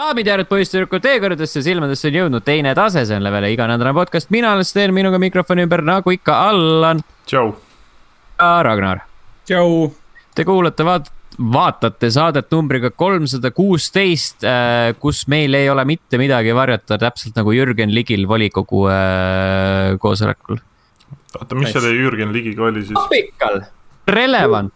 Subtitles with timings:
[0.00, 4.30] daamid ja härrad, poisssüdrukud, teekordadesse silmadesse on jõudnud teine tase, see on Levele iganädalane podcast,
[4.32, 7.52] mina olen Sten, minuga mikrofoni ümber nagu ikka Allan tšau.
[8.38, 9.02] ja Ragnar.
[9.48, 9.90] tšau.
[10.34, 16.54] Te kuulate, vaat-, vaatate saadet numbriga kolmsada kuusteist, äh, kus meil ei ole mitte midagi
[16.56, 20.62] varjata, täpselt nagu Jürgen Ligil volikogu äh, koosolekul.
[21.36, 22.96] oota, mis selle Jürgen Ligiga oli siis?
[22.96, 23.66] topikal,
[24.08, 24.72] relevant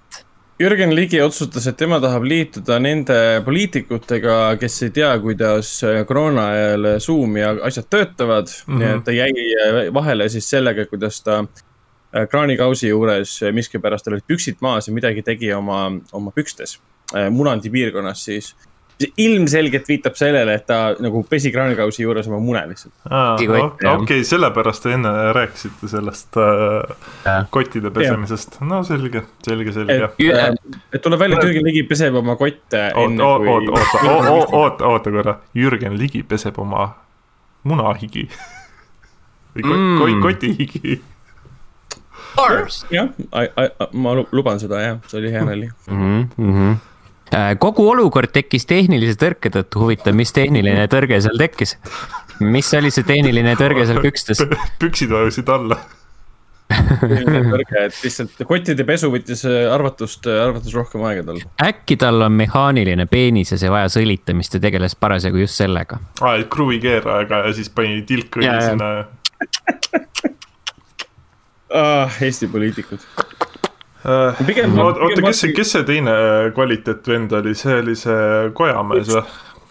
[0.58, 5.70] Jürgen Ligi otsustas, et tema tahab liituda nende poliitikutega, kes ei tea, kuidas
[6.06, 8.74] koroona ajal Zoom ja asjad töötavad mm.
[8.74, 8.78] -hmm.
[8.78, 14.60] nii et ta jäi vahele siis sellega, kuidas ta äh, kraanikausi juures miskipärast olid püksid
[14.60, 16.78] maas ja midagi tegi oma, oma pükstes.
[17.16, 18.54] Äh, munandi piirkonnas siis
[19.18, 22.94] ilmselgelt viitab sellele, et ta nagu pesi kraanikausi juures oma mune lihtsalt.
[23.90, 30.10] okei sellepärast te enne rääkisite sellest äh, kottide pesemisest, no selge, selge, selge.
[30.18, 33.72] et, et tuleb välja, et Jürgen Ligi peseb oma kotte oot, enne oot, kui.
[33.74, 36.92] oota, oota, oota, oota korra, Jürgen Ligi peseb oma
[37.66, 38.28] munahigi.
[39.54, 40.22] Või kot, mm.
[40.22, 40.96] kotihigi.
[42.90, 43.10] Jah,
[43.94, 45.68] ma luban seda jah, see oli hea nali.
[45.86, 46.24] Mm.
[46.34, 46.74] -hmm,
[47.58, 51.76] kogu olukord tekkis tehnilise tõrke tõttu, huvitav, mis tehniline tõrge seal tekkis?
[52.44, 54.42] mis oli see tehniline tõrge seal pükstes?
[54.82, 55.78] püksid vajusid alla
[56.74, 61.42] tõrge, et lihtsalt kottide pesu võttis äh, arvatust, äh, arvatust rohkem aega tal.
[61.62, 66.00] äkki tal on mehaaniline peenis ja see vajas õlitamist ja tegeles parasjagu just sellega.
[66.20, 68.90] aa, et kruvikeerajaga ja siis pani tilk õli sinna.
[71.74, 73.33] Ah, Eesti poliitikud Äh,
[74.46, 74.78] pigem.
[74.78, 76.14] oota, kes see, kes see teine
[76.54, 79.24] kvaliteetvend oli, see oli see Kojamees või?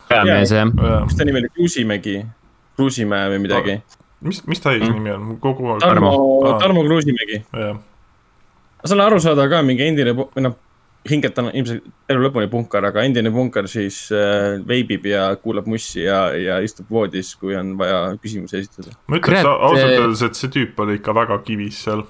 [0.10, 1.00] Kojamees jah ja..
[1.06, 2.18] mis ta nimi oli, Kruusimägi,
[2.78, 3.78] Kruusimäe või midagi?
[4.26, 4.98] mis, mis ta mm.
[4.98, 5.86] nimi on, kogu aeg.
[5.86, 6.14] Tarmo,
[6.62, 7.44] Tarmo Kruusimägi.
[7.54, 10.58] ma saan aru saada ka mingi endine, või noh,
[11.10, 16.06] hingelt on ilmselt elu lõpuni punkar, aga endine punkar siis äh, veibib ja kuulab mussi
[16.06, 18.96] ja, ja istub voodis, kui on vaja küsimusi esitada.
[19.12, 22.08] ma ütleks ausalt öeldes, et see tüüp oli ikka väga kivis seal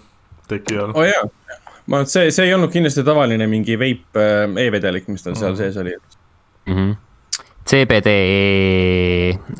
[0.48, 0.94] teki all.
[0.94, 1.26] oo oh, jaa
[1.88, 5.36] ma arvan, et see, see ei olnud kindlasti tavaline mingi veip äh, e-vedelik, mis tal
[5.36, 5.60] seal mhm.
[5.60, 6.76] sees oli mm.
[6.76, 6.96] -hmm.
[7.64, 8.10] CBD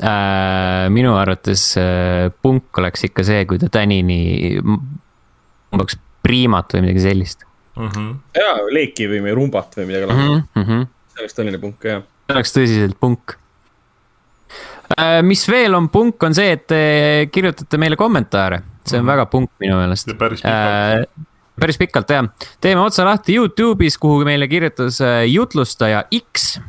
[0.04, 7.04] äh, minu arvates äh, punk oleks ikka see, kui ta tänini umbes priimat või midagi
[7.04, 7.44] sellist
[7.76, 7.88] mm.
[7.88, 8.10] -hmm.
[8.40, 10.86] ja, leeki või rumbat või midagi lahedat mm -hmm..
[11.12, 12.04] see oleks tõeline punk, jah.
[12.26, 13.36] see oleks tõsiselt punk
[14.96, 15.20] äh,.
[15.22, 16.82] mis veel on punk, on see, et te
[17.32, 19.12] kirjutate meile kommentaare, see on mm -hmm.
[19.12, 20.16] väga punk minu meelest.
[20.18, 22.28] päris pikalt äh, päris pikalt jah,
[22.60, 26.60] teeme otsa lahti Youtube'is, kuhu meile kirjutas äh, jutlustaja X.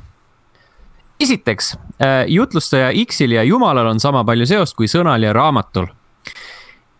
[1.19, 5.88] esiteks, äh, jutlustaja X-il ja Jumalal on sama palju seost kui sõnal ja raamatul.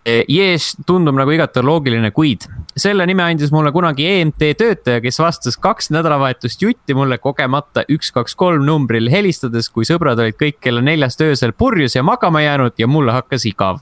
[0.06, 2.48] Äh, Jees tundub nagu igati loogiline, kuid
[2.78, 8.12] selle nime andis mulle kunagi EMT töötaja, kes vastas kaks nädalavahetust jutti mulle kogemata üks,
[8.16, 12.78] kaks, kolm numbril helistades, kui sõbrad olid kõik kella neljast öösel purjus ja magama jäänud
[12.82, 13.82] ja mulle hakkas igav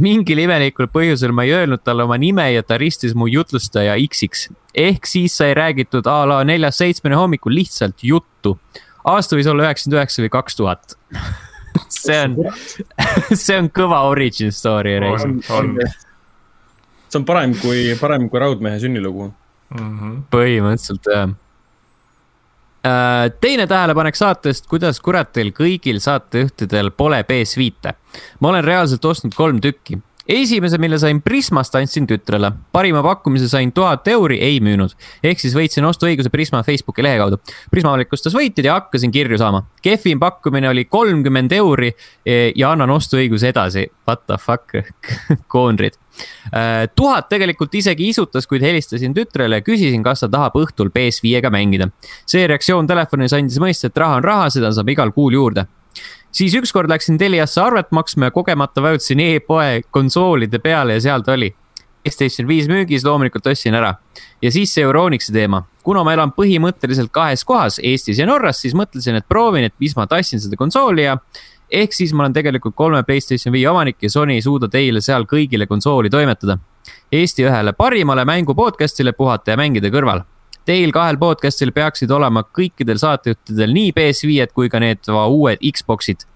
[0.00, 4.48] mingil imelikul põhjusel ma ei öelnud talle oma nime ja ta ristis mu jutlustaja X-iks.
[4.74, 8.58] ehk siis sai räägitud a la neljast seitsmeni hommikul lihtsalt juttu.
[9.04, 10.98] aasta võis olla üheksakümmend üheksa või kaks tuhat.
[12.02, 12.36] see on,
[13.44, 14.98] see on kõva origin story.
[17.08, 19.98] see on parem kui, parem kui Raudmehe sünnilugu mm.
[19.98, 20.22] -hmm.
[20.30, 21.34] põhimõtteliselt jah
[23.40, 27.94] teine tähelepanek saatest, kuidas kurat teil kõigil saatejuhtidel pole PS5-e?
[28.40, 30.00] ma olen reaalselt ostnud kolm tükki.
[30.28, 32.52] Esimese, mille sain Prismast, andsin tütrele.
[32.72, 34.94] parima pakkumise sain tuhat euri, ei müünud.
[35.24, 37.40] ehk siis võitsin ostuõiguse Prisma Facebooki lehe kaudu.
[37.70, 39.62] Prisma avalikustas võitjad ja hakkasin kirju saama.
[39.82, 41.92] kehvim pakkumine oli kolmkümmend euri
[42.26, 43.86] e, ja annan ostuõiguse edasi.
[44.08, 44.74] What the fuck
[45.52, 45.98] koonrid
[46.54, 51.50] Äh, tuhat tegelikult isegi isutas, kuid helistasin tütrele ja küsisin, kas ta tahab õhtul PS5-ga
[51.52, 51.90] mängida.
[52.26, 55.66] see reaktsioon telefonis andis mõista, et raha on raha, seda saab igal kuul juurde
[56.36, 61.32] siis ükskord läksin Teliasse arvet maksma ja kogemata vajutasin e-poe konsoolide peale ja seal ta
[61.36, 61.54] oli.
[62.06, 63.94] PlayStation viis müügis, loomulikult ostsin ära.
[64.42, 65.64] ja siis see Euronixi teema.
[65.82, 69.96] kuna ma elan põhimõtteliselt kahes kohas, Eestis ja Norras, siis mõtlesin, et proovin, et mis
[69.96, 71.16] ma tassin seda konsooli ja
[71.70, 75.26] ehk siis ma olen tegelikult kolme Playstation viie omanik ja Sony ei suuda teile seal
[75.26, 76.58] kõigile konsooli toimetada.
[77.12, 80.22] Eesti ühele parimale mängu podcast'ile puhata ja mängida kõrval.
[80.66, 86.26] Teil kahel podcast'il peaksid olema kõikidel saatejuhtidel nii PS5-d kui ka need uued Xbox'id.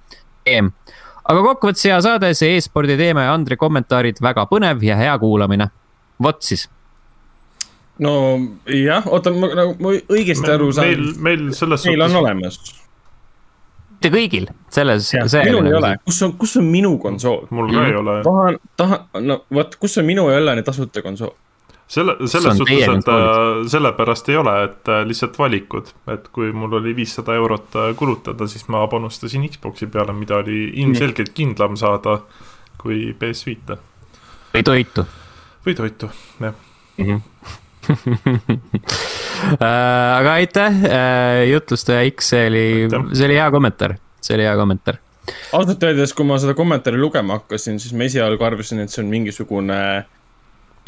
[1.30, 5.70] aga kokkuvõttes hea saade, see e-spordi teema ja Andre kommentaarid väga põnev ja hea kuulamine.
[6.22, 6.68] vot siis
[7.98, 8.12] no
[8.66, 10.86] jah, oota, ma nagu õigesti aru saan.
[10.86, 12.14] meil, meil selles meil suhtes.
[12.14, 12.60] on olemas
[14.00, 15.10] mitte kõigil, selles.
[15.44, 17.44] minul ei ole, kus on, kus on minu konsool?
[17.50, 18.16] mul ka ei ole.
[18.24, 21.34] tahan, tahan, no vot, kus on minu ja Ellani tasuta konsool?
[21.90, 26.78] selle, selles suhtes, et äh, sellepärast ei ole, et äh, lihtsalt valikud, et kui mul
[26.78, 32.20] oli viissada eurot äh, kulutada, siis ma panustasin Xbox'i peale, mida oli ilmselgelt kindlam saada
[32.80, 33.78] kui PS Vita.
[34.54, 35.04] Või toitu.
[35.66, 36.66] Või toitu, jah.
[39.40, 40.74] Äh, aga aitäh,
[41.48, 42.64] jutlustaja X, see oli,
[43.16, 44.98] see oli hea kommentaar, see oli hea kommentaar.
[45.56, 49.08] ausalt öeldes, kui ma seda kommentaari lugema hakkasin, siis ma esialgu arvasin, et see on
[49.08, 49.80] mingisugune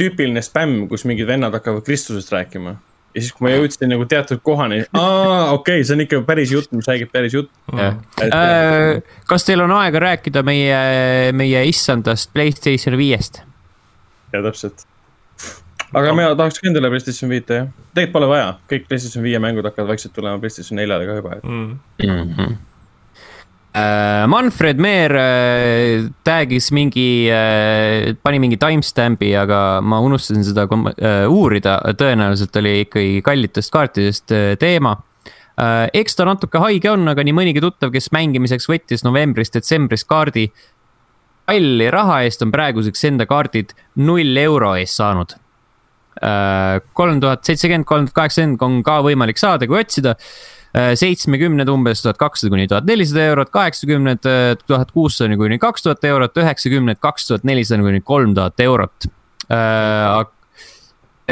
[0.00, 2.76] tüüpiline spämm, kus mingid vennad hakkavad Kristusest rääkima.
[3.14, 6.52] ja siis, kui ma jõudsin nagu teatud kohani, aa, okei okay,, see on ikka päris
[6.54, 7.52] jutt, mis räägib päris juttu.
[7.76, 10.78] Äh, kas teil on aega rääkida meie,
[11.36, 13.42] meie issandast Playstation viiest?
[14.32, 14.86] ja täpselt.
[15.92, 19.68] aga mina tahaks ka endale PlayStation viite jah, tegelikult pole vaja, kõik PlayStation viie mängud
[19.68, 21.80] hakkavad vaikselt tulema PlayStation neljale ka juba, et Mm.
[22.00, 22.54] Uh,
[23.72, 30.66] Manfred Meer uh, tag'is mingi uh,, pani mingi timestamp'i, aga ma unustasin seda
[31.30, 34.98] uurida, tõenäoliselt oli ikkagi kallitest kaartidest teema
[35.92, 40.46] eks ta natuke haige on, aga nii mõnigi tuttav, kes mängimiseks võttis novembris-detsembris kaardi
[41.52, 45.36] kalli raha eest, on praeguseks enda kaardid null euro eest saanud.
[46.92, 50.16] kolm tuhat seitsekümmend, kolm tuhat kaheksakümmend on ka võimalik saada, kui otsida.
[50.72, 54.28] Seitsmekümned umbes tuhat kakssada kuni tuhat nelisada eurot, kaheksakümned
[54.66, 59.10] tuhat kuussada kuni kaks tuhat eurot, üheksakümned kaks tuhat nelisada kuni kolm tuhat eurot.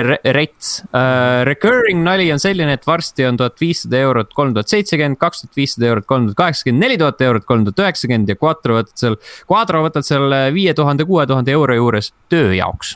[0.00, 5.18] Rets uh,, recurring nali on selline, et varsti on tuhat viissada eurot, kolm tuhat seitsekümmend,
[5.20, 8.78] kaks tuhat viissada eurot, kolm tuhat kaheksakümmend, neli tuhat eurot, kolm tuhat üheksakümmend ja Quattro
[8.78, 9.18] võtad seal,
[9.50, 12.94] Quadro võtad seal viie tuhande, kuue tuhande euro juures töö jaoks.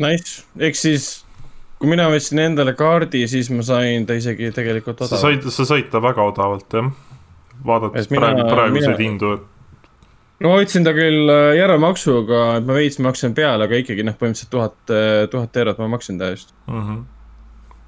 [0.00, 1.23] nice, ehk siis
[1.78, 5.42] kui mina võtsin endale kaardi, siis ma sain ta isegi tegelikult sa odavalt.
[5.42, 6.90] said, sa said ta väga odavalt, jah.
[7.66, 9.42] vaadates mina- praegu, praeguseid mina- hindu, et
[10.40, 14.14] no ma võtsin ta küll äh, järelmaksuga, et ma veits maksin peale, aga ikkagi noh,
[14.20, 14.76] põhimõtteliselt tuhat,
[15.30, 16.54] tuhat eurot ma maksin ta eest.
[16.66, 16.80] mm.
[16.82, 17.02] -hmm.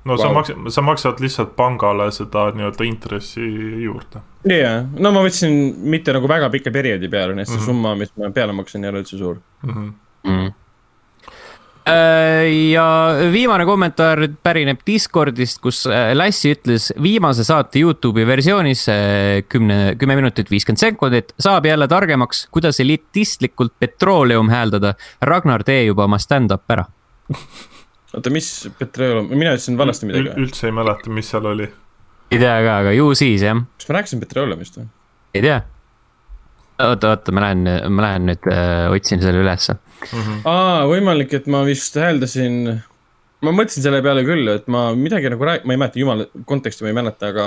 [0.06, 0.35] no sa Vau.
[0.35, 3.43] maksad, sa maksad lihtsalt pangale seda nii-öelda intressi
[3.83, 4.21] juurde.
[4.47, 7.65] jaa, no ma võtsin mitte nagu väga pika perioodi peale, nii et see Mhm.
[7.67, 9.41] summa, mis ma peale maksin, ei ole üldse suur.
[9.62, 9.93] Mm -hmm.
[10.31, 10.53] mm..
[11.87, 12.87] Ja
[13.33, 20.17] viimane kommentaar pärineb Discordist, kus äh, Lassi ütles viimase saate Youtube'i versioonis äh, kümne, kümme
[20.19, 24.97] minutit viiskümmend sekundit saab jälle targemaks, kuidas elitistlikult petrooleum hääldada.
[25.23, 26.88] Ragnar, tee juba oma stand-up ära.
[28.17, 30.47] oota, mis petrooleum, mina ütlesin valesti midagi või?
[30.47, 31.71] üldse ei mäleta, mis seal oli.
[32.33, 34.91] ei tea ka, aga ju siis jah, kas ma rääkisin petrooleumist või?
[35.37, 35.62] ei tea.
[36.78, 39.78] oota, oota, ma lähen, ma lähen nüüd äh, otsin selle ülesse.
[40.49, 42.58] aa, võimalik, et ma vist hääldasin,
[43.46, 46.87] ma mõtlesin selle peale küll, et ma midagi nagu rääk-, ma ei mäleta, jumala konteksti
[46.87, 47.46] ma ei mäleta, aga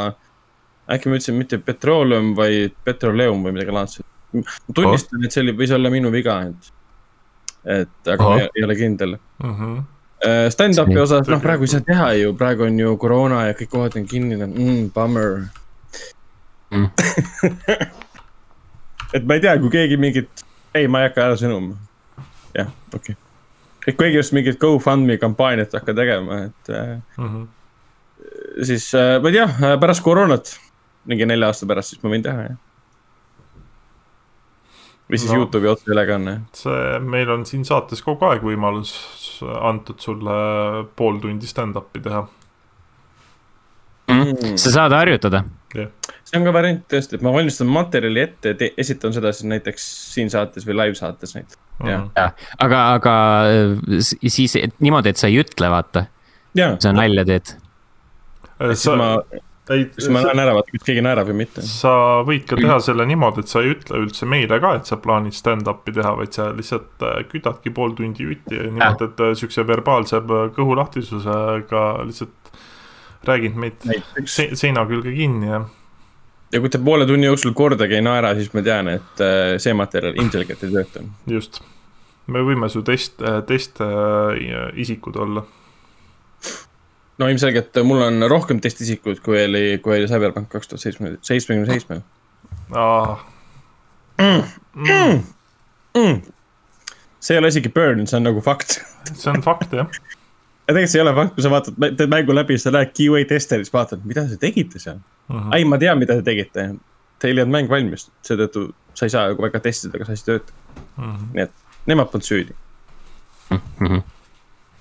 [0.95, 4.07] äkki ma ütlesin mitte petrooleum, vaid petroleum või midagi laadset.
[4.33, 6.73] ma tunnistan, et see oli, võis olla minu viga, et,
[7.79, 8.35] et aga Ahah.
[8.35, 9.15] ma ei, ei ole kindel.
[9.43, 9.87] Mm -hmm.
[10.51, 13.95] Stand-up'i osas, noh, praegu ei saa teha ju, praegu on ju koroona ja kõik kohad
[13.95, 15.45] on kinni mm,, bummer
[16.71, 16.89] Mm.
[19.13, 20.43] et ma ei tea, kui keegi mingit,
[20.75, 21.75] ei, ma ei hakka ära sõnuma.
[22.55, 23.17] jah, okei okay..
[23.87, 27.45] et kui keegi just mingit GoFundMe kampaaniat hakka tegema, et äh, Mm -hmm.
[28.65, 30.59] siis äh, ma ei tea, pärast koroonat,
[31.05, 32.57] mingi nelja aasta pärast, siis ma võin teha, jah.
[35.09, 35.37] või siis No.
[35.37, 35.43] no.
[35.43, 36.41] Youtube'i otseülekanne.
[36.53, 38.93] see, meil on siin saates kogu aeg võimalus
[39.61, 40.31] antud sulle
[40.95, 42.27] pool tundi stand-up'i teha.
[44.09, 44.57] Mm.
[44.57, 45.43] sa saad harjutada.
[45.73, 49.85] See on ka variant tõesti, et ma valmistan materjali ette ja esitan seda siis näiteks
[50.15, 51.59] siin saates või live saates näiteks.
[51.85, 52.07] Jah.
[52.17, 53.13] jah, aga, aga
[53.47, 56.07] äh, s- siis et niimoodi, et sa ei ütle, vaata,
[56.57, 57.53] ja, sa nalja teed.
[58.73, 59.13] siis sa, ma,
[59.71, 61.61] ei, siis ma näen ära, vaata, kas keegi naerab või mitte.
[61.63, 61.93] sa
[62.27, 65.37] võid ka teha selle niimoodi, et sa ei ütle üldse meile ka, et sa plaanid
[65.37, 69.63] stand-up'i teha, vaid sa lihtsalt äh, kütadki pool tundi jutti ja niimoodi, et äh, siukse
[69.69, 72.35] verbaalse äh, kõhulahtisusega lihtsalt
[73.27, 73.83] räägid meid
[74.25, 75.63] se seina külge kinni ja
[76.53, 79.75] ja kui te poole tunni jooksul kordagi ei naera, siis ma tean, et äh, see
[79.77, 81.03] materjal ilmselgelt ei tööta.
[81.29, 81.61] just.
[82.27, 85.45] me võime su test, test äh, isikud olla.
[87.19, 91.69] no ilmselgelt mul on rohkem testisikuid, kui oli, kui oli Cyberpunk kaks tuhat seitsme, seitsmekümne
[91.73, 92.03] seitsmel.
[97.19, 98.79] see ei ole isegi burn, see on nagu fakt.
[99.13, 100.01] see on fakt jah.
[100.73, 103.65] Tegelikult see ei ole fakt, kui sa vaatad, teed mängu läbi, sa lähed QA testeri,
[103.65, 105.01] siis vaatad, mida te tegite seal.
[105.29, 105.49] Mhm.
[105.57, 106.69] ei, ma tean, mida te tegite.
[107.19, 110.55] Teil ei olnud mäng valmis, seetõttu sa ei saa nagu väga testida, kas asi töötab.
[110.97, 111.33] Mhm.
[111.35, 112.55] nii et nemad polnud süüdi.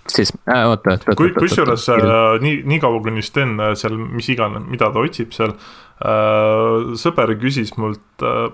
[0.09, 1.41] siis äh,, oota, oota, kui, oota.
[1.41, 6.95] kusjuures äh, nii, niikaua kuni Sten äh, seal, mis iganes, mida ta otsib seal äh,,
[7.01, 8.49] sõber küsis mult äh,,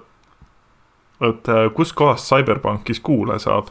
[1.30, 3.70] et äh, kuskohast CyberPunkis kuule saab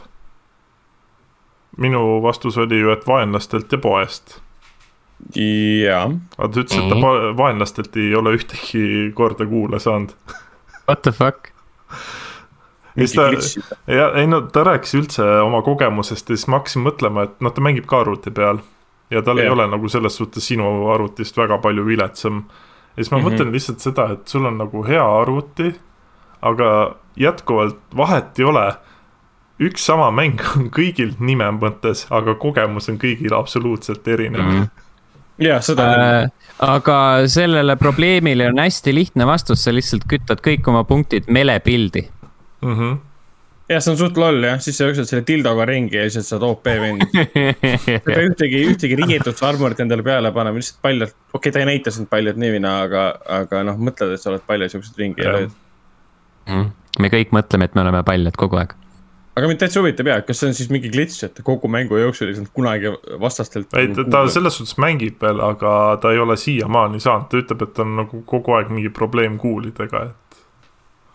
[1.78, 4.40] minu vastus oli ju, et vaenlastelt ja poest.
[5.36, 10.16] jaa, aga ta ütles, et ta pa- vaenlastelt ei ole ühtegi korda kuule saanud.
[10.88, 11.54] What the fuck?
[12.96, 16.86] ja siis ta, ja ei no ta rääkis üldse oma kogemusest ja siis ma hakkasin
[16.86, 18.62] mõtlema, et noh, ta mängib ka arvuti peal.
[19.10, 19.48] ja tal yeah.
[19.48, 22.44] ei ole nagu selles suhtes sinu arvutist väga palju viletsam.
[22.98, 23.24] ja siis ma mm.
[23.24, 23.32] -hmm.
[23.32, 25.74] mõtlen lihtsalt seda, et sul on nagu hea arvuti,
[26.42, 28.74] aga jätkuvalt vahet ei ole.
[29.62, 34.58] Üks sama mäng on kõigil nime mõttes, aga kogemus on kõigil absoluutselt erinev mm.
[34.58, 35.48] -hmm.
[35.48, 36.04] jaa, seda küll.
[36.04, 36.98] Äh, aga
[37.32, 42.08] sellele probleemile on hästi lihtne vastus, sa lihtsalt kütad kõik oma punktid melepildi.
[42.64, 43.00] Mm -hmm.
[43.70, 46.44] jah, see on suht loll jah, siis sa jooksed selle dildoga ringi ja siis saad
[46.44, 47.06] OP vend.
[47.14, 51.66] ei pea ühtegi, ühtegi riietust armorit endale peale panema, lihtsalt paljalt, okei okay,, ta ei
[51.66, 53.10] näita sind paljalt niivina, aga,
[53.42, 55.40] aga noh, mõtled, et sa oled paljas, jooksed ringi ja Jah.
[55.40, 56.72] lööd.
[57.00, 58.74] me kõik mõtleme, et me oleme paljad kogu aeg.
[59.34, 62.30] Aga mind täitsa huvitab ja, kas see on siis mingi glitch, et kogu mängu jooksul
[62.30, 63.74] ei saanud kunagi vastastelt.
[63.80, 67.66] ei, ta, ta selles suhtes mängib veel, aga ta ei ole siiamaani saanud, ta ütleb,
[67.66, 70.24] et on nagu kogu aeg mingi probleem kuulidega, et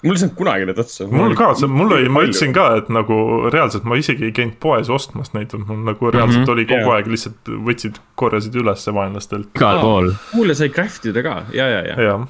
[0.03, 1.07] mul ei saanud kunagi need otsa.
[1.11, 3.21] mul ka, mul oli, ma ütlesin ka, et nagu
[3.55, 6.53] reaalselt ma isegi ei käinud poes ostmas neid, mul nagu reaalselt mm -hmm.
[6.57, 6.97] oli kogu Jaa.
[6.99, 9.51] aeg lihtsalt võtsid, korjasid ülesse vaenlastelt.
[9.57, 10.13] igal pool.
[10.33, 12.03] kuule, sai craft ida ka ja, ja, ja.
[12.03, 12.27] jah,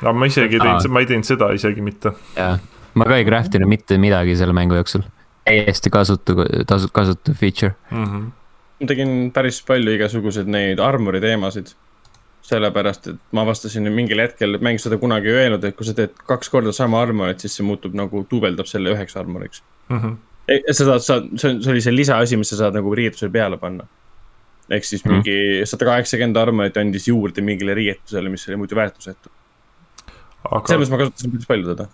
[0.00, 2.12] aga ma isegi ei teinud, ma ei teinud seda isegi mitte.
[2.36, 2.58] jaa,
[2.94, 5.04] ma ka ei craft inud mitte midagi selle mängu jooksul.
[5.48, 6.36] Täiesti kasutu,
[6.66, 7.74] tasu, kasutav feature.
[7.90, 8.30] Mm -hmm.
[8.80, 11.74] ma tegin päris palju igasuguseid neid armori teemasid.
[12.48, 16.14] sellepärast, et ma avastasin mingil hetkel, mäng seda kunagi ei öelnud, et kui sa teed
[16.30, 19.62] kaks korda sama armorit, siis see muutub nagu duubeldab selle üheks armoriks.
[19.90, 20.14] Mm -hmm.
[20.72, 23.56] sa saad, sa, see on, see oli see lisaasi, mis sa saad nagu riietusele peale
[23.58, 23.84] panna.
[24.70, 25.12] ehk siis Mhm.
[25.14, 29.28] mingi sada kaheksakümmend armorit andis juurde mingile riietusele, mis oli muidu väärtusetu.
[30.50, 31.88] aga selles mõttes ma kasutasin päris palju teda.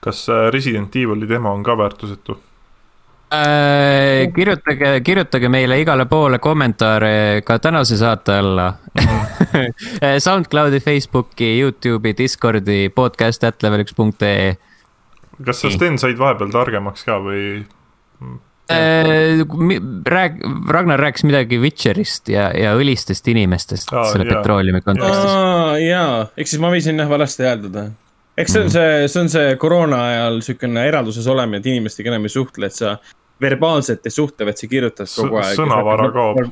[0.00, 2.38] kas äh, Resident Evil'i demo on ka väärtusetu?
[3.34, 8.68] Äh, kirjutage, kirjutage meile igale poole kommentaare ka tänase saate alla.
[10.26, 14.52] SoundCloudi, Facebooki, Youtube'i, Discordi, podcast at level üks punkt ee.
[15.44, 17.64] kas sa, Sten, said vahepeal targemaks ka või?
[18.70, 19.42] Äh,
[20.08, 20.38] rääg-,
[20.70, 24.38] Ragnar rääkis midagi Witcherist ja, ja õlistest inimestest Aa, selle jaa.
[24.38, 25.34] petrooleumi kontekstis.
[25.88, 27.88] jaa, ehk siis ma võisin jah valesti hääldada.
[28.38, 32.24] eks see on see, see on see koroona ajal siukene eralduses olemine, et inimestega enam
[32.24, 32.96] ei suhtle, et sa
[33.40, 35.56] verbaalselt ei suhtle, vaid sa kirjutad kogu aeg.
[35.58, 36.44] sõnavara kaob..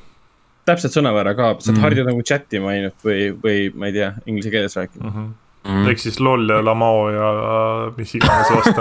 [0.66, 1.82] täpselt, sõnavara kaob, saad mm.
[1.82, 5.10] harjuda nagu chat ima ainult või, või ma ei tea, inglise keeles rääkima.
[5.10, 5.30] Mm
[5.62, 5.70] Mm.
[5.70, 5.90] -hmm.
[5.90, 7.26] ehk siis loll ja lamao ja
[7.96, 8.80] mis iganes vastu.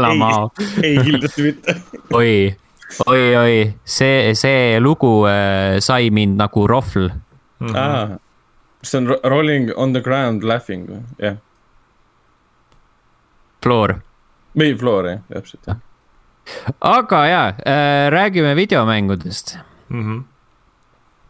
[0.00, 0.50] Lamao,
[0.82, 1.74] ei, kindlasti mitte.
[2.14, 2.54] oi,
[3.06, 7.08] oi, oi, see, see lugu äh, sai mind nagu rohvl.
[7.58, 7.74] Mhm.
[7.74, 8.18] aa,
[8.82, 10.86] see on ro- rolling on the ground laughing
[11.18, 11.36] jah.
[13.62, 13.94] Floor.
[14.58, 15.66] või floor jah, täpselt.
[16.80, 19.58] Aga jaa äh,, räägime videomängudest.
[19.88, 20.22] Mm -hmm.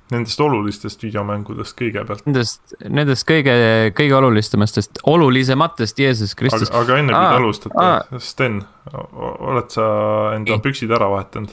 [0.09, 2.25] Nendest olulistest videomängudest kõigepealt.
[2.27, 3.53] Nendest, nendest kõige,
[3.93, 6.71] kõige olulisematest, olulisematest Jeesus Kristus,.
[6.71, 8.63] aga enne kui te alustate Sten,
[9.13, 9.89] oled sa
[10.37, 10.63] enda Nii.
[10.65, 11.53] püksid ära vahetanud?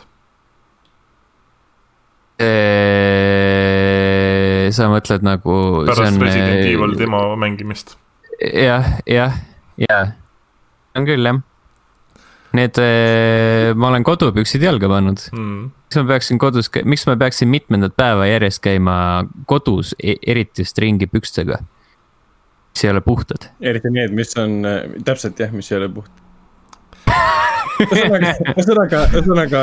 [4.76, 5.58] sa mõtled nagu.
[5.88, 7.98] pärast Resident Evil demo mängimist.
[8.40, 9.36] jah, jah,
[9.80, 10.06] jaa,
[10.96, 11.44] on küll jah.
[12.56, 12.78] Need,
[13.76, 15.72] ma olen kodupüksid jalga pannud, Mm.
[15.90, 18.98] miks ma peaksin kodus, miks ma peaksin mitmendat päeva järjest käima
[19.50, 21.60] kodus, eriti just ringi pükstega?
[22.76, 23.50] mis ei ole puhtad.
[23.62, 26.12] eriti need, mis on äh, täpselt jah, mis ei ole puht.
[27.86, 29.62] ühesõnaga, ühesõnaga, ühesõnaga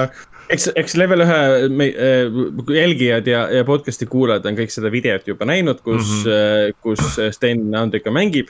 [0.52, 1.40] eks, eks level ühe
[1.88, 2.38] äh,
[2.78, 6.80] jälgijad ja, ja podcast'i kuulajad on kõik seda videot juba näinud, kus mm, -hmm.
[6.80, 8.48] kus Sten Andrika mängib.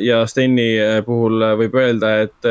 [0.00, 0.74] ja Steni
[1.06, 2.48] puhul võib öelda, et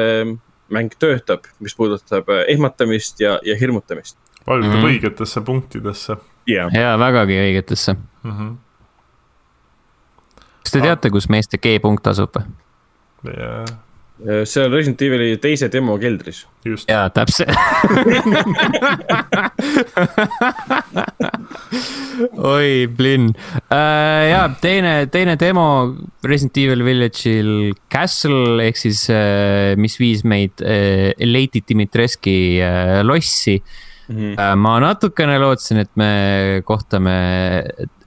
[0.71, 4.17] mäng töötab, mis puudutab äh, ehmatamist ja, ja hirmutamist.
[4.47, 4.77] vajutab mm.
[4.77, 4.89] -hmm.
[4.89, 7.95] õigetesse punktidesse ja, ja vägagi õigetesse.
[8.23, 8.31] mm.
[8.31, 8.55] -hmm.
[10.63, 13.37] kas te teate, kus meeste G-punkt asub või?
[13.37, 13.77] Ja, äh,
[14.45, 16.43] see on Resident Evil'i teise demo keldris.
[16.87, 17.49] jaa, täpselt.
[22.37, 23.35] oi, Blinn uh,.
[24.29, 25.65] ja teine, teine demo
[26.27, 27.51] Resident Evil Village'il
[27.91, 33.61] Castle ehk siis uh,, mis viis meid uh, Lady Dimitreski uh, lossi
[34.11, 34.33] Mhm.
[34.35, 34.55] uh,.
[34.59, 37.13] ma natukene lootsin, et me kohtame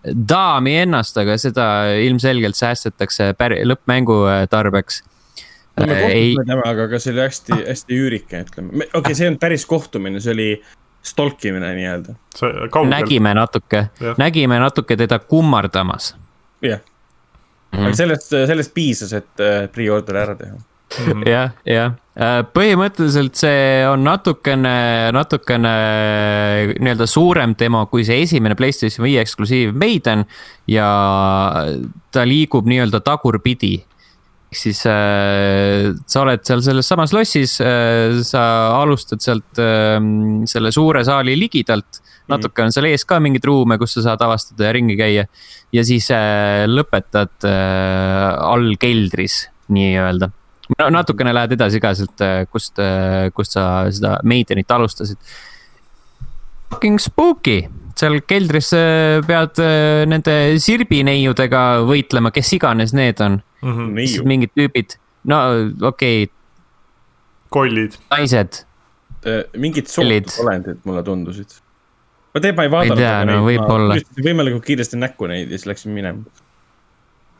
[0.04, 1.64] daami ennast, aga seda
[2.04, 3.30] ilmselgelt säästetakse
[3.64, 4.18] lõppmängu
[4.52, 5.00] tarbeks
[5.80, 8.74] me Äh, ei- kohtusime temaga, aga see oli hästi, hästi üürike, ütleme.
[8.74, 10.48] okei okay,, see ei olnud päris kohtumine, see oli
[11.04, 12.14] stalkimine nii-öelda.
[12.88, 16.14] nägime natuke nägime natuke teda kummardamas
[16.64, 16.80] jah,
[17.72, 17.82] mm.
[17.82, 17.96] aga.
[17.96, 20.56] sellest, sellest piisas, et äh, pre-order ära teha.
[21.34, 21.94] jah, jah,
[22.54, 25.72] põhimõtteliselt see on natukene, natukene
[26.78, 30.22] nii-öelda suurem demo kui see esimene Playstation viie eksklusiiv Maiden
[30.70, 30.86] ja
[32.14, 33.74] ta liigub nii-öelda tagurpidi
[34.54, 38.44] ehk siis äh, sa oled seal selles samas lossis äh,, sa
[38.78, 39.98] alustad sealt äh,
[40.50, 42.00] selle suure saali ligidalt.
[42.30, 45.26] natuke on seal ees ka mingeid ruume, kus sa saad avastada ja ringi käia.
[45.74, 50.30] ja siis äh, lõpetad äh, all keldris nii-öelda
[50.78, 55.18] no natukene lähed edasi ka sealt, äh, kust, äh, kust sa seda Maidenit alustasid.
[56.72, 57.64] Fucking spooky,
[58.00, 59.60] seal keldris äh, pead
[60.10, 63.74] nende sirbineiudega võitlema, kes iganes need on mm.
[63.74, 64.30] -hmm.
[64.30, 64.96] mingid tüübid,
[65.30, 65.42] no
[65.90, 66.32] okei okay..
[67.54, 67.98] kollid.
[68.10, 68.64] naised.
[69.56, 71.60] mingid sootud olendid mulle tundusid.
[72.34, 72.98] ma tean, ma ei vaadanud.
[72.98, 74.00] ei tea, no võib-olla.
[74.20, 76.43] võimalikult kiiresti näkku neid ja siis läksin minema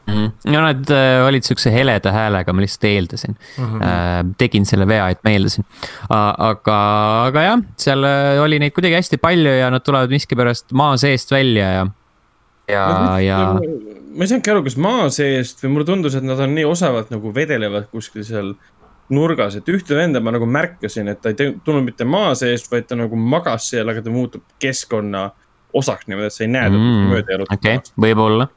[0.06, 0.14] mm.
[0.14, 0.52] -hmm.
[0.52, 3.64] no nad äh, olid siukse heleda häälega, ma lihtsalt eeldasin mm.
[3.64, 3.82] -hmm.
[3.82, 5.64] Äh, tegin selle vea, et ma eeldasin.
[6.11, 6.78] aga,
[7.26, 11.30] aga jah, seal äh, oli neid kuidagi hästi palju ja nad tulevad miskipärast maa seest
[11.30, 11.87] välja ja,
[12.68, 13.40] ja no,, ja.
[14.14, 17.11] ma ei saanudki aru, kas maa seest või mulle tundus, et nad on nii osavalt
[17.14, 18.54] nagu vedelevad kuskil seal
[19.12, 22.87] nurgas, et ühte venda ma nagu märkasin, et ta ei tulnud mitte maa seest, vaid
[22.88, 25.30] ta nagu magas seal, aga ta muutub keskkonna
[25.75, 27.58] osaks niimoodi, et sa ei näe teda mm, mööda jalutada.
[27.58, 28.49] okei okay,, võib-olla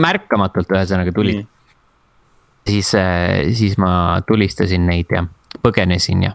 [0.00, 1.50] märkamatult ühesõnaga tulid mm..
[2.70, 5.24] siis, äh, siis ma tulistasin neid ja
[5.64, 6.32] põgenesin ja.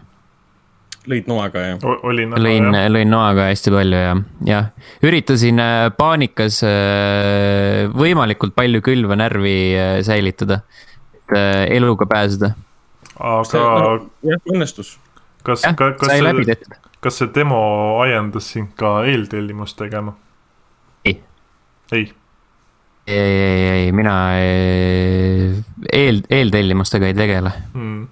[1.10, 1.76] lõid noaga ja.
[1.80, 4.14] lõin, lõin noaga hästi palju ja,
[4.48, 4.70] jah.
[5.06, 9.56] üritasin äh, paanikas äh, võimalikult palju külva närvi
[10.06, 10.62] säilitada,
[11.14, 11.36] et
[11.76, 12.54] eluga pääseda.
[13.18, 13.66] aga.
[14.26, 14.96] jah, õnnestus.
[15.42, 16.56] kas, kas, kas see,
[17.00, 17.60] kas see demo
[18.04, 20.16] ajendas sind ka eeltellimust tegema?
[21.04, 21.20] ei.
[21.92, 22.10] ei
[23.06, 24.14] ei, ei, ei, mina
[25.92, 28.06] eel, eeltellimustega ei tegele mm..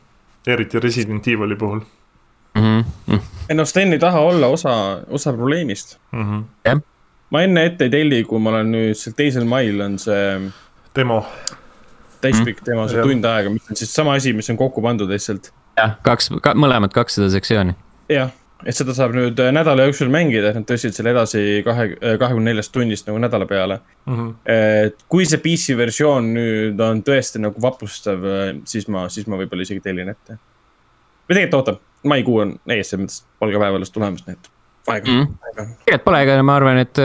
[0.47, 1.81] eriti Resident Evil'i puhul
[2.55, 2.85] mm.
[3.11, 3.21] -hmm.
[3.49, 6.25] ei no Sten ei taha olla osa, osa probleemist mm.
[6.25, 6.45] -hmm.
[6.65, 6.81] jah.
[7.31, 10.51] ma enne ette ei telli, kui ma olen nüüd seal teisel mail on see.
[10.97, 11.27] demo.
[12.21, 12.67] täispikk mm.
[12.67, 15.53] demo, see tund aega, mis on siis sama asi, mis on kokku pandud lihtsalt.
[15.77, 17.77] jah, kaks ka,, mõlemad kakssada sektsiooni.
[18.09, 18.31] jah
[18.67, 22.17] et seda saab nüüd äh, nädala jooksul mängida, et nad tõstsid selle edasi kahe, äh,
[22.19, 24.17] kahekümne neljast tunnist nagu nädala peale mm.
[24.17, 24.33] -hmm.
[24.89, 29.39] et kui see PC versioon nüüd on tõesti nagu vapustav, äh, siis ma, siis ma
[29.39, 30.39] võib-olla isegi tellin ette.
[31.29, 31.77] või tegelikult oota,
[32.11, 34.51] maikuu on ees, selles mõttes palgapäev alles tulemas, nii et
[34.89, 35.23] aega mm.
[35.23, 35.73] -hmm.
[35.85, 37.03] tegelikult pole, aga ma arvan, et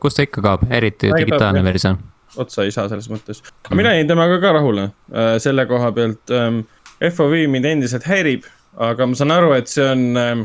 [0.00, 1.98] kust ta ikka kaob, eriti aega digitaalne versioon.
[2.36, 4.90] otsa ei saa selles mõttes, aga mina jäin temaga ka rahule
[5.38, 6.30] selle koha pealt.
[6.30, 6.60] Ähm,
[7.00, 8.44] FOV mind endiselt häirib,
[8.76, 10.42] aga ma saan aru, et see on ähm,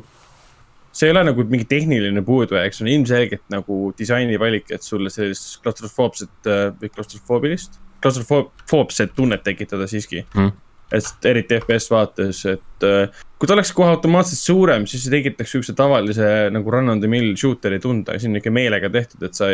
[0.96, 5.12] see ei ole nagu mingi tehniline puudujääk, see on ilmselgelt nagu disaini valik, et sulle
[5.14, 10.24] sellist klaustrofoobset äh, või klaustrofoobilist, klaustrofoobset tunnet tekitada siiski.
[10.36, 10.54] Mm..
[10.94, 15.56] et eriti FPS vaates, et äh, kui ta oleks kohe automaatselt suurem, siis see tekitaks
[15.56, 19.36] siukse tavalise nagu run on the mill shooter'i tunde, see on ikka meelega tehtud, et
[19.36, 19.50] sa,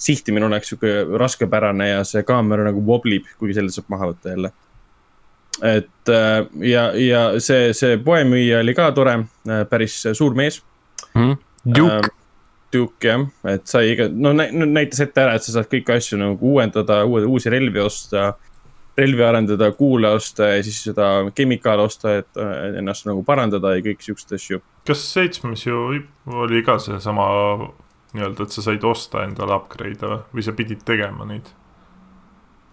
[0.00, 4.52] sihtimine oleks sihuke raskepärane ja see kaamera nagu woblib, kuigi selle saab maha võtta jälle.
[5.74, 6.38] et äh,
[6.70, 9.18] ja, ja see, see poemüüja oli ka tore,
[9.68, 10.62] päris suur mees.
[10.62, 10.75] mm..
[11.16, 12.12] Duke ähm,.
[12.74, 16.50] Duke jah, et sai iga, no näitas ette ära, et sa saad kõiki asju nagu
[16.54, 18.34] uuendada, uusi relvi osta.
[18.96, 22.38] relvi arendada, kuule osta ja siis seda kemikaale osta, et
[22.80, 24.60] ennast nagu parandada ja kõik siukseid asju.
[24.88, 25.82] kas seitsmes ju
[26.26, 27.26] oli ka seesama
[28.16, 31.52] nii-öelda, et sa said osta endale upgrade'e või sa pidid tegema neid?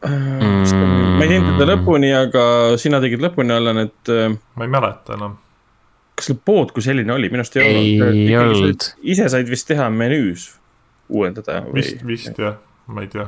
[0.03, 1.15] Mm.
[1.15, 2.43] ma ei teinud teda lõpuni, aga
[2.81, 4.11] sina tegid lõpuni, Allan, et.
[4.11, 5.37] Äh, ma ei mäleta enam
[6.17, 8.19] kas see pood kui selline oli, minu arust ei, ei olnud.
[8.19, 8.87] ei olnud.
[9.15, 10.49] ise said vist teha menüüs
[11.09, 11.81] uuendada või?
[11.81, 13.27] vist, vist jah, ma ei tea.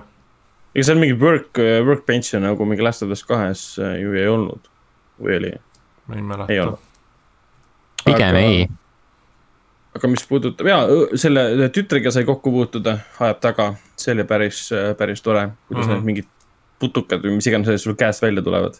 [0.75, 4.69] ega seal mingi work, workbench'e nagu mingi Last of Us kahes äh, ju ei olnud
[5.21, 5.53] või oli?
[6.07, 6.53] ma ei mäleta.
[6.53, 6.89] ei olnud.
[8.05, 8.65] pigem aga, ei.
[9.97, 10.81] aga mis puudutab ja
[11.17, 14.67] selle tütrega sai kokku puutuda ajad taga, see oli päris,
[14.99, 15.95] päris tore, kuidas mm -hmm.
[15.95, 16.31] need mingid
[16.79, 18.77] putukad või mis iganes sul käest välja tulevad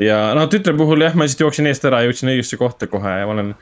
[0.00, 3.26] ja no tütre puhul jah, ma lihtsalt jooksin eest ära, jõudsin õigesse kohta kohe ja
[3.28, 3.52] ma olen.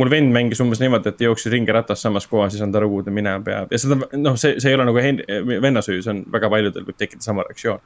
[0.00, 3.14] mul vend mängis umbes niimoodi, et jooksis ringi ratas samas kohas ja aru, kuhu ta
[3.14, 6.50] minema peab ja seda noh, see, see ei ole nagu venna süü, see on väga
[6.50, 7.82] paljudel võib tekkida sama reaktsioon.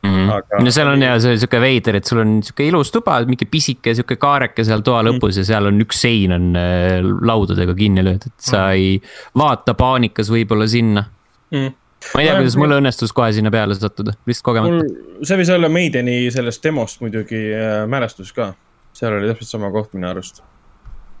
[0.00, 0.30] Mm -hmm.
[0.32, 0.62] Aga...
[0.64, 3.94] no seal on ja see sihuke veider, et sul on sihuke ilus tuba, mingi pisike
[3.94, 5.38] sihuke kaareke seal toa lõpus mm -hmm.
[5.38, 8.72] ja seal on üks sein on äh, laudadega kinni löödud, et sa -hmm.
[8.72, 9.02] ei
[9.36, 11.04] vaata paanikas võib-olla sinna
[11.50, 11.58] mm.
[11.58, 11.79] -hmm
[12.14, 14.86] ma ei tea, kuidas mul õnnestus kohe sinna peale sattuda, vist kogemata.
[15.26, 18.52] see võis olla Maideni sellest demost muidugi äh, mälestus ka.
[18.96, 20.42] seal oli täpselt sama koht minu arust.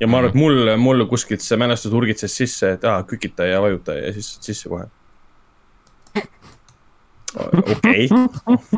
[0.00, 3.60] ja ma arvan, et mul, mul kuskilt see mälestus urgitses sisse, et aa, kükita ja
[3.62, 4.88] vajuta ja siis sisse kohe.
[7.76, 8.08] okei.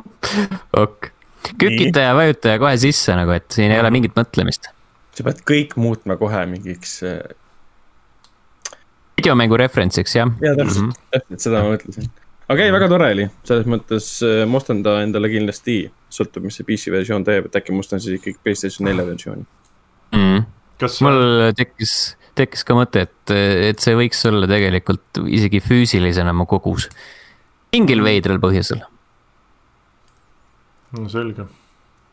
[0.84, 1.10] ok.
[1.58, 4.72] kükita ja vajuta ja kohe sisse nagu, et siin ei ole mingit mõtlemist.
[5.14, 6.98] sa pead kõik muutma kohe mingiks.
[9.20, 10.30] Videomängu referentsiks jah.
[10.40, 11.08] ja täpselt mm, -hmm.
[11.16, 12.08] täpselt seda ma mõtlesin.
[12.48, 15.76] aga ei, väga tore oli, selles mõttes äh, ma ostan ta endale kindlasti,
[16.12, 19.44] sõltub, mis see PC versioon teeb, et äkki ma ostan siis ikkagi Playstation nelja versiooni
[19.44, 20.18] mm.
[20.18, 20.44] -hmm.
[20.82, 21.96] kas mul tekkis,
[22.34, 23.34] tekkis ka mõte, et,
[23.70, 26.88] et see võiks olla tegelikult isegi füüsilisena mu kogus.
[27.72, 28.82] mingil veidral põhjusel
[30.98, 31.46] no selge.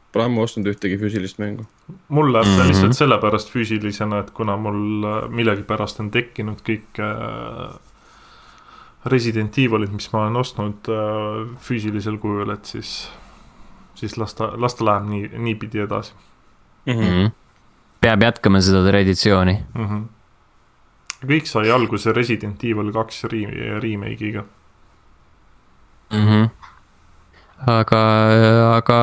[0.09, 1.65] Pole ammu ostnud ühtegi füüsilist mängu.
[2.09, 2.67] mul läheb ta mm -hmm.
[2.67, 7.75] lihtsalt sellepärast füüsilisena, et kuna mul äh, millegipärast on tekkinud kõik äh,
[9.05, 13.11] Resident Evilid, mis ma olen ostnud äh, füüsilisel kujul, et siis,
[13.95, 16.13] siis las ta, las ta läheb nii, niipidi edasi
[16.85, 16.93] mm.
[16.93, 17.31] -hmm.
[18.01, 19.87] peab jätkama seda traditsiooni mm.
[19.87, 20.03] -hmm.
[21.25, 24.43] kõik sai alguse Resident Evil kaks remake'iga
[26.11, 26.25] mm.
[26.27, 26.58] -hmm
[27.67, 28.01] aga,
[28.77, 28.99] aga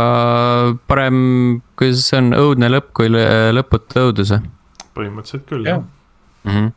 [0.88, 1.18] parem,
[1.76, 4.40] kuidas see on, õudne lõpp kui lõputu õuduse.
[4.96, 6.52] põhimõtteliselt küll, jah mm.
[6.52, 6.72] -hmm.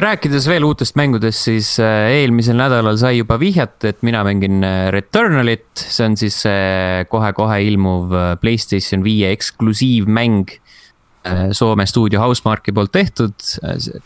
[0.00, 4.88] rääkides veel uutest mängudest, siis äh, eelmisel nädalal sai juba vihjat, et mina mängin äh,
[4.90, 6.42] Returnalit, see on siis
[7.08, 10.50] kohe-kohe ilmuv Playstation viie eksklusiivmäng.
[11.52, 13.34] Soome stuudio Housemarque'i poolt tehtud,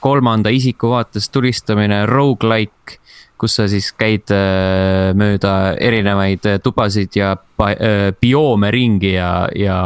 [0.03, 2.99] kolmanda isiku vaates tulistamine, rogu-like
[3.40, 9.79] kus sa siis käid äh, mööda erinevaid äh, tubasid ja äh, bioome ringi ja, ja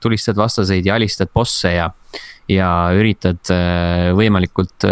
[0.00, 1.90] tulistad vastaseid ja alistad bosse ja.
[2.50, 3.42] ja üritad
[4.16, 4.86] võimalikult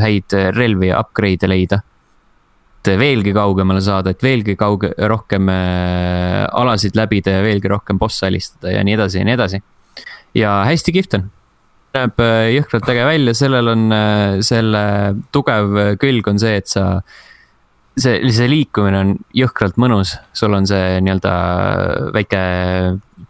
[0.00, 1.82] häid relvi ja upgrade'e leida.
[2.82, 8.72] et veelgi kaugemale saada, et veelgi kauge-, rohkem alasid läbida ja veelgi rohkem bosse alistada
[8.72, 9.62] ja nii edasi ja nii edasi.
[10.34, 11.30] ja hästi kihvt on
[11.92, 12.22] näeb
[12.56, 13.84] jõhkralt äge välja, sellel on,
[14.44, 14.82] selle
[15.34, 16.86] tugev külg on see, et sa
[17.98, 21.32] see, see liikumine on jõhkralt mõnus, sul on see nii-öelda
[22.14, 22.42] väike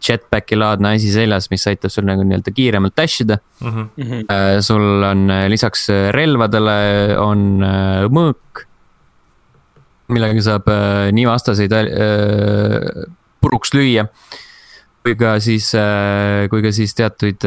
[0.03, 3.89] jetpack'i laadne asi seljas, mis aitab sul nagu nii-öelda kiiremalt dash ida mm.
[3.97, 4.61] -hmm.
[4.65, 8.65] sul on äh, lisaks relvadele on äh, mõõk,
[10.13, 10.67] millega saab
[11.15, 11.71] nii vastaseid
[13.41, 14.07] puruks lüüa
[15.03, 15.69] kui ka siis,
[16.49, 17.45] kui ka siis teatuid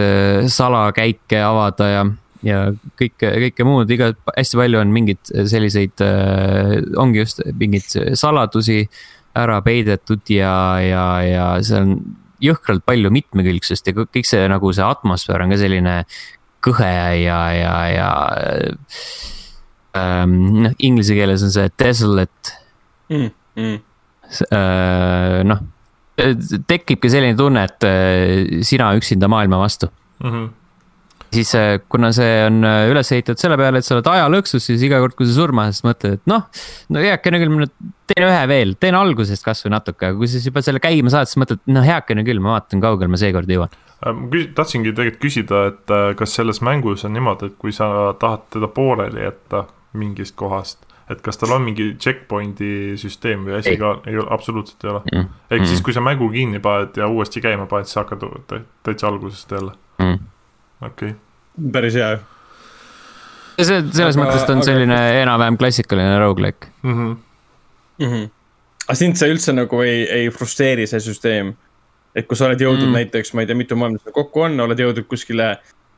[0.53, 2.07] salakäike avada ja
[2.45, 2.61] ja
[2.99, 8.85] kõike, kõike muud, iga, hästi palju on mingeid selliseid äh,, ongi just mingeid saladusi
[9.37, 11.97] ära peidetud ja, ja, ja see on
[12.42, 15.97] jõhkralt palju mitmekülgsust ja kõik see nagu see atmosfäär on ka selline
[16.64, 16.92] kõhe
[17.23, 18.11] ja, ja, ja
[19.97, 20.37] ähm,.
[20.66, 22.57] noh, inglise keeles on see desolate
[23.12, 23.33] mm,.
[23.57, 23.81] Mm.
[24.53, 25.61] Äh, noh,
[26.16, 29.90] tekibki selline tunne, et äh, sina üksinda maailma vastu
[30.22, 30.31] mm.
[30.31, 30.55] -hmm
[31.37, 34.83] siis äh, kuna see on äh, üles ehitatud selle peale, et sa oled ajalõksus, siis
[34.87, 36.46] iga kord, kui sa surma saad, siis mõtled, et noh.
[36.88, 37.66] no heakene küll, ma
[38.07, 41.29] teen ühe veel, teen algusest kasvõi natuke, aga kui sa siis juba selle käima saad,
[41.29, 43.74] siis mõtled, no heakene küll, ma vaatan, kaugele ma seekord jõuan.
[44.07, 48.70] Ma tahtsingi tegelikult küsida, et kas selles mängus on niimoodi, et kui sa tahad teda
[48.72, 49.66] pooleli jätta
[49.98, 54.85] mingist kohast et kas tal on mingi checkpoint'i süsteem või asi ka, ei ole, absoluutselt
[54.85, 55.29] ei ole mm..
[55.51, 55.69] ehk mm.
[55.71, 58.27] siis, kui sa mängu kinni paned ja uuesti käima paned, siis hakkad
[58.83, 60.19] täitsa algusest jälle mm..
[60.81, 61.14] okei okay
[61.73, 62.16] päris hea.
[63.57, 64.69] see, selles aga, mõttes ta on aga...
[64.69, 66.97] selline enam-vähem klassikaline rogu-like mm.
[66.97, 67.14] -hmm.
[67.99, 68.29] Mm -hmm.
[68.88, 71.55] aga sind see üldse nagu ei, ei frustreeri, see süsteem?
[72.16, 72.99] et kui sa oled jõudnud mm -hmm.
[73.01, 75.57] näiteks, ma ei tea, mitu maailma seal kokku on, oled jõudnud kuskile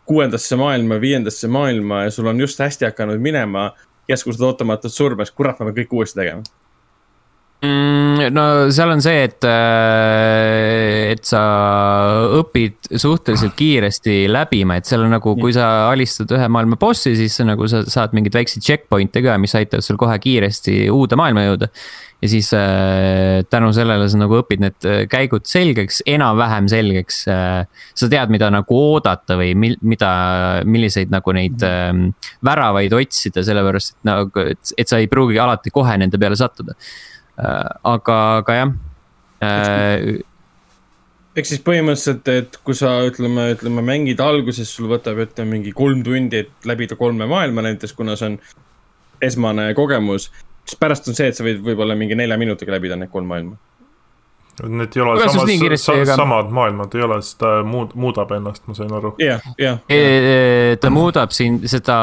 [0.09, 3.73] kuuendasse maailma, viiendasse maailma ja sul on just hästi hakanud minema.
[4.09, 6.43] Järsku saad ootamatult surma, siis kurat, ma pean kõik uuesti tegema
[7.63, 8.29] mm,?
[8.35, 8.45] no
[8.75, 11.43] seal on see, et, äh, et sa
[12.41, 17.39] õpid suhteliselt kiiresti läbima, et seal on nagu, kui sa alistad ühe maailma bossi, siis
[17.47, 21.71] nagu sa saad mingeid väikseid checkpoint'e ka, mis aitavad sul kohe kiiresti uude maailma jõuda.
[22.23, 27.85] Ja siis äh, tänu sellele sa nagu õpid need äh, käigud selgeks, enam-vähem selgeks äh,.
[27.95, 30.11] sa tead, mida nagu oodata või mil, mida,
[30.67, 31.93] milliseid nagu neid äh,
[32.45, 36.75] väravaid otsida, sellepärast et nagu, et, et sa ei pruugi alati kohe nende peale sattuda
[37.39, 38.71] Äh, aga, aga jah
[39.47, 40.17] äh,
[41.39, 46.01] ehk siis põhimõtteliselt, et kui sa ütleme, ütleme mängid alguses, sul võtab, ütleme mingi kolm
[46.03, 48.39] tundi, et läbida kolme maailma näiteks, kuna see on
[49.23, 50.33] esmane kogemus.
[50.69, 53.57] Siis pärast on see, et sa võid võib-olla mingi nelja minutiga läbida need kolm maailma.
[54.59, 56.17] Need ei ole samas, sa, ega...
[56.19, 59.13] samad maailmad ei ole, sest ta muud, muudab ennast, ma sain aru.
[59.23, 59.79] jah, jah.
[60.83, 61.99] ta muudab siin seda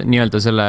[0.00, 0.68] nii-öelda selle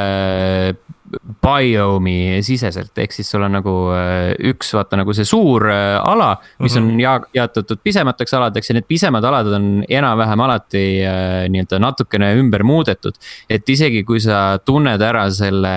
[1.44, 6.32] biome'i siseselt, ehk siis sul on nagu äh, üks vaata nagu see suur äh, ala,
[6.62, 7.00] mis on Mhm.
[7.00, 12.62] ja jaotatud pisemateks aladeks ja need pisemad alad on enam-vähem alati äh, nii-öelda natukene ümber
[12.66, 13.14] muudetud.
[13.48, 15.74] et isegi kui sa tunned ära selle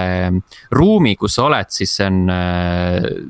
[0.71, 2.19] ruumi, kus sa oled, siis see on,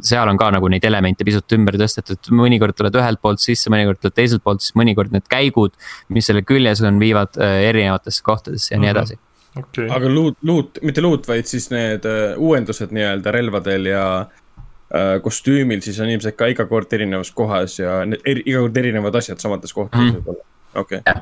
[0.01, 4.01] seal on ka nagu neid elemente pisut ümber tõstetud, mõnikord tuled ühelt poolt sisse, mõnikord
[4.01, 5.73] tuled teiselt poolt, siis mõnikord need käigud,
[6.13, 8.97] mis selle küljes on, viivad erinevatesse kohtadesse ja nii Mhm.
[8.97, 9.17] edasi
[9.59, 15.17] okei, aga loot, loot, mitte loot, vaid siis need äh, uuendused nii-öelda relvadel ja äh,
[15.23, 19.39] kostüümil, siis on ilmselt ka iga kord erinevas kohas ja eri, iga kord erinevad asjad
[19.43, 20.15] samades kohtades Mhm.
[20.19, 20.43] võib-olla,
[20.83, 21.13] okei okay..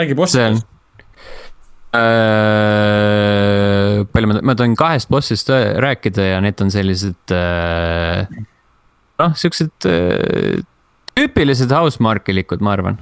[0.00, 0.66] räägi bossidest,
[1.96, 2.00] äh,.
[4.12, 8.26] palju ma, ma tohin kahest bossist äh, rääkida ja need on sellised äh,.
[9.18, 10.64] noh, siuksed äh,
[11.18, 12.98] tüüpilised housemarque'ilikud, ma arvan.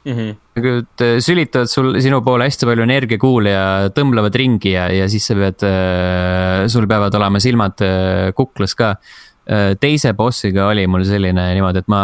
[0.00, 0.36] Mhm.
[0.56, 5.08] nagu et äh, sülitavad sul, sinu poole hästi palju energiakuule ja tõmblevad ringi ja, ja
[5.12, 8.94] siis sa pead äh,, sul peavad olema silmad äh, kuklas ka
[9.80, 12.00] teise bossiga oli mul selline niimoodi, et ma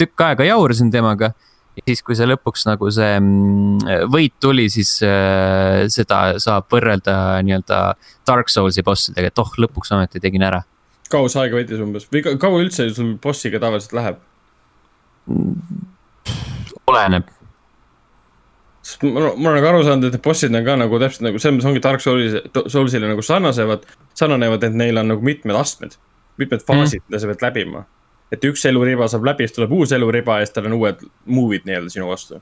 [0.00, 1.28] tükk aega jaurasin temaga.
[1.76, 7.14] ja siis, kui see lõpuks nagu see mm, võit tuli, siis seda saab võrrelda
[7.46, 7.78] nii-öelda
[8.26, 10.64] Dark Souls'i bossidega, et oh, lõpuks ometi tegin ära.
[11.12, 14.18] kaua see aega võttis umbes või ka- kaua üldse sul bossiga tavaliselt läheb?
[16.88, 17.28] Oleneb
[18.88, 21.40] sest ma, ma olen nagu aru saanud, et need bossid on ka nagu täpselt nagu
[21.42, 22.36] selles mõttes ongi Dark Souls,
[22.72, 23.86] Soulsile nagu sarnasevad,
[24.18, 25.96] sarnanevad, et neil on nagu mitmed astmed,
[26.40, 27.84] mitmed faasid mm., mida sa pead läbima.
[28.32, 31.68] et üks eluriba saab läbi, siis tuleb uus eluriba ja siis tal on uued move'id
[31.68, 32.40] nii-öelda sinu vastu.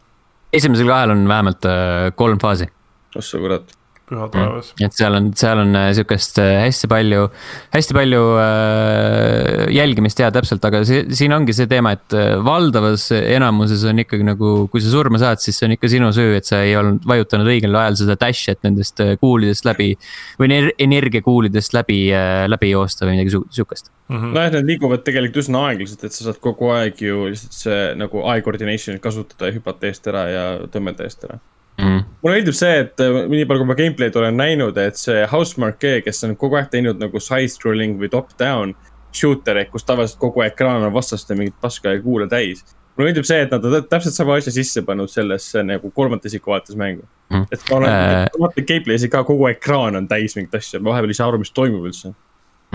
[0.53, 2.69] esimesel kahel on vähemalt äh, kolm faasi.
[3.17, 3.77] oh sa kurat.
[4.07, 4.71] Püha taevas.
[4.83, 7.27] et seal on, seal on äh, sihukest äh, hästi palju,
[7.75, 13.09] hästi palju äh, jälgimist ja täpselt, aga see, siin ongi see teema, et äh, valdavas
[13.17, 16.49] enamuses on ikkagi nagu, kui sa surma saad, siis see on ikka sinu süü, et
[16.49, 19.93] sa ei olnud vajutanud õigel ajal seda dash'i, et nendest kuulidest läbi
[20.39, 23.91] või ener- energiakuulidest läbi äh,, läbi joosta või midagi sihukest.
[24.13, 28.23] nojah, need liiguvad tegelikult üsna aeglaselt, et sa saad kogu aeg ju lihtsalt see nagu
[28.23, 31.43] eye coordination'it kasutada ja hüpata eest ära ja tõmmelda eest ära.
[31.77, 32.05] Mm.
[32.23, 35.99] mulle meeldib see, et äh, nii palju, kui ma gameplay'd olen näinud, et see Housemarque
[36.07, 38.73] kes on kogu aeg teinud nagu side-scrolling või top-down
[39.17, 42.65] shooter'e, kus tavaliselt kogu ekraan on vastaste mingit paska ja kuule täis.
[42.97, 46.51] mulle meeldib see, et nad on täpselt sama asja sisse pannud sellesse nagu kolmanda isiku
[46.55, 47.41] vaates mängu Mhm.
[47.41, 47.47] mm..
[47.53, 48.27] et ma olen Äh.
[48.41, 51.53] vaatan gameplay'si ka kogu ekraan on täis mingit asja, ma vahepeal ei saa aru, mis
[51.53, 52.15] toimub üldse.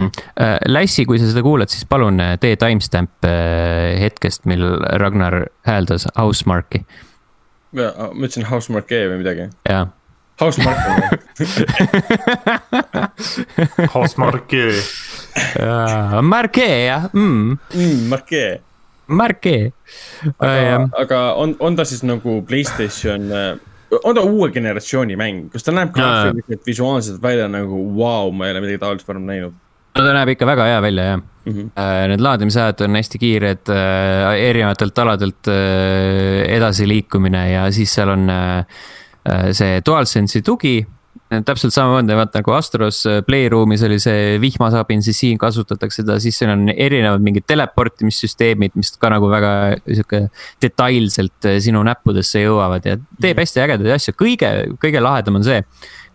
[0.02, 3.26] Äh, Lassi, kui sa seda kuulad, siis palun äh, tee timestamp
[4.00, 4.64] hetkest, mil
[5.02, 6.86] Ragnar hääldas Housemarque'i,
[7.76, 9.50] ma ütlesin Housemarque või midagi.
[9.70, 9.88] jaa.
[10.42, 11.20] Housemarque
[13.94, 14.64] Hausmarki,
[16.22, 18.62] Marquee jah mm,, mm,, Marque.
[19.08, 19.72] Marquee.
[20.40, 23.28] aga, aga on, on ta siis nagu Playstation,
[24.02, 28.48] on ta uue generatsiooni mäng, kas ta näeb graafiliselt, visuaalselt välja nagu vau wow,, ma
[28.48, 29.58] ei ole midagi taolist varem näinud
[29.98, 31.52] no ta näeb ikka väga hea välja jah mm.
[31.52, 31.70] -hmm.
[31.76, 33.74] Äh, Need laadimisajad on hästi kiired,
[34.38, 38.66] erinevatelt aladelt äh, edasiliikumine ja siis seal on äh,
[39.30, 40.88] äh, see DualSense'i tugi.
[41.46, 46.38] täpselt samamoodi, vaata nagu Astros äh, Playroom'is oli see vihmasabin, siis siin kasutatakse seda, siis
[46.38, 49.52] siin on erinevad mingid teleportimissüsteemid, mis ka nagu väga
[49.86, 50.26] sihuke
[50.62, 54.52] detailselt äh, sinu näppudesse jõuavad ja teeb hästi ägedaid asju, kõige,
[54.84, 55.64] kõige lahedam on see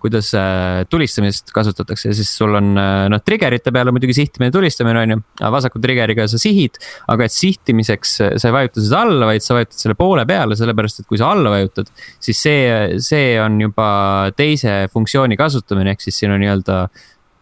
[0.07, 5.03] kuidas äh, tulistamist kasutatakse siis sul on äh, noh, trigger'ite peal on muidugi sihtimine tulistamine
[5.03, 5.19] on ju.
[5.57, 6.79] vasaku trigger'iga sa sihid,
[7.12, 10.59] aga et sihtimiseks äh, sa ei vajuta seda alla, vaid sa vajutad selle poole peale,
[10.59, 11.90] sellepärast et kui sa alla vajutad.
[12.23, 12.62] siis see,
[13.03, 13.88] see on juba
[14.37, 16.87] teise funktsiooni kasutamine, ehk siis siin on nii-öelda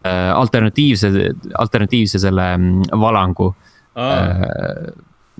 [0.05, 1.09] alternatiivse,
[1.57, 3.47] alternatiivse selle mm, valangu
[3.97, 4.43] äh,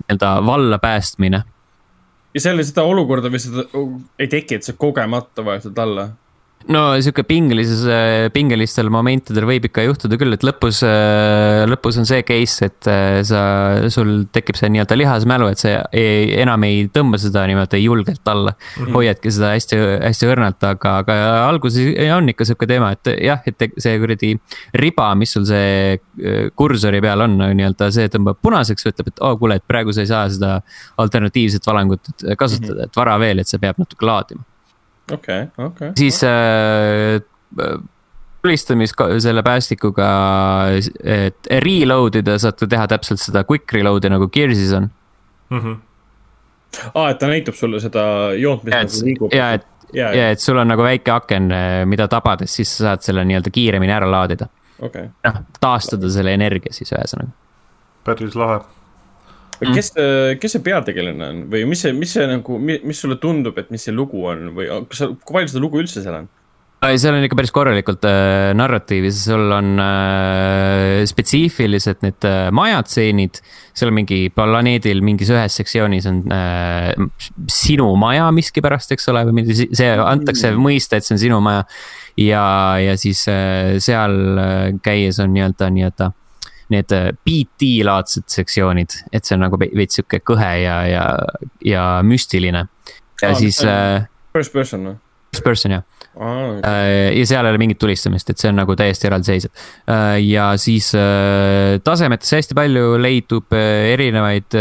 [0.02, 1.44] nii-öelda valla päästmine
[2.36, 3.64] ja selle, seda olukorda seda
[4.20, 6.08] ei teki, et sa kogemata vajutad alla.
[6.72, 7.82] No sihuke pingelises,
[8.34, 10.80] pingelistel momentidel võib ikka juhtuda küll, et lõpus,
[11.70, 13.42] lõpus on see case, et äh, sa,
[13.92, 18.54] sul tekib see nii-öelda lihasmälu, et sa ei, enam ei tõmba seda niimoodi julgelt alla
[18.56, 18.80] mm.
[18.80, 18.96] -hmm.
[18.98, 23.68] hoiadki seda hästi, hästi õrnalt, aga, aga alguses on ikka sihuke teema, et jah, et
[23.78, 24.34] see kuradi
[24.82, 29.34] riba, mis sul see äh, kursori peal on nii-öelda, see tõmbab punaseks, ütleb, et oo
[29.34, 30.58] oh, kuule, et praegu sa ei saa seda
[30.98, 32.90] alternatiivset valangut kasutada mm, -hmm.
[32.90, 34.42] et vara veel, et see peab natuke laadima
[35.12, 35.92] okei, okei.
[35.98, 37.20] siis äh,
[38.42, 40.08] tulistamis selle päästikuga,
[41.02, 44.90] et reload ida saad ka teha täpselt seda quick reload'i nagu Gears'is on.
[46.94, 48.04] aa, et ta näitab sulle seda
[48.38, 49.34] joont, mis ja, nagu liigub.
[49.34, 51.50] ja, et, ja, ja et sul on nagu väike aken,
[51.90, 54.48] mida tabades, siis sa saad selle nii-öelda kiiremini ära laadida.
[54.80, 55.10] okei.
[55.26, 57.34] noh, taastada selle energia siis ühesõnaga.
[58.06, 58.60] päris lahe.
[59.60, 59.92] kes,
[60.40, 63.86] kes see peategelane on või mis see, mis see nagu, mis sulle tundub, et mis
[63.88, 66.28] see lugu on või kas sa, kui palju seda lugu üldse seal on?
[66.84, 73.40] ei, seal on ikka päris korralikult äh, narratiivi, sul on äh, spetsiifilised need äh, majatseenid.
[73.76, 76.92] seal on mingi planeedil mingis ühes sektsioonis on äh,
[77.52, 81.64] sinu maja miskipärast, eks ole, või mingi, see antakse mõista, et see on sinu maja.
[82.20, 82.44] ja,
[82.82, 86.12] ja siis äh, seal äh, käies on nii-öelda, nii-öelda
[86.72, 91.04] need äh, BT-laadsed sektsioonid, et see on nagu veits sihuke kõhe ja, ja,
[91.64, 92.66] ja müstiline.
[93.22, 93.60] ja oh, siis.
[93.64, 94.96] Äh, first person või?
[95.34, 95.82] First person jah
[96.16, 96.56] ah,.
[96.56, 97.18] Okay.
[97.18, 99.52] ja seal ei ole mingit tulistamist, et see on nagu täiesti eraldiseisev.
[99.92, 104.56] Äh, ja siis äh, tasemetesse hästi palju leidub erinevaid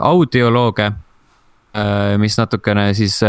[0.00, 0.90] audiolooge,
[2.18, 3.20] mis natukene siis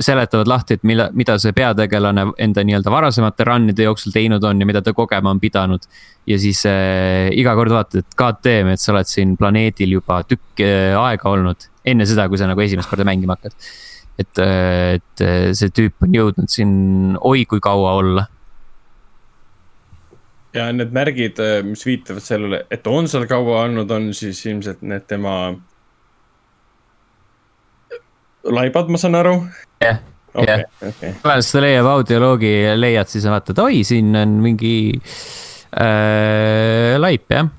[0.00, 4.66] seletavad lahti, et mille, mida see peategelane enda nii-öelda varasemate run'ide jooksul teinud on ja
[4.66, 5.86] mida ta kogema on pidanud.
[6.26, 10.64] ja siis äh, iga kord vaatad, et KTM, et sa oled siin planeedil juba tükk
[10.64, 13.54] äh, aega olnud, enne seda, kui sa nagu esimest korda mängima hakkad
[14.18, 15.24] et, et
[15.58, 16.72] see tüüp on jõudnud siin
[17.20, 18.26] oi kui kaua olla.
[20.54, 25.06] ja need märgid, mis viitavad sellele, et on seal kaua olnud, on siis ilmselt need
[25.10, 25.54] tema
[28.44, 29.38] laibad, ma saan aru.
[29.84, 29.98] Jah,
[30.34, 30.64] jah.
[31.22, 34.76] pärast seda leiab audioloogi ja leiad siis vaatad, oi, siin on mingi
[35.74, 37.50] äh, laip, jah.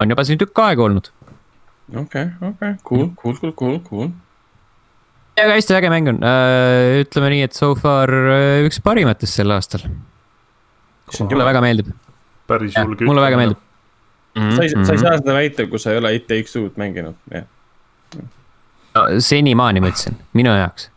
[0.00, 1.10] on juba siin tükk aega olnud.
[1.92, 4.08] okei okay,, okei okay., cool, cool, cool, cool, cool
[5.36, 9.52] aga hästi äge mäng on, äh, ütleme nii, et so far äh, üks parimatest sel
[9.52, 9.84] aastal.
[11.20, 11.92] mulle väga meeldib.
[12.48, 13.04] päris julge.
[13.04, 13.60] mulle väga meeldib
[14.36, 14.42] mm.
[14.42, 14.56] -hmm.
[14.56, 17.14] sa ei, sa ei saa seda väita, kui sa ei ole It Takes Two'd mänginud,
[17.32, 17.44] jah.
[18.94, 20.90] no senimaani ma ütlesin, minu jaoks.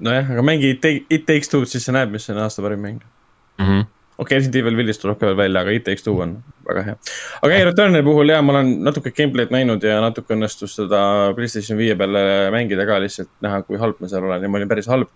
[0.00, 3.66] Nojah, aga mängi It Takes Two'd, siis sa näed, mis on aasta parim mäng mm.
[3.66, 3.88] -hmm
[4.20, 6.34] okei okay,, Resident Evil Village tuleb ka veel välja, aga It Takes Two on
[6.68, 6.96] väga hea.
[7.40, 11.00] aga ei, Returnali puhul ja ma olen natuke gameplay'd näinud ja natuke õnnestus seda
[11.36, 12.22] Playstation viie peale
[12.54, 15.08] mängida ka lihtsalt näha, kui halb ma seal olen ja ma olin päris halb.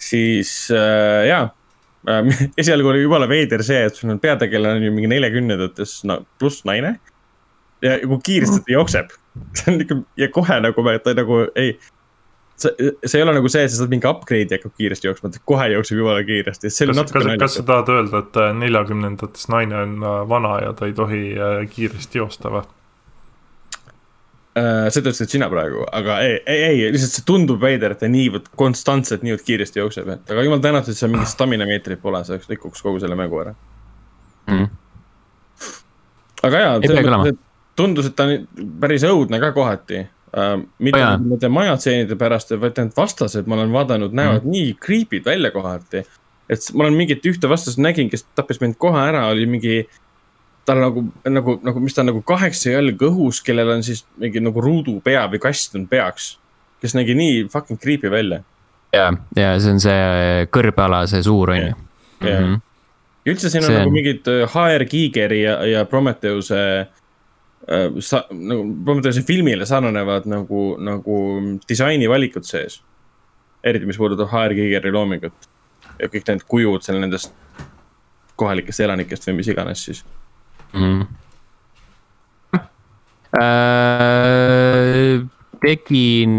[0.00, 1.46] siis äh, jaa
[2.08, 6.20] äh,, esialgu oli jumala veider see, et sul on peategelane on ju mingi neljakümnendates no,
[6.38, 6.98] pluss naine.
[7.82, 9.16] ja kui kiiresti ta jookseb,
[9.56, 11.72] see on ikka ja kohe nagu ta nagu ei
[12.62, 15.40] see, see ei ole nagu see, et sa saad mingi upgrade'i hakkab kiiresti jooksma, ta
[15.48, 16.70] kohe jookseb jumala kiiresti.
[16.70, 20.90] kas, kas, kas sa tahad öelda, et äh, neljakümnendates naine on äh, vana ja ta
[20.90, 22.68] ei tohi äh, kiiresti joosta või?
[24.60, 28.48] seda ütlesid sina praegu, aga ei, ei, ei, lihtsalt see tundub veider, et ta niivõrd
[28.58, 32.36] konstantselt niivõrd kiiresti jookseb, et aga jumal tänatud, et seal mingit stamina meetrit pole, see
[32.50, 33.54] rikuks kogu selle mängu ära
[34.50, 34.66] mm..
[36.50, 37.30] aga jaa,
[37.78, 40.02] tundus, et ta on päris õudne ka kohati
[40.78, 44.52] mitte oh, nende majatseenide pärast, vaid need vastased, ma olen vaadanud, näevad mm.
[44.54, 46.04] nii creepy'd välja kohati.
[46.50, 49.82] et ma olen mingit ühte vastast nägin, kes tappis mind kohe ära, oli mingi.
[50.66, 54.60] tal nagu, nagu, nagu, mis ta nagu kaheksa jalga õhus, kellel on siis mingi nagu
[54.62, 56.36] ruudupea või kast on peaks.
[56.80, 58.42] kes nägi nii fucking creepy välja.
[58.92, 61.74] ja, ja see on see kõrbeala, see suur on ju.
[62.20, 62.54] Mhm.
[63.24, 66.99] ja üldse siin on, on nagu mingid HR äh, Giigeri ja, ja Prometheuse Äh,
[68.00, 71.16] sa, nagu Prometheuse filmile sarnanevad nagu, nagu
[71.68, 72.80] disainivalikud sees.
[73.64, 75.48] eriti, mis puudutab HR Gigeri loomingut
[76.00, 77.34] ja kõik need kujud seal nendest
[78.40, 80.04] kohalikest elanikest või mis iganes siis
[80.72, 81.02] mm..
[83.40, 85.20] Äh,
[85.62, 86.32] tegin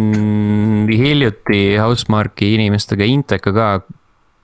[0.90, 3.68] hiljuti Housemarque'i inimestega Inteka ka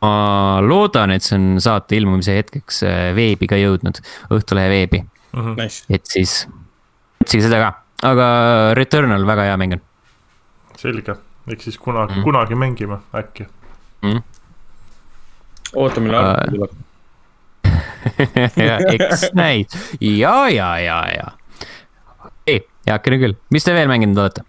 [0.06, 4.00] ma loodan, et see on saate ilmumise hetkeks äh, veebi ka jõudnud,
[4.32, 5.42] Õhtulehe veebi mm.
[5.42, 5.58] -hmm.
[5.60, 5.84] Nice.
[5.90, 6.46] et siis
[7.22, 7.70] otsige seda ka,
[8.08, 8.28] aga
[8.78, 9.86] Returnal väga hea mäng on.
[10.78, 11.18] selge,
[11.52, 13.48] eks siis kunagi mm., kunagi mängime äkki
[14.06, 14.22] mm..
[15.76, 16.84] oota, millal arvuti tuleb
[18.94, 21.28] eks näis ja, ja, ja, ja.
[22.48, 24.46] ei, heakene küll, mis te veel mänginud olete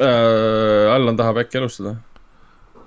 [0.00, 0.94] äh,?
[0.94, 1.96] Allan tahab äkki alustada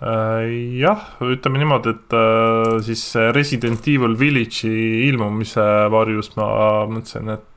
[0.01, 0.49] äh,?
[0.81, 3.05] jah, ütleme niimoodi, et äh, siis
[3.37, 6.49] Resident Evil Village'i ilmumise varjus ma
[6.89, 7.47] mõtlesin, et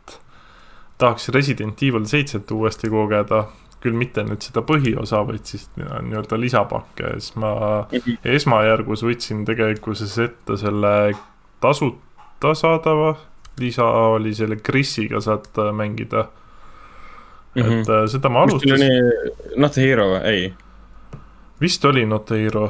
[0.99, 3.45] tahaks Resident Evil seitset uuesti kogeda,
[3.85, 7.53] küll mitte nüüd seda põhiosa, vaid siis nii-öelda lisapakke ja siis ma
[8.25, 10.95] esmajärgus võtsin tegelikkuses ette selle
[11.61, 13.15] tasuta saadava,
[13.61, 16.25] lisa oli selle Krisiga saad mängida
[17.55, 17.63] mm.
[17.63, 17.81] -hmm.
[17.81, 19.13] et seda ma alustasin.
[19.57, 20.53] Not a Hero ei?
[21.61, 22.65] vist oli Not a Hero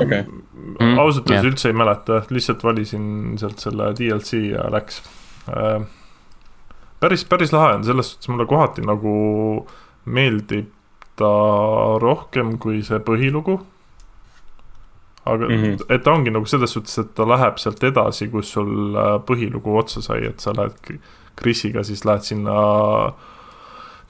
[0.00, 0.24] okay..
[0.98, 5.02] ausalt öeldes üldse ei mäleta, lihtsalt valisin sealt selle DLC ja läks
[5.48, 5.80] äh,
[7.00, 9.14] päris, päris lahe on, selles suhtes mulle kohati nagu
[10.04, 10.70] meeldib
[11.20, 11.30] ta
[12.00, 13.58] rohkem kui see põhilugu.
[15.24, 15.94] aga mm, -hmm.
[15.94, 19.76] et ta ongi nagu selles suhtes, et ta läheb sealt edasi, kus sul äh, põhilugu
[19.78, 21.00] otsa sai, et sa lähed
[21.36, 22.54] Krisiga, siis lähed sinna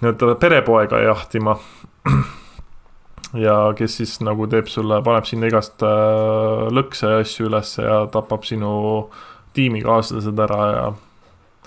[0.01, 1.57] nii-öelda perepoega jahtima.
[3.47, 8.07] ja kes siis nagu teeb sulle, paneb sinna igast äh, lõkse ja asju ülesse ja
[8.13, 9.11] tapab sinu
[9.55, 10.93] tiimikaaslased ära ja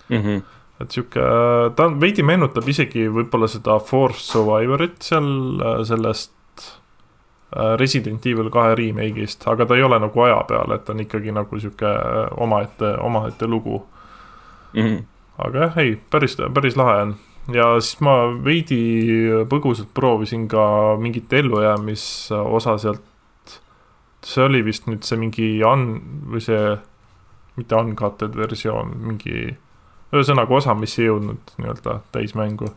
[0.09, 0.17] mm.
[0.17, 0.41] -hmm.
[0.83, 1.23] Et sihuke,
[1.75, 5.27] ta on, veidi meenutab isegi võib-olla seda Force Survivorit seal
[5.63, 6.33] äh, sellest
[7.55, 11.03] äh, Resident Evil kahe remake'ist, aga ta ei ole nagu aja peal, et ta on
[11.05, 11.95] ikkagi nagu sihuke
[12.45, 13.83] omaette, omaette lugu
[14.73, 15.03] Mm -hmm.
[15.37, 17.15] aga jah, ei, päris, päris lahe on
[17.51, 18.13] ja siis ma
[18.43, 18.79] veidi
[19.49, 23.01] põgusalt proovisin ka mingit ellujäämisosa sealt.
[24.23, 25.99] see oli vist nüüd see mingi un-
[26.31, 26.77] või see,
[27.57, 29.57] mitte uncutted versioon, mingi
[30.13, 32.69] ühesõnaga osa, mis ei jõudnud nii-öelda täismängu.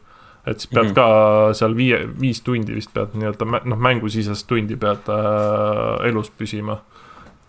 [0.47, 0.95] et siis pead mm -hmm.
[0.95, 6.79] ka seal viie, viis tundi vist pead nii-öelda noh, mängusisest tundi pead äh, elus püsima.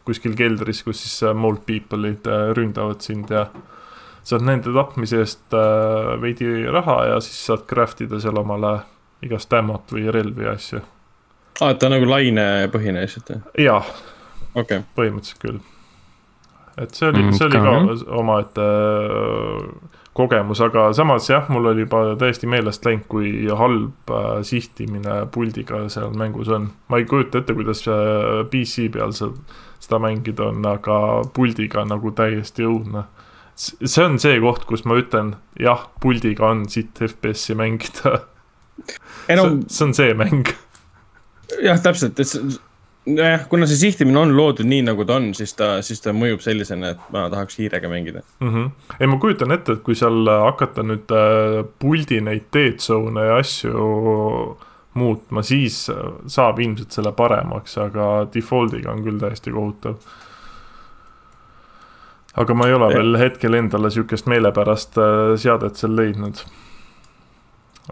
[0.06, 3.48] kuskil keldris, kus siis äh, mold people'id äh, ründavad sind ja
[4.24, 8.80] saad nende tapmise eest äh, veidi raha ja siis saad craft ida seal omale
[9.22, 10.82] igast ammot või relvi ja asju.
[11.62, 13.42] aa, et ta on nagu lainepõhine lihtsalt või?
[13.66, 13.82] jaa
[14.56, 15.60] okay., põhimõtteliselt küll.
[16.78, 21.86] Et see oli mm,, see oli ka omaette äh, kogemus, aga samas jah, mul oli
[21.86, 26.72] juba täiesti meelest läinud, kui halb äh, sihtimine puldiga seal mängus on.
[26.90, 31.00] ma ei kujuta ette, kuidas äh, PC peal seda mängida on, aga
[31.34, 33.08] puldiga nagu täiesti õudne
[33.58, 38.20] see on see koht, kus ma ütlen, jah, puldiga on sitt FPS-i mängida.
[39.34, 40.52] No, see, see on see mäng.
[41.64, 42.60] jah, täpselt, et
[43.08, 46.44] nojah, kuna see sihtimine on loodud nii, nagu ta on, siis ta, siis ta mõjub
[46.44, 48.54] sellisena, et ma tahaks hiirega mängida mm.
[48.54, 48.94] -hmm.
[49.00, 53.42] ei, ma kujutan ette, et kui seal hakata nüüd äh, puldi neid dead zone'e ja
[53.42, 54.58] asju
[54.98, 55.84] muutma, siis
[56.28, 60.00] saab ilmselt selle paremaks, aga default'iga on küll täiesti kohutav
[62.38, 63.00] aga ma ei ole ja.
[63.00, 66.44] veel hetkel endale sihukest meelepärast äh, seadet seal leidnud.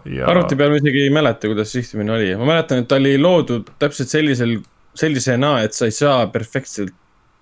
[0.04, 0.26] Ja...
[0.28, 3.70] arvuti peal ma isegi ei mäleta, kuidas sihtimine oli, ma mäletan, et ta oli loodud
[3.80, 4.58] täpselt sellisel,
[4.96, 6.94] sellisena, et sa ei saa perfektselt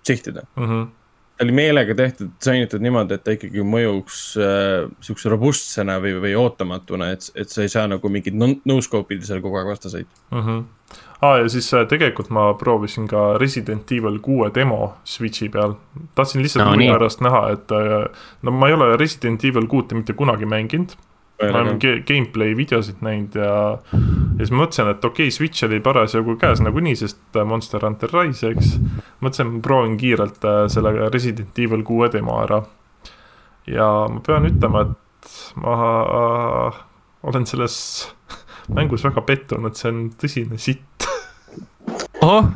[0.04, 0.64] sihtida mm.
[0.64, 0.86] -hmm.
[1.38, 6.34] ta oli meelega tehtud, disainitud niimoodi, et ta ikkagi mõjuks äh, sihukese robustsena või, või
[6.38, 10.40] ootamatuna, et, et sa ei saa nagu mingid no-scope ida seal kogu aeg vastaseid mm.
[10.40, 10.64] -hmm
[11.24, 15.74] aa ah,, ja siis äh, tegelikult ma proovisin ka Resident Evil kuue demo Switch'i peal.
[16.14, 19.94] tahtsin lihtsalt huvi no, pärast näha, et äh, no ma ei ole Resident Evil kuute
[19.94, 20.96] mitte kunagi mänginud.
[21.42, 23.50] Ma olen gameplay videosid näinud ja,
[23.94, 28.12] ja siis mõtlesin, et okei okay,, Switch oli parasjagu käes nagunii, sest äh, Monster Hunter
[28.14, 28.76] Rise, eks.
[29.24, 32.62] mõtlesin, ma proovin kiirelt selle Resident Evil kuue demo ära.
[33.66, 35.76] ja ma pean ütlema, et ma
[37.24, 37.76] olen selles
[38.76, 41.08] mängus väga pettunud, see on tõsine sitt
[42.24, 42.46] ohoh.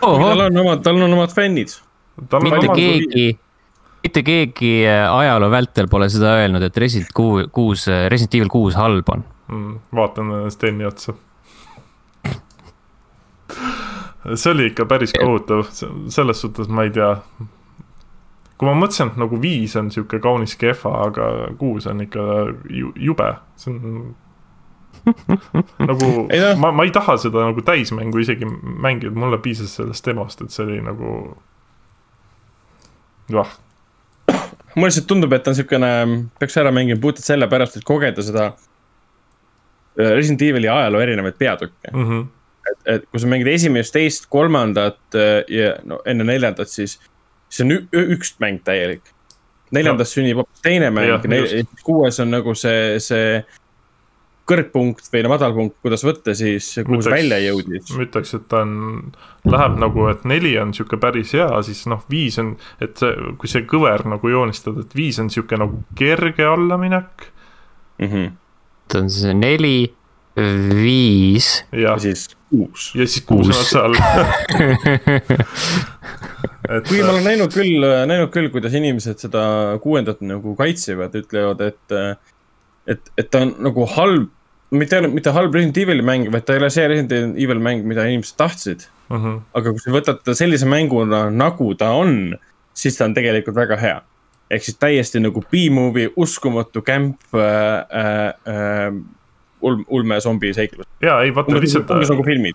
[0.00, 1.74] tal on omad, tal on omad fännid.
[2.42, 3.26] mitte keegi,
[4.06, 9.10] mitte keegi äh, ajaloo vältel pole seda öelnud, et Resident kuus, Resident Evil kuus halb
[9.14, 9.78] on mm,.
[9.94, 11.14] vaatan Steni otsa.
[14.34, 15.66] see oli ikka päris kohutav,
[16.08, 17.12] selles suhtes ma ei tea.
[18.56, 21.26] kui ma mõtlesin, et nagu viis on sihuke kaunis kehva, aga
[21.58, 22.22] kuus on ikka
[22.96, 24.14] jube, see on
[25.78, 26.56] nagu ei, no.
[26.60, 30.64] ma, ma ei taha seda nagu täismängu isegi mängida, mulle piisas sellest demost, et see
[30.66, 31.12] oli nagu.
[33.32, 33.54] vah.
[34.76, 35.90] Mulle lihtsalt tundub, et ta on siukene,
[36.40, 38.46] peaks ära mängima puhtalt sellepärast, et kogeda seda.
[39.96, 42.08] Äh, Resident Evil'i ajaloo erinevaid peatükke mm.
[42.08, 42.24] -hmm.
[42.70, 46.98] et, et kui sa mängid esimest, teist, kolmandat äh, ja no enne neljandat, siis,
[47.48, 49.02] siis on üks mäng täielik.
[49.70, 50.14] neljandas no.
[50.14, 51.24] sünnib hoopis teine mäng,
[51.84, 53.44] kuues on nagu see, see
[54.46, 57.90] kõrgpunkt või no madalpunkt, kuidas võtta siis, kuhu see välja jõudis?
[57.96, 58.72] ma ütleks, et ta on,
[59.48, 63.50] läheb nagu, et neli on sihuke päris hea, siis noh, viis on, et see, kui
[63.50, 67.28] see kõver nagu joonistada, et viis on sihuke nagu kerge allaminek
[67.98, 68.06] mm.
[68.06, 68.34] -hmm.
[68.92, 69.78] ta on see neli,
[70.36, 71.64] viis.
[71.72, 72.92] ja siis kuus.
[72.94, 73.94] ja siis kuus on otsa all
[76.76, 79.42] et kuigi ma olen näinud küll, näinud küll, kuidas inimesed seda
[79.82, 81.98] kuuendat nagu kaitsevad, ütlevad, et
[82.86, 84.30] et, et ta on nagu halb
[84.74, 88.06] mitte, mitte halb Resident Evil'i mäng, vaid ta ei ole see Resident Evil mäng, mida
[88.08, 89.16] inimesed tahtsid uh.
[89.16, 89.26] Mhm.
[89.26, 89.40] -huh.
[89.54, 92.36] aga kui sa võtad ta sellise mänguna, nagu ta on,
[92.74, 94.02] siis ta on tegelikult väga hea.
[94.50, 97.40] ehk siis täiesti nagu B-movie, uskumatu kämp äh,
[98.02, 98.92] äh, äh
[99.60, 100.86] ulme, ulme zombi seiklus.
[101.02, 101.90] ja ei vaata lihtsalt.
[101.90, 102.54] umbes nagu filmid.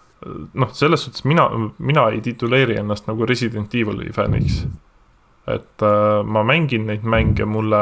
[0.54, 4.68] noh, selles suhtes mina, mina ei tituleeri ennast nagu Resident Evil'i fänniks.
[5.48, 7.78] et äh, ma mängin neid mänge, mulle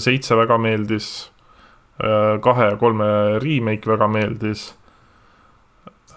[0.00, 1.31] seitse väga meeldis Äh,
[2.42, 3.04] kahe ja kolme
[3.42, 4.70] remake väga meeldis.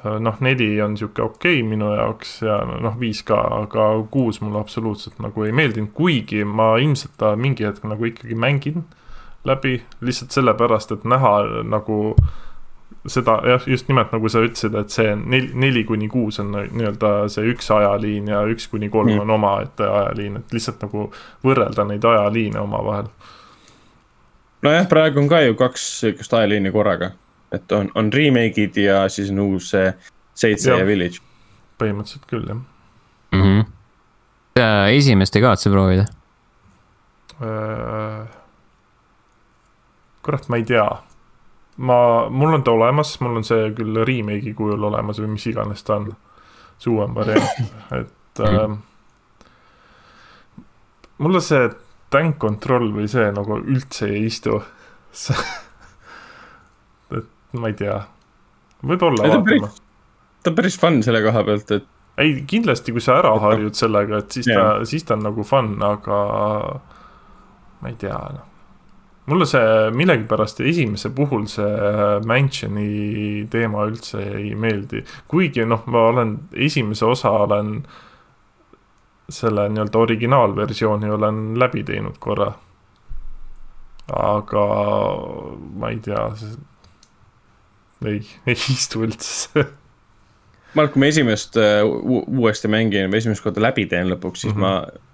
[0.05, 4.41] Äh, noh, neli on sihuke okei okay minu jaoks ja noh, viis ka, aga kuus
[4.41, 8.85] mulle absoluutselt nagu ei meeldinud, kuigi ma ilmselt ta mingi hetk nagu ikkagi mängin
[9.45, 11.35] läbi lihtsalt sellepärast, et näha
[11.69, 12.15] nagu
[13.07, 17.11] seda jah, just nimelt nagu sa ütlesid, et see neli, neli kuni kuus on nii-öelda
[17.31, 19.21] see üks ajaliin ja üks kuni kolm mm.
[19.25, 21.09] on omaette ajaliin, et lihtsalt nagu
[21.45, 23.09] võrrelda neid ajaliine omavahel.
[24.65, 27.11] Nojah, praegu on ka ju kaks sihukest ajaliini korraga,
[27.55, 29.93] et on, on remake'id ja siis on uus see
[30.35, 31.21] Seitse ja, ja Village.
[31.79, 33.41] põhimõtteliselt küll, jah mm.
[33.41, 34.95] -hmm.
[34.97, 36.05] esimest ei kavatse proovida
[37.41, 38.25] äh,?
[40.25, 40.87] kurat, ma ei tea
[41.77, 45.83] ma, mul on ta olemas, mul on see küll remake'i kujul olemas või mis iganes
[45.83, 46.11] ta on,
[46.79, 47.63] see uuem variant,
[47.99, 48.77] et äh,
[51.17, 51.69] mulle see
[52.15, 54.61] tank control või see nagu üldse ei istu
[57.15, 57.99] et ma ei tea,
[58.85, 59.69] võib-olla vaatame.
[60.43, 61.87] ta on päris fun selle koha pealt, et.
[62.21, 64.59] ei, kindlasti, kui sa ära harjud sellega, et siis yeah.
[64.59, 66.19] ta, siis ta on nagu fun, aga
[67.83, 68.51] ma ei tea, noh
[69.25, 75.01] mulle see millegipärast esimese puhul see äh, Mansioni teema üldse ei meeldi,
[75.31, 76.35] kuigi noh, ma olen
[76.67, 77.79] esimese osa olen
[79.29, 82.51] selle nii-öelda originaalversiooni olen läbi teinud korra.
[84.13, 84.65] aga
[85.81, 86.27] ma ei tea,
[88.05, 88.21] ei,
[88.51, 89.65] ei istu üldse
[90.75, 94.61] Mark, kui ma esimest uh, uuesti mängin või esimest korda läbi teen lõpuks, siis mm
[94.61, 94.89] -hmm.
[94.91, 95.05] ma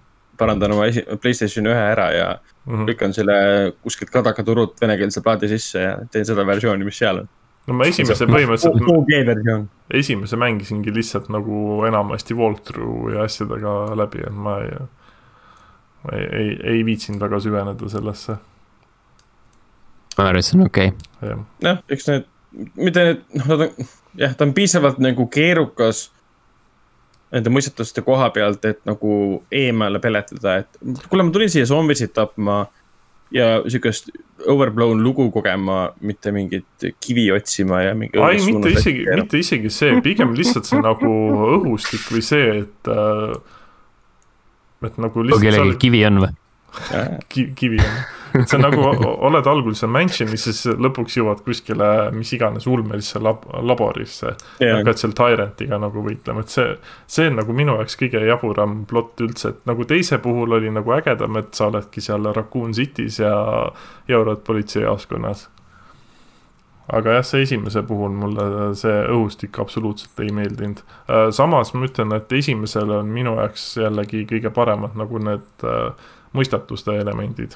[0.41, 2.87] parandan oma esi-, Playstation ühe ära ja mm -hmm.
[2.89, 3.35] lükkan selle
[3.83, 7.29] kuskilt Kadaka turult venekeelse plaadi sisse ja teen seda versiooni, mis seal on.
[7.67, 9.69] No ma esimese põhimõtteliselt.
[10.01, 14.77] Esimese mängisingi lihtsalt nagu enamasti walkthrough ja asjadega läbi, et ma ei,
[16.13, 18.37] ei, ei, ei viitsinud väga süveneda sellesse.
[20.17, 21.37] ma arvan, et see on okei okay..
[21.63, 22.25] jah, eks need,
[22.75, 23.85] mitte need, noh, nad on,
[24.19, 26.09] jah, ta on piisavalt nagu keerukas
[27.31, 29.13] nende mõistatuste koha pealt, et nagu
[29.55, 32.65] eemale peletada, et kuule, ma tulin siia zombisid tapma
[33.31, 34.11] ja sihukest
[34.47, 38.19] overblown lugu kogema, mitte mingit kivi otsima ja mingi.
[38.19, 41.11] ei, mitte isegi, mitte isegi see, pigem lihtsalt see nagu
[41.57, 43.35] õhustik või see, et äh,.
[44.87, 45.37] et nagu lihtsalt.
[45.37, 46.33] kui kellelgi kivi on või?
[47.59, 48.01] kivi on
[48.39, 48.83] et sa nagu
[49.27, 54.35] oled algul seal mansion'is, siis lõpuks jõuad kuskile mis iganes ulmelisse lab laborisse.
[54.61, 54.79] Yeah..
[54.79, 56.75] hakkad seal Tyrant'iga nagu võitlema, et see,
[57.09, 60.97] see on nagu minu jaoks kõige jaburam plott üldse, et nagu teise puhul oli nagu
[60.97, 63.33] ägedam, et sa oledki seal Raccoon City's ja
[64.09, 65.49] jaurad politseijaoskonnas.
[66.91, 70.81] Aga jah, see esimese puhul mulle see õhustik absoluutselt ei meeldinud.
[71.07, 76.09] Äh, samas ma ütlen, et esimesel on minu jaoks jällegi kõige paremad nagu need äh,
[76.35, 77.55] mõistatuste elemendid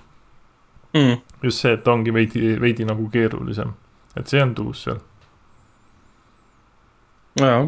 [0.96, 1.18] mm..
[1.44, 3.74] just see, et ongi veidi, veidi nagu keerulisem,
[4.18, 5.02] et see on tuus seal.
[7.42, 7.66] jaa,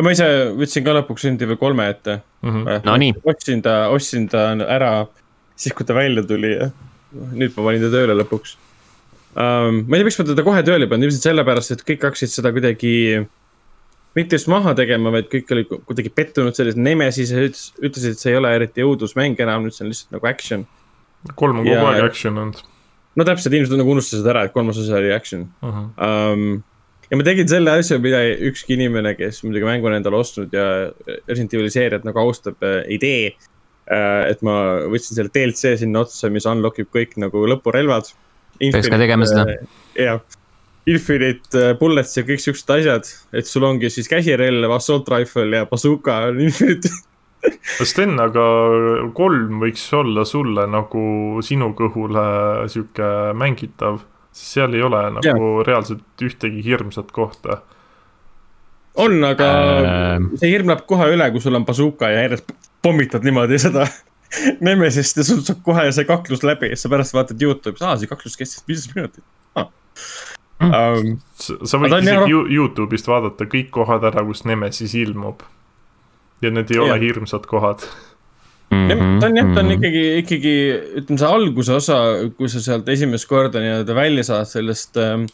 [0.00, 0.28] ma ise
[0.58, 2.50] võtsin ka lõpuks Resident kolme ette mm.
[2.50, 2.82] -hmm.
[2.86, 3.14] no nii.
[3.34, 4.92] ostsin ta, ostsin ta ära
[5.56, 6.70] siis, kui ta välja tuli ja
[7.14, 8.56] nüüd ma panin ta tööle lõpuks
[9.34, 9.84] um,.
[9.86, 12.32] ma ei tea, miks ma teda kohe tööle ei pannud, ilmselt sellepärast, et kõik hakkasid
[12.32, 12.94] seda kuidagi
[14.14, 18.30] mitte just maha tegema, vaid kõik olid kuidagi pettunud selles Nemesis ja ütlesid, et see
[18.30, 20.66] ei ole eriti õudusmäng enam, nüüd see on lihtsalt nagu action
[21.32, 22.60] kolm on kogu ja, aeg action olnud.
[23.16, 25.70] no täpselt, inimesed nagu unustasid ära, et kolmas osa oli action uh.
[25.70, 25.88] -huh.
[26.08, 26.62] Um,
[27.10, 28.20] ja ma tegin selle asja, mida
[28.50, 30.68] ükski inimene, kes muidugi mängu on endale ostnud ja
[31.28, 34.30] Resident Evil'i seeriat nagu austab äh,, ei tee äh,.
[34.30, 38.12] et ma võtsin selle DLC sinna otsa, mis unlock ib kõik nagu lõpurelvad.
[38.60, 39.46] peaks ka tegema seda.
[39.50, 40.20] Äh, jah,
[40.84, 46.26] Infinite bullets ja kõik siuksed asjad, et sul ongi siis käsirelv, assault rifle ja bazooka
[46.28, 46.92] on Infinite
[47.84, 48.44] Sten, aga
[49.16, 51.04] kolm võiks olla sulle nagu
[51.44, 52.24] sinu kõhule
[52.72, 54.00] sihuke mängitav,
[54.32, 55.62] sest seal ei ole nagu yeah.
[55.68, 57.60] reaalselt ühtegi hirmsat kohta.
[59.00, 60.26] on, aga äh...
[60.40, 62.52] see hirm läheb kohe üle, kui sul on bazooka ja järjest
[62.84, 63.88] pommitad niimoodi seda
[64.66, 68.10] Nemesist ja sul saab kohe see kaklus läbi ja sa pärast vaatad Youtube'is, aa, see
[68.10, 69.24] kaklus kestis viisteist minutit
[69.58, 69.70] ah..
[70.64, 72.30] Um, sa, võid isegi.
[72.54, 75.42] Youtube'ist vaadata kõik kohad ära, kus Nemesis ilmub
[76.44, 76.84] ja need ei ja.
[76.86, 77.86] ole hirmsad kohad
[78.70, 78.88] mm.
[78.88, 79.18] -hmm.
[79.20, 79.74] ta on jah, ta on mhm.
[79.78, 80.54] ikkagi, ikkagi
[81.00, 81.98] ütleme, see alguse osa,
[82.38, 85.26] kui sa sealt esimest korda nii-öelda välja saad sellest ähm,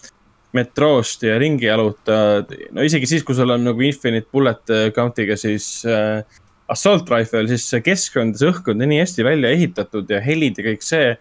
[0.57, 2.51] metroost ja ringi jalutad.
[2.75, 6.25] no isegi siis, kui sul on nagu infinite bullet count'iga, siis äh,
[6.71, 10.67] assault rifle, siis see keskkond, see õhkkond on nii hästi välja ehitatud ja helid ja
[10.71, 11.15] kõik see,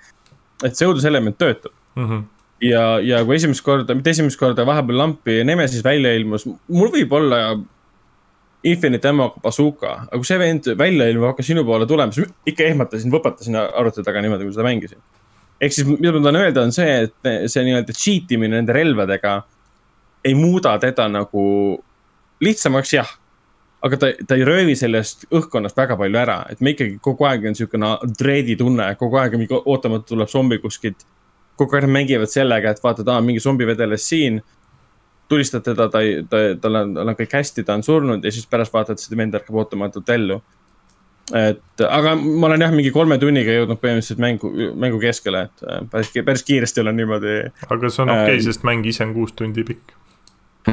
[0.65, 2.05] et see õuduselement töötab mm.
[2.05, 2.27] -hmm
[2.63, 7.13] ja, ja kui esimest korda, mitte esimest korda, vahepeal lampi Nemesis välja ilmus, mul võib
[7.15, 7.39] olla
[8.64, 12.66] Infinite Ammo'ga bazooka, aga kui see vend välja ilmub, hakkas sinu poole tulema, siis ikka
[12.68, 14.99] ehmatasin, võpatasin arvuti taga niimoodi, kui seda mängisin.
[15.62, 19.38] ehk siis, mida ma tahan öelda, on see, et see nii-öelda cheat imine nende relvadega
[20.28, 21.43] ei muuda teda nagu
[22.43, 23.16] lihtsamaks, jah.
[23.82, 27.45] aga ta, ta ei röövi sellest õhkkonnast väga palju ära, et me ikkagi kogu aeg
[27.47, 31.05] on niisugune dreadi tunne, kogu aeg mingi ootamatu tuleb zombi kuskilt.
[31.55, 34.41] kogu aeg nad mängivad sellega, et vaatad, aa, mingi zombi vedeles siin
[35.30, 38.32] tulistad teda, ta ei, ta, tal on, tal on kõik hästi, ta on surnud ja
[38.34, 40.39] siis pärast vaatad seda vend ärkab ootamatult ellu.
[41.38, 44.49] et aga ma olen jah, mingi kolme tunniga jõudnud põhimõtteliselt mängu,
[44.82, 47.39] mängu keskele, et äh, päris, päris kiiresti olen niimoodi.
[47.69, 49.93] aga see on okei okay, äh,, sest mäng ise on kuus tundi pikk.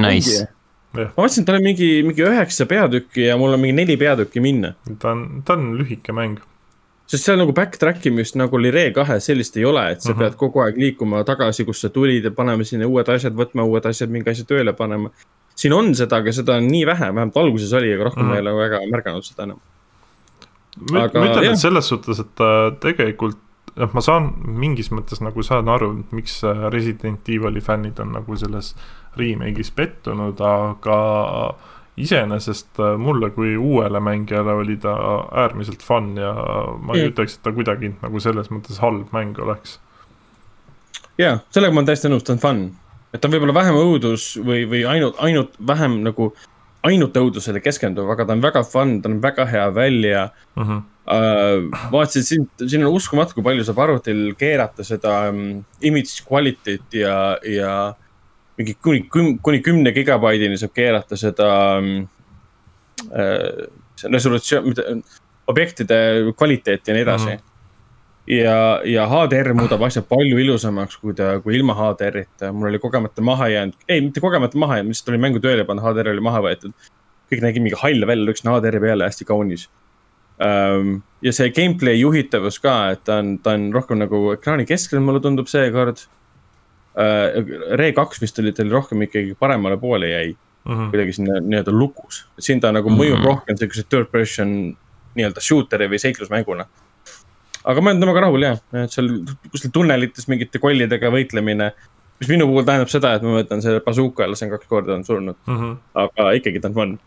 [0.01, 0.47] Nice.
[0.97, 4.41] ma mõtlesin, et tal on mingi, mingi üheksa peatükki ja mul on mingi neli peatükki
[4.41, 4.73] minna.
[4.97, 6.41] ta on, ta on lühike mäng
[7.07, 10.15] sest seal nagu backtrack imist nagu oli Re kahe, sellist ei ole, et sa uh
[10.15, 10.21] mhm.
[10.21, 10.27] -huh.
[10.27, 13.85] pead kogu aeg liikuma tagasi, kust sa tulid ja panema sinna uued asjad, võtma uued
[13.85, 15.09] asjad, mingi asja tööle panema.
[15.55, 18.29] siin on seda, aga seda on nii vähe, vähemalt alguses oli, aga rohkem uh -huh.
[18.29, 19.59] ma ei ole väga märganud seda enam.
[20.91, 23.37] ma ütlen, et selles suhtes, et äh, tegelikult
[23.75, 28.35] noh, ma saan mingis mõttes nagu saan aru, miks äh, Resident Evil'i fännid on nagu
[28.35, 28.75] selles
[29.17, 30.99] remake'is pettunud, aga
[31.97, 34.93] iseenesest äh, mulle kui uuele mängijale oli ta
[35.43, 37.13] äärmiselt fun ja ma ei mm.
[37.13, 39.79] ütleks, et ta kuidagi nagu selles mõttes halb mäng oleks.
[41.17, 42.61] jaa, sellega ma olen täiesti nõus, ta on fun.
[43.13, 46.29] et ta on võib-olla vähem õudus või, või ainult, ainult vähem nagu,
[46.85, 50.61] ainult õudusele keskenduv, aga ta on väga fun, ta on väga hea välja uh.
[50.61, 50.85] -huh.
[51.07, 56.97] Uh, vaatasin, siin, siin on uskumatu, kui palju saab arvutil keerata seda um, image quality't
[56.99, 57.93] ja, ja
[58.57, 59.03] mingi kuni
[59.43, 63.67] kuni kümne gigabaidini saab keerata seda äh,
[64.03, 65.03] resolutsioon,
[65.47, 65.99] objektide
[66.37, 67.37] kvaliteeti ja nii edasi mm.
[67.37, 67.53] -hmm
[68.27, 73.23] ja, ja HDR muudab asja palju ilusamaks, kui ta, kui ilma HDR-ita, mul oli kogemata
[73.23, 76.43] maha jäänud, ei, mitte kogemata maha jäänud, lihtsalt oli mängu tööle pannud, HDR oli maha
[76.45, 76.75] võetud.
[77.27, 79.65] kõik nägi mingi hall välja, lükkasin HDR-i peale, hästi kaunis
[80.39, 81.01] um,.
[81.21, 85.19] ja see gameplay juhitavus ka, et ta on, ta on rohkem nagu ekraani keskel, mulle
[85.23, 86.05] tundub seekord
[86.97, 87.45] Äh,
[87.77, 90.89] Re kaks vist oli teil rohkem ikkagi paremale poole jäi mm -hmm.
[90.89, 93.25] kuidagi sinna nii-öelda lukus, et siin ta nagu mõjub mm -hmm.
[93.25, 94.77] rohkem siukse third person
[95.15, 96.65] nii-öelda shooter'i või seiklusmänguna.
[97.63, 99.09] aga ma olen temaga rahul jah, et seal
[99.51, 101.71] kuskil tunnelites mingite kollidega võitlemine.
[102.19, 105.03] mis minu puhul tähendab seda, et ma võtan selle bazooka ja lasen kaks korda, on
[105.03, 105.57] surnud mm.
[105.57, 105.77] -hmm.
[105.93, 106.99] aga ikkagi ta on fun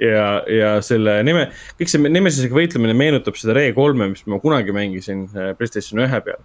[0.00, 4.72] ja, ja selle nime, kõik see Nemesisega võitlemine meenutab seda Re kolme, mis ma kunagi
[4.72, 6.40] mängisin äh, Playstation ühe peal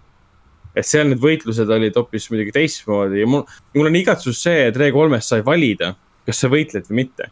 [0.76, 3.44] et seal need võitlused olid hoopis muidugi teistmoodi ja mul,
[3.76, 5.92] mul on igatsus see, et Re3-s sai valida,
[6.26, 7.30] kas sa võitled või mitte.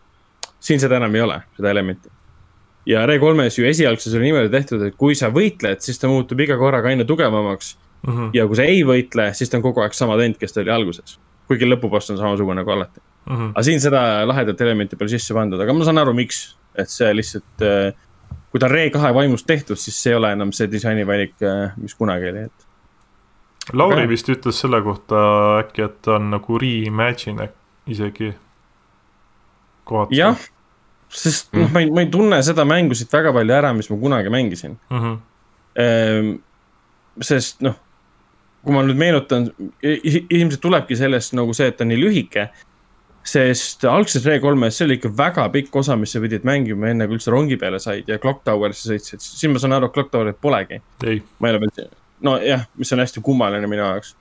[0.60, 2.10] siin seda enam ei ole, seda elementi.
[2.86, 6.58] ja Re3-s ju esialgses oli niimoodi tehtud, et kui sa võitled, siis ta muutub iga
[6.60, 8.12] korraga aina tugevamaks mm.
[8.12, 8.30] -hmm.
[8.34, 10.70] ja kui sa ei võitle, siis ta on kogu aeg sama vend, kes ta oli
[10.70, 11.18] alguses.
[11.48, 13.36] kuigi lõpupost on samasugune nagu alati mm.
[13.36, 13.50] -hmm.
[13.50, 17.14] aga siin seda lahedat elementi pole sisse pandud, aga ma saan aru, miks, et see
[17.14, 17.94] lihtsalt äh,
[18.50, 21.94] kui ta on Re2 vaimust tehtud, siis see ei ole enam see disainivalik, äh, mis
[21.94, 22.69] kunagi oli, et
[23.72, 25.18] Lauri vist ütles selle kohta
[25.60, 27.50] äkki, et ta on nagu reimagine
[27.90, 28.32] isegi.
[30.14, 30.38] jah,
[31.10, 33.90] sest noh mm., ma ei, ma ei tunne seda mängu siit väga palju ära, mis
[33.90, 34.98] ma kunagi mängisin mm.
[34.98, 35.18] -hmm.
[35.80, 36.30] Ehm,
[37.22, 37.76] sest noh,
[38.64, 39.46] kui ma nüüd meenutan,
[39.82, 42.48] ilmselt tulebki sellest nagu see, et ta on nii lühike
[43.26, 47.18] sest algses Re3-s see oli ikka väga pikk osa, mis sa pidid mängima enne kui
[47.18, 50.80] üldse rongi peale said ja Clock Tower'isse sõitsid, siin ma saan aru, Clock Tower'it polegi.
[51.38, 51.90] ma ei ole veel,
[52.24, 54.14] nojah, mis on hästi kummaline minu jaoks.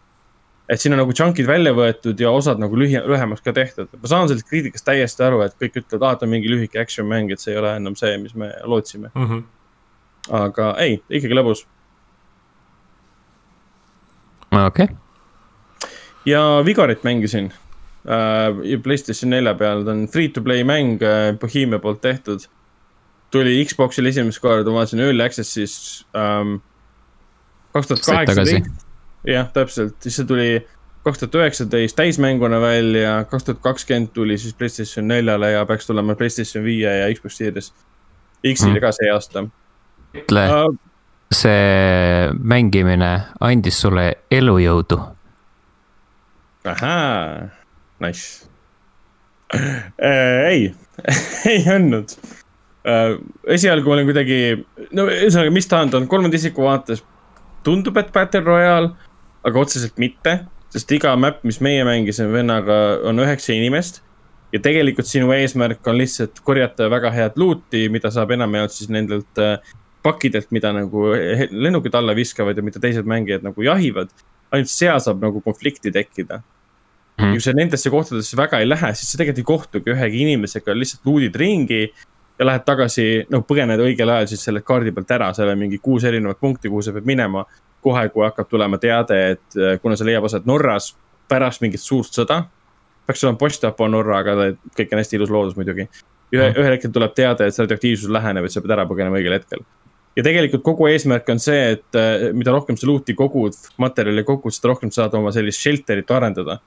[0.70, 3.90] et siin on nagu chunk'id välja võetud ja osad nagu lühi-, lühemaks ka tehtud.
[4.02, 7.08] ma saan sellest kriitikast täiesti aru, et kõik ütlevad, aa, ta on mingi lühike action
[7.10, 9.26] mäng, et see ei ole enam see, mis me lootsime mm.
[9.26, 9.44] -hmm.
[10.44, 11.66] aga ei, ikkagi lõbus.
[14.52, 14.96] okei okay.
[16.26, 17.52] ja Vigorit mängisin
[18.06, 22.48] äh, Playstation nelja peal, ta on free to play mäng äh, Bohemia poolt tehtud.
[23.32, 26.62] tuli Xbox'il esimest korda, ma vaatasin Early Access'is ähm,
[27.74, 28.70] kaks tuhat kaheksateist,
[29.28, 30.50] jah, täpselt, siis see tuli
[31.04, 36.16] kaks tuhat üheksateist täismänguna välja, kaks tuhat kakskümmend tuli siis Playstation neljale ja peaks tulema
[36.16, 37.74] Playstation viie ja Xbox Series
[38.44, 38.82] X-ile mm.
[38.84, 39.44] ka see aasta.
[40.16, 40.76] ütle uh,,
[41.34, 43.12] see mängimine
[43.46, 45.00] andis sulle elujõudu.
[46.70, 47.50] ahaa,
[48.04, 48.48] nice
[49.56, 49.92] äh,.
[50.50, 50.76] ei
[51.54, 52.16] ei andnud
[52.88, 53.20] äh,.
[53.48, 57.04] esialgu olin kuidagi, no ühesõnaga, mis ta on, ta on kolmanda isiku vaates
[57.64, 58.94] tundub, et Battle Royale,
[59.46, 60.40] aga otseselt mitte.
[60.70, 64.04] sest iga map, mis meie mängisime vennaga, on üheksa inimest.
[64.54, 69.38] ja tegelikult sinu eesmärk on lihtsalt korjata väga head loot'i, mida saab enamjaolt siis nendelt
[69.38, 69.60] äh,
[70.02, 71.12] pakkidelt, mida nagu
[71.52, 74.10] lennukid alla viskavad ja mida teised mängijad nagu jahivad.
[74.50, 76.40] ainult seal saab nagu konflikti tekkida
[77.20, 77.36] mm..
[77.36, 81.06] kui sa nendesse kohtadesse väga ei lähe, siis sa tegelikult ei kohtugi ühegi inimesega, lihtsalt
[81.06, 81.84] luudid ringi
[82.40, 85.80] ja lähed tagasi, noh, põgened õigel ajal siis selle kaardi pealt ära, seal on mingi
[85.84, 87.46] kuus erinevat punkti, kuhu sa pead minema.
[87.80, 90.90] kohe, kui hakkab tulema teade, et äh, kuna see leiab aset Norras
[91.32, 92.42] pärast mingit suurt sõda.
[93.08, 94.34] peaks olema postapo Norra, aga
[94.76, 95.88] kõik on hästi ilus loodus muidugi.
[96.34, 99.18] ühe mm., ühel hetkel tuleb teade, et see radioaktiivsus läheneb, et sa pead ära põgenema
[99.18, 99.64] õigel hetkel.
[100.16, 104.54] ja tegelikult kogu eesmärk on see, et äh, mida rohkem sa loot'i kogud, materjali kogud,
[104.54, 106.60] seda rohkem saad oma sellist shelter'it arendada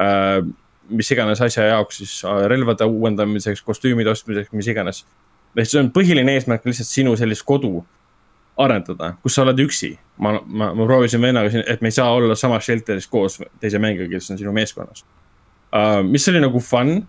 [0.00, 0.40] äh,
[0.88, 2.14] mis iganes asja jaoks siis,
[2.48, 5.04] relvade uuendamiseks, kostüümide ostmiseks, mis iganes.
[5.56, 7.80] ehk see on põhiline eesmärk lihtsalt sinu sellist kodu
[8.56, 9.96] arendada, kus sa oled üksi.
[10.18, 13.78] ma, ma, ma proovisin vennaga siin, et me ei saa olla samas shelter'is koos teise
[13.78, 15.04] mängijaga, kes on sinu meeskonnas
[15.72, 16.02] uh,.
[16.04, 17.02] mis oli nagu fun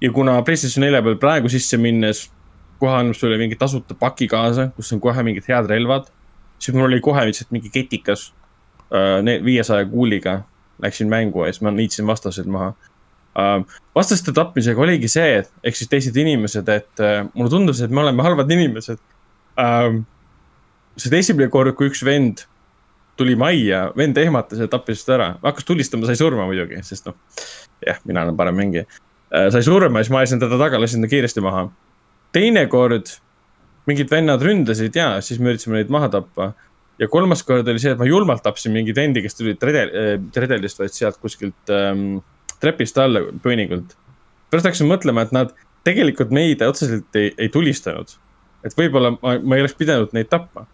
[0.00, 2.26] ja kuna PlayStation nelja peal praegu sisse minnes
[2.80, 6.10] kohe annab sulle mingi tasuta paki kaasa, kus on kohe mingid head relvad.
[6.58, 8.32] siis mul oli kohe lihtsalt mingi ketikas
[8.90, 10.42] uh, viiesaja kuuliga,
[10.82, 12.72] läksin mängu ja siis ma niitsin vastased maha.
[13.96, 18.00] Vastaste tapmisega oligi see, et ehk siis teised inimesed, et uh, mulle tundus, et me
[18.04, 19.00] oleme halvad inimesed
[19.60, 19.98] uh,.
[20.96, 22.46] see esimene kord, kui üks vend
[23.16, 27.16] tuli majja, vend ehmatas ja tappis ta ära, hakkas tulistama, sai surma muidugi, sest noh,
[27.84, 28.88] jah, mina olen parem mängija
[29.52, 31.66] sai surma ja siis ma ajasin teda taga, lasin ta kiiresti maha
[32.36, 33.16] teinekord
[33.86, 36.52] mingid vennad ründasid ja siis me üritasime neid maha tappa.
[36.98, 40.14] ja kolmas kord oli see, et ma julmalt tapsin mingeid vendi, kes tulid redel, äh,
[40.40, 42.22] redelist, vaid sealt kuskilt ähm,
[42.62, 43.96] trepist alla põõnikult.
[44.50, 45.52] pärast hakkasin mõtlema, et nad
[45.86, 48.16] tegelikult meid otseselt ei, ei tulistanud.
[48.66, 50.66] et võib-olla ma, ma ei oleks pidanud neid tapma.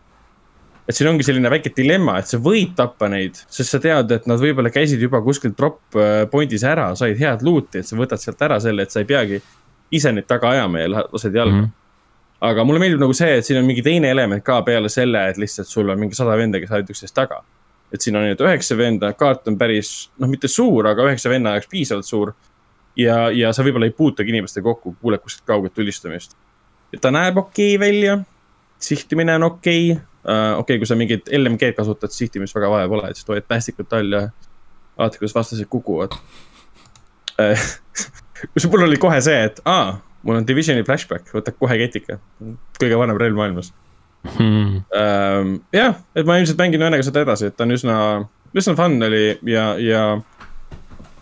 [0.89, 4.27] et siin ongi selline väike dilemma, et sa võid tappa neid, sest sa tead, et
[4.27, 8.23] nad võib-olla käisid juba kuskil drop äh, point'is ära, said head loot'i, et sa võtad
[8.23, 9.41] sealt ära selle, et sa ei peagi
[9.93, 11.65] ise neid taga ajama ja lased jalga mm.
[11.65, 12.49] -hmm.
[12.49, 15.39] aga mulle meeldib nagu see, et siin on mingi teine element ka peale selle, et
[15.39, 17.43] lihtsalt sul on mingi sada venda, kes ajavad üksteist taga.
[17.93, 21.57] Et siin on nüüd üheksa venda, kaart on päris, noh, mitte suur, aga üheksa venna
[21.57, 22.35] jaoks piisavalt suur.
[22.97, 26.37] ja, ja sa võib-olla ei puutugi inimestega kokku, kuuled kuskilt kaugelt tulistamist.
[27.01, 28.19] ta näeb okei okay välja,
[28.79, 30.05] sihtimine on okei okay.
[30.25, 30.59] uh,.
[30.59, 33.93] okei okay,, kui sa mingit LMG-d kasutad, sihtimist väga vaja pole, et siis hoiad päästikut
[33.93, 34.23] all ja
[34.99, 36.17] vaatad, kuidas vastased kukuvad
[38.53, 42.19] kus mul oli kohe see, et aa, mul on Divisioni flashback, võta kohe ketika.
[42.81, 43.73] kõige vanem relv maailmas
[44.25, 44.83] hmm..
[44.97, 47.97] Ähm, jah, et ma ilmselt mängin vennaga seda edasi, et ta on üsna,
[48.55, 50.05] üsna fun oli ja, ja.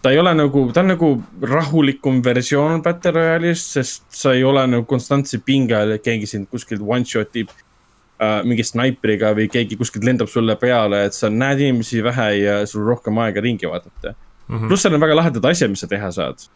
[0.02, 1.10] ta ei ole nagu, ta on nagu
[1.54, 6.50] rahulikum versioon Battle Royale'ist, sest sa ei ole nagu konstantse pinge all, et keegi sind
[6.52, 7.52] kuskilt one shot ib
[8.20, 12.62] äh, mingi snaipriga või keegi kuskilt lendab sulle peale, et sa näed inimesi vähe ja
[12.68, 14.16] sul rohkem aega ringi vaadata.
[14.48, 14.68] Mm -hmm..
[14.68, 16.50] pluss seal on väga lahedad asjad, mis sa teha saad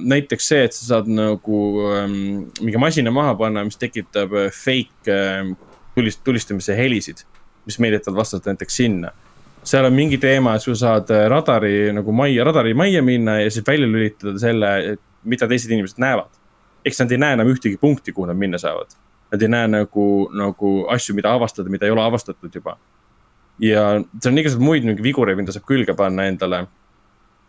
[0.00, 1.58] näiteks see, et sa saad nagu
[1.92, 2.14] ähm,
[2.60, 5.52] mingi masina maha panna, mis tekitab äh, fake ähm,
[5.96, 7.24] tulist-, tulistamise helisid,
[7.68, 9.12] mis meelitavad vastast näiteks sinna.
[9.64, 13.50] seal on mingi teema, et sa saad äh, radari nagu majja, radari majja minna ja
[13.50, 16.32] siis välja lülitada selle, mida teised inimesed näevad.
[16.84, 18.96] eks nad ei näe enam ühtegi punkti, kuhu nad minna saavad.
[19.32, 22.78] Nad ei näe nagu, nagu asju, mida avastada, mida ei ole avastatud juba.
[23.60, 26.64] ja seal on igasuguseid muid mingi vigureid, mida saab külge panna endale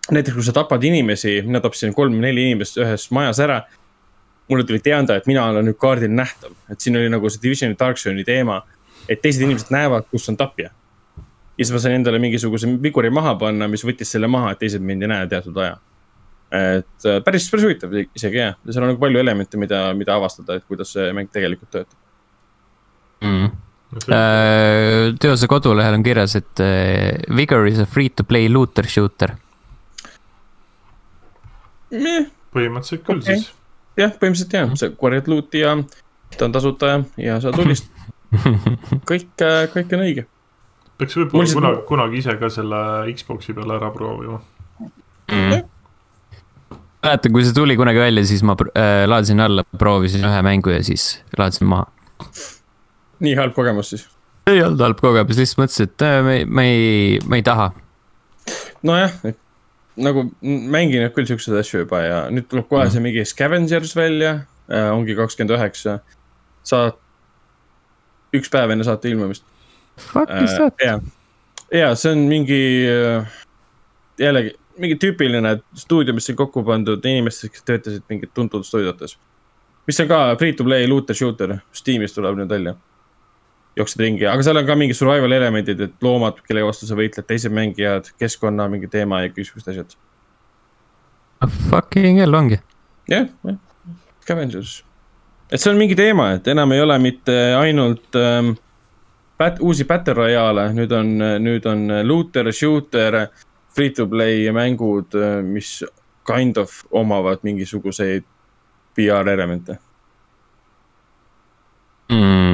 [0.10, 3.62] näiteks kui sa tapad inimesi, mina tapsin kolm-neli inimest ühes majas ära.
[4.50, 7.76] mulle tuli teada, et mina olen nüüd kaardil nähtav, et siin oli nagu see Divisioni
[7.80, 8.58] Dark Zone'i teema,
[9.08, 10.72] et teised inimesed näevad, kus on tapja.
[11.58, 14.84] ja siis ma sain endale mingisuguse viguri maha panna, mis võttis selle maha, et teised
[14.84, 15.78] mind ei näe teatud aja.
[16.52, 20.18] et äh, päris, päris huvitav isegi jah, ja seal on nagu palju elemente, mida, mida
[20.20, 22.00] avastada, et kuidas see mäng tegelikult töötab
[23.22, 23.52] mm.
[23.92, 29.34] Uh, teose kodulehel on kirjas, et uh, Vigor is a free to play looter shooter
[31.92, 33.40] põhimõtteliselt küll okay.
[33.40, 33.52] siis.
[34.00, 35.76] jah, põhimõtteliselt jah, sa korjad loot'i ja
[36.38, 37.90] ta on tasuta ja, ja sa tulist
[39.10, 40.26] kõik, kõik on õige.
[41.00, 41.60] peaks võib-olla lihtsalt...
[41.60, 42.82] kunagi, kunagi ise ka selle
[43.18, 44.40] Xbox'i peale ära proovima
[44.80, 45.68] mm..
[47.04, 50.82] mäletan, kui see tuli kunagi välja, siis ma äh, laadisin alla, proovisin ühe mängu ja
[50.86, 51.88] siis laadisin maha.
[53.20, 54.08] nii halb kogemus siis?
[54.48, 57.72] ei olnud halb kogemus, lihtsalt mõtlesin, et äh, me, me ei, me ei taha.
[58.88, 59.40] nojah, et
[60.00, 64.34] nagu mängin küll siukseid asju juba ja nüüd tuleb kohe see mingi Scavengers välja
[64.72, 66.00] äh,, ongi kakskümmend üheksa.
[66.64, 67.00] saad
[68.38, 69.44] üks päev enne saate ilmumist.
[69.98, 70.80] Fuck is that?
[70.80, 71.00] ja,
[71.74, 73.40] ja see on mingi äh,
[74.22, 79.18] jällegi mingi tüüpiline stuudio, mis on kokku pandud inimestest, kes töötasid mingit tuntud stuudiotes.
[79.88, 82.78] mis on ka free to play looter shooter, Steamis tuleb nüüd välja
[83.78, 87.28] jooksed ringi, aga seal on ka mingi survival elemendid, et loomad, kelle vastu sa võitled,
[87.28, 89.96] teised mängijad, keskkonna mingi teema ja igasugused asjad.
[91.70, 92.60] Fucking hell ongi.
[93.10, 93.58] jah, jah,
[94.22, 94.82] Scavengers.
[95.50, 98.54] et see on mingi teema, et enam ei ole mitte ainult ähm,
[99.40, 103.24] bat, uusi battle royale'e, nüüd on, nüüd on looter, shooter,
[103.72, 105.16] free to play mängud,
[105.48, 105.80] mis
[106.28, 108.28] kind of omavad mingisuguseid
[108.96, 109.80] PR elemente
[112.12, 112.51] mm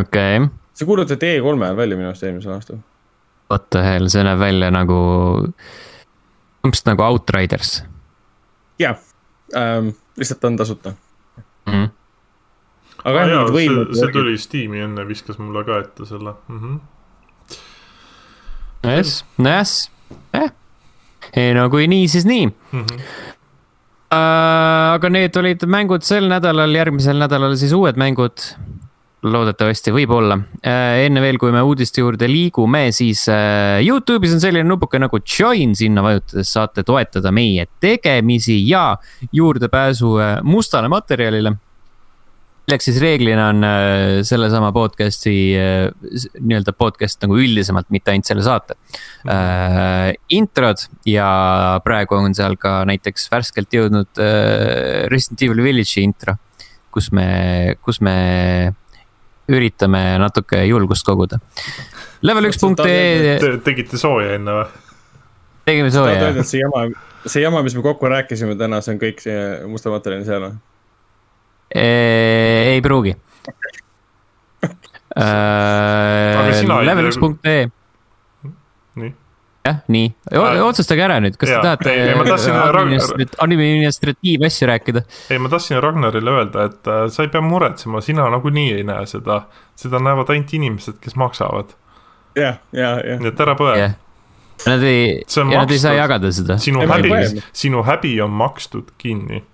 [0.00, 0.48] okei okay..
[0.74, 2.80] see kuulutati E3-e ajal välja minu arust eelmisel aastal.
[3.50, 4.98] What the hell, see näeb välja nagu,
[6.64, 7.82] umbes nagu Outriders.
[8.78, 8.98] jah
[9.56, 11.72] ähm,, lihtsalt on tasuta mm.
[11.72, 11.88] -hmm.
[13.04, 16.60] aga ah, jah, see, see tuli Steam'i enne, viskas mulle ka ette selle mm.
[16.60, 16.78] -hmm.
[18.86, 19.90] Yes, yes,
[20.34, 20.52] eh.
[21.36, 22.54] ei no kui nii, siis nii mm.
[22.72, 22.86] Mhm.
[22.90, 23.34] -hmm.
[24.08, 28.40] Uh, aga need olid mängud sel nädalal, järgmisel nädalal siis uued mängud.
[29.26, 30.72] Loodetavasti, võib-olla uh,.
[31.04, 35.74] enne veel, kui me uudiste juurde liigume, siis uh, Youtube'is on selline nupuke nagu join,
[35.78, 38.92] sinna vajutades saate toetada meie tegemisi ja
[39.34, 41.56] juurdepääsu uh, mustale materjalile
[42.68, 45.86] milleks siis reeglina on äh, sellesama podcast'i äh,
[46.36, 48.76] nii-öelda podcast nagu üldisemalt, mitte ainult selle saate
[49.24, 50.12] äh,.
[50.36, 51.28] introd ja
[51.84, 56.36] praegu on seal ka näiteks värskelt jõudnud äh, Resident Evil Village'i intro.
[56.92, 58.74] kus me, kus me
[59.48, 61.40] üritame natuke julgust koguda.
[62.22, 63.38] Level üks punkt ee.
[63.64, 64.66] tegite sooja enne või?
[65.68, 66.40] tegime sooja jah.
[66.48, 66.86] see jama,
[67.26, 69.38] see jama, mis me kokku rääkisime täna, see on kõik see
[69.68, 70.54] musta materjali seal või?
[71.78, 73.12] ei pruugi
[75.18, 75.24] äh,.
[76.64, 77.58] level1.ee.
[77.68, 77.77] nii
[79.66, 80.10] jah, nii,
[80.64, 85.04] otsustage ära nüüd, kas ja, te tahate administratiivasju rääkida?
[85.30, 89.06] ei, ma tahtsin Ragnarile öelda, et äh, sa ei pea muretsema, sina nagunii ei näe
[89.10, 89.42] seda,
[89.78, 91.76] seda näevad ainult inimesed, kes maksavad.
[92.38, 93.18] jah, ja, ja.
[93.20, 93.96] nii et ära põe yeah..
[94.66, 96.56] Nad ei, ja nad ei saa jagada seda.
[96.58, 99.44] sinu häbi, sinu häbi on makstud kinni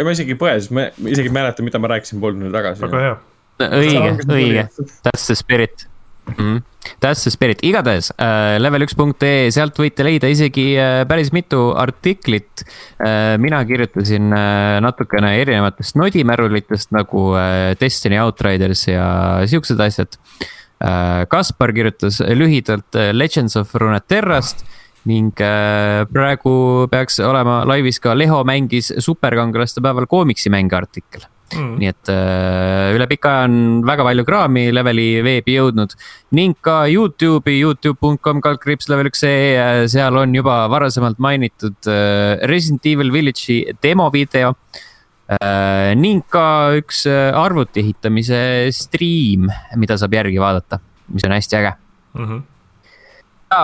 [0.00, 2.52] ja ma isegi ei põe, sest ma isegi ei mäleta, mida ma rääkisin pool tundi
[2.54, 2.82] tagasi.
[2.86, 3.16] väga hea.
[3.60, 4.66] õige, õige,
[5.04, 5.84] that's the spirit
[6.26, 6.34] mm.
[6.38, 6.62] -hmm.
[7.00, 12.64] That's the spirit, igatahes äh, level1.ee, sealt võite leida isegi äh, päris mitu artiklit
[12.98, 13.36] äh,.
[13.40, 19.06] mina kirjutasin äh, natukene erinevatest nodimärulitest nagu äh, Destiny Outriders ja
[19.48, 21.26] siuksed asjad äh,.
[21.30, 24.64] Kaspar kirjutas lühidalt äh, Legends of Runeterrast
[25.08, 31.76] ning äh, praegu peaks olema laivis ka Leho mängis superkangelaste päeval koomiksimänge artikkel mm..
[31.80, 35.96] nii et äh, üle pika aja on väga palju kraami leveli veebi jõudnud
[36.36, 41.90] ning ka Youtube'i, Youtube.com kaldkriips level üks see, äh, seal on juba varasemalt mainitud
[42.50, 44.54] Resident Evil Village'i demovideo
[45.94, 46.44] ning ka
[46.74, 48.40] üks arvuti ehitamise
[48.74, 49.46] stream,
[49.78, 50.80] mida saab järgi vaadata,
[51.14, 51.74] mis on hästi äge
[52.18, 52.24] mm.
[52.26, 52.40] -hmm.
[53.52, 53.62] ja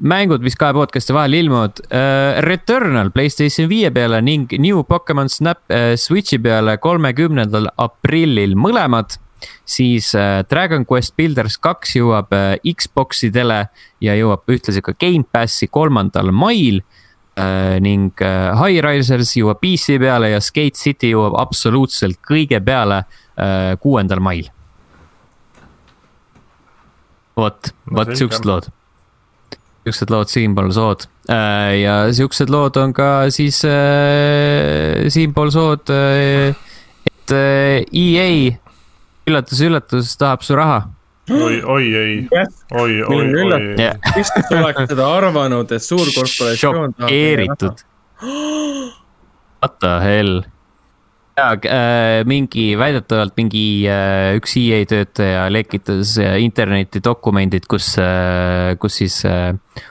[0.00, 2.40] mängud, mis kahe podcast'i vahel ilmuvad uh,.
[2.44, 9.18] Returnal Playstation viie peale ning New Pokemon Snap uh, Switch'i peale kolmekümnendal aprillil mõlemad.
[9.66, 13.66] siis uh, Dragon Quest Builders kaks jõuab uh, Xbox'idele
[14.00, 17.78] ja jõuab ühtlasi ka Gamepassi kolmandal mail uh,.
[17.80, 23.04] ning uh, High Risers jõuab PC peale ja Skate City jõuab absoluutselt kõige peale
[23.80, 24.48] kuuendal uh, mail.
[27.36, 28.68] vot, vot siuksed lood
[29.82, 36.54] siuksed lood siinpool sood äh, ja siuksed lood on ka siis äh, siinpool sood äh,,
[37.10, 38.56] et äh, EA,
[39.26, 40.84] üllatus, üllatus, tahab su raha.
[41.30, 43.90] oi, oi ei, oi, oi, oi.
[44.14, 47.08] kes oleks seda arvanud, et suurkorporatsioon tahab.
[47.08, 47.86] šokeeritud.
[49.62, 50.42] What the hell
[51.36, 57.94] jaa äh,, mingi, väidetavalt mingi äh, üks EA töötaja lekitas äh, internetti dokumendid, kus
[58.80, 59.22] kus siis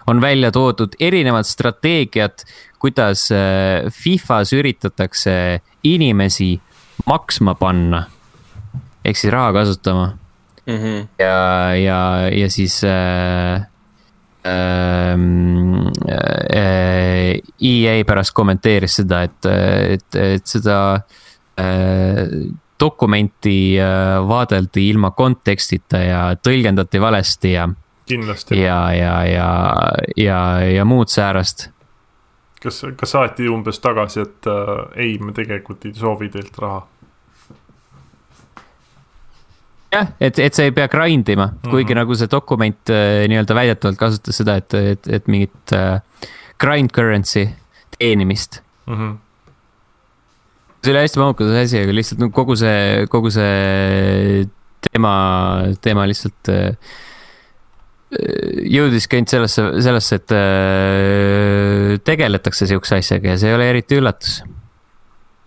[0.07, 2.45] on välja toodud erinevad strateegiad,
[2.81, 3.27] kuidas
[3.93, 6.55] Fifas üritatakse inimesi
[7.05, 8.05] maksma panna.
[9.05, 10.17] ehk siis raha kasutama
[10.65, 10.77] mm.
[10.77, 11.07] -hmm.
[11.19, 13.65] ja, ja, ja siis äh,
[14.45, 15.87] ähm,
[16.55, 19.45] äh, EA pärast kommenteeris seda, et,
[19.89, 21.30] et, et seda Äh,
[22.81, 27.67] dokumenti äh, vaadeldi ilma kontekstita ja tõlgendati valesti ja.
[28.09, 28.57] kindlasti.
[28.61, 29.49] ja, ja, ja,
[30.17, 31.69] ja, ja muud säärast.
[32.63, 34.73] kas, kas saati umbes tagasi, et äh,
[35.05, 36.81] ei, me tegelikult ei soovi teilt raha?
[39.91, 41.69] jah, et, et sa ei pea grind ima mm, -hmm.
[41.69, 45.99] kuigi nagu see dokument äh, nii-öelda väidetavalt kasutas seda, et, et, et mingit äh,
[46.57, 47.49] grind currency
[47.97, 48.95] teenimist mm.
[48.95, 49.30] -hmm
[50.81, 54.45] see oli hästi mahukas asi, aga lihtsalt no kogu see, kogu see
[54.89, 55.13] teema,
[55.83, 56.95] teema lihtsalt äh,
[58.11, 64.41] jõudiski ainult sellesse, sellesse, et äh, tegeletakse sihukese asjaga ja see ei ole eriti üllatus.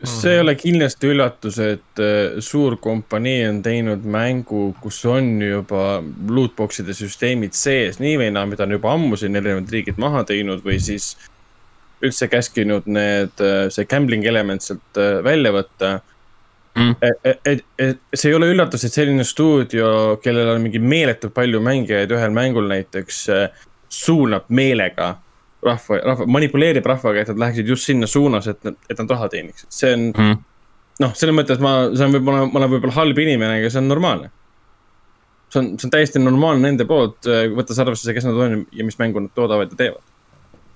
[0.04, 5.98] see ei ole kindlasti üllatus, et äh, suur kompanii on teinud mängu, kus on juba
[6.30, 10.62] lootbox'ide süsteemid sees nii või naa, mida on juba ammu siin erinevad riigid maha teinud
[10.64, 11.16] või siis
[12.04, 15.94] üldse käskinud need, äh, see gambling element sealt äh, välja võtta.
[16.74, 16.94] Mm..
[17.06, 19.88] Et, et, et, et see ei ole üllatus, et selline stuudio,
[20.22, 25.14] kellel on mingi meeletult palju mängijaid ühel mängul näiteks, äh, suunab meelega
[25.64, 29.70] rahva, rahva, manipuleerib rahvaga, et nad läheksid just sinna suunas, et, et nad raha teeniksid,
[29.72, 30.40] see on mm..
[31.04, 33.88] noh, selles mõttes ma, see on võib-olla, ma olen võib-olla halb inimene, aga see on
[33.88, 34.32] normaalne.
[35.54, 38.98] see on, see on täiesti normaalne nende poolt, võttes arvesse, kes nad on ja mis
[39.00, 40.13] mängu nad toodavad ja teevad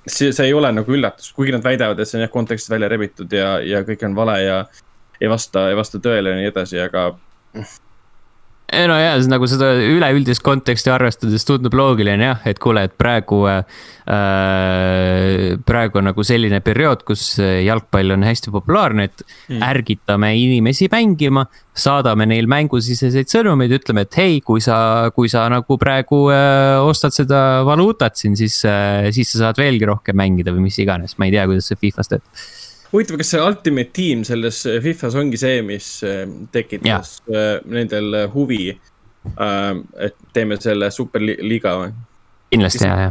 [0.06, 2.88] see, see ei ole nagu üllatus, kuigi nad väidavad, et see on jah kontekstist välja
[2.92, 4.62] rebitud ja, ja kõik on vale ja
[5.20, 7.10] ei vasta, ei vasta tõele ja nii edasi, aga
[8.68, 13.38] ei no jaa, nagu seda üleüldist konteksti arvestades tundub loogiline jah, et kuule, et praegu
[13.48, 13.64] äh,.
[15.68, 19.64] praegu on nagu selline periood, kus jalgpall on hästi populaarne, et mm.
[19.70, 21.46] ärgitame inimesi mängima.
[21.78, 24.76] saadame neil mängusiseseid sõnumeid, ütleme, et hei, kui sa,
[25.14, 29.86] kui sa nagu praegu äh, ostad seda valuutat siin, siis äh,, siis sa saad veelgi
[29.86, 32.57] rohkem mängida või mis iganes, ma ei tea, kuidas see Fifas töötab
[32.92, 36.22] huvitav, kas see Ultimate Team selles äh, Fifas ongi see, mis äh,
[36.54, 37.34] tekitas ja.
[37.34, 38.62] Äh, nendel huvi?
[39.98, 41.90] et teeme selle superliiga või?
[42.54, 43.10] kindlasti ja, ja.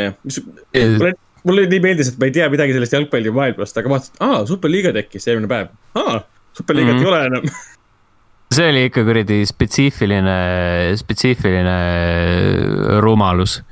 [0.00, 0.40] jah, mis,
[0.72, 1.12] mulle,
[1.46, 4.90] mulle nii meeldis, et ma ei tea midagi sellest jalgpallimaailmast, aga vaatasin, et aa, superliiga
[4.96, 5.70] tekkis eelmine päev.
[6.00, 6.16] aa,
[6.58, 7.06] superliigat mm -hmm.
[7.06, 7.46] ei ole enam
[8.56, 10.38] see oli ikka kuradi spetsiifiline,
[10.96, 11.78] spetsiifiline
[13.04, 13.62] rumalus.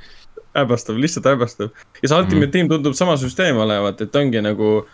[0.55, 1.69] hämmastav, lihtsalt hämmastav.
[2.01, 2.51] ja see Ultimate mm -hmm.
[2.51, 4.85] Team tundub sama süsteem olevat, et ongi nagu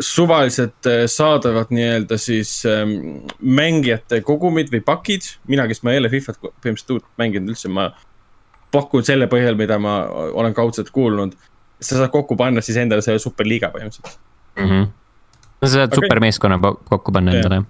[0.00, 2.90] suvaliselt äh, saadavad nii-öelda siis ähm,
[3.40, 5.22] mängijate kogumid või pakid.
[5.46, 7.90] mina, kes ma ei ole Fifat põhimõtteliselt uut mänginud üldse, ma
[8.72, 11.34] pakun selle põhjal, mida ma olen kaudselt kuulnud.
[11.80, 14.18] sa saad kokku panna siis endale selle superliiga põhimõtteliselt
[14.56, 14.64] mm.
[14.70, 14.86] -hmm.
[15.64, 16.06] sa saad okay.
[16.06, 17.62] supermeeskonna kokku panna endale.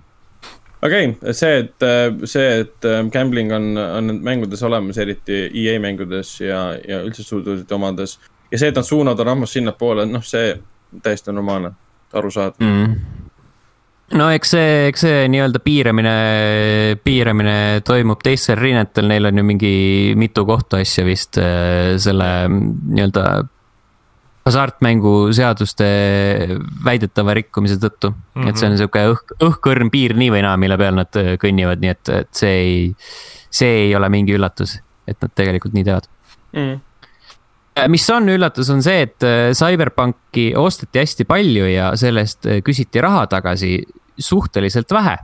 [0.83, 5.81] okei okay., see, et, äh, see, et äh, gambling on, on mängudes olemas, eriti EA
[5.81, 8.19] mängudes ja, ja üldse stuudioide omades.
[8.51, 10.59] ja see, et nad suunavad rahvast sinnapoole, noh, see
[11.03, 11.73] täiesti normaalne,
[12.13, 13.19] arusaadav mm
[14.17, 16.15] no eks see, eks see nii-öelda piiramine,
[17.05, 19.73] piiramine toimub teistel rinnetel, neil on ju mingi
[20.19, 23.25] mitu kohtuasja vist äh, selle nii-öelda
[24.49, 25.87] hasartmänguseaduste
[26.85, 28.19] väidetava rikkumise tõttu mm.
[28.35, 28.49] -hmm.
[28.49, 28.81] et see on mhm.
[28.81, 32.33] sihuke õhk, õhkõrn piir nii või naa, mille peal nad äh, kõnnivad, nii et, et
[32.33, 32.77] see ei,
[33.51, 34.79] see ei ole mingi üllatus,
[35.09, 36.09] et nad tegelikult nii teevad
[36.57, 36.85] mm
[37.91, 43.03] mis on üllatus, on see, et äh, CyberPunki osteti hästi palju ja sellest äh, küsiti
[43.05, 43.81] raha tagasi
[44.19, 45.19] suhteliselt vähe.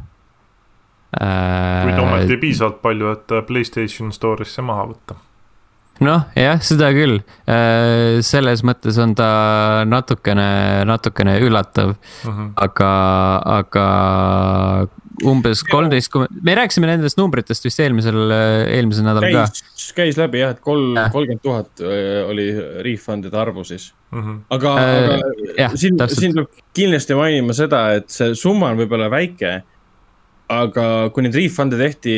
[1.14, 5.14] kuid ometi piisavalt palju, et Playstation Store'isse maha võtta
[6.02, 7.20] noh, jah, seda küll.
[8.26, 9.28] selles mõttes on ta
[9.86, 11.96] natukene, natukene üllatav uh.
[12.26, 12.40] Mhm.
[12.40, 12.50] -huh.
[12.66, 12.90] aga,
[13.60, 13.86] aga
[15.22, 18.18] umbes kolmteist, me rääkisime nendest numbritest vist eelmisel,
[18.74, 19.44] eelmisel nädalal ka.
[19.96, 22.48] Käis läbi jah, et kolm, kolmkümmend tuhat äh, oli
[22.86, 24.22] refund'ide arvu siis mm.
[24.22, 24.40] -hmm.
[24.50, 29.10] aga äh,, aga jah, siin, siin peab kindlasti mainima seda, et see summa on võib-olla
[29.10, 29.62] väike.
[30.48, 32.16] aga kui neid refund'e tehti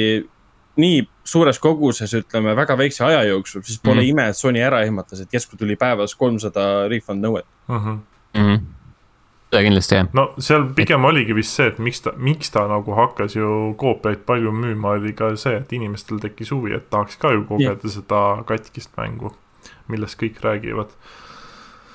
[0.77, 4.11] nii suures koguses, ütleme väga väikse aja jooksul, siis pole mm -hmm.
[4.11, 7.77] ime, et Sony ära ehmatas, et järsku tuli päevas kolmsada refund nõuet mm.
[7.77, 7.99] -hmm.
[8.35, 8.76] Mm -hmm
[9.57, 10.09] seda kindlasti jah.
[10.16, 11.11] no seal pigem et...
[11.11, 13.50] oligi vist see, et miks ta, miks ta nagu hakkas ju
[13.80, 17.76] koopiaid palju müüma, oli ka see, et inimestel tekkis huvi, et tahaks ka ju kogeda
[17.76, 17.94] yeah.
[17.98, 19.32] seda katkist mängu,
[19.92, 20.92] millest kõik räägivad.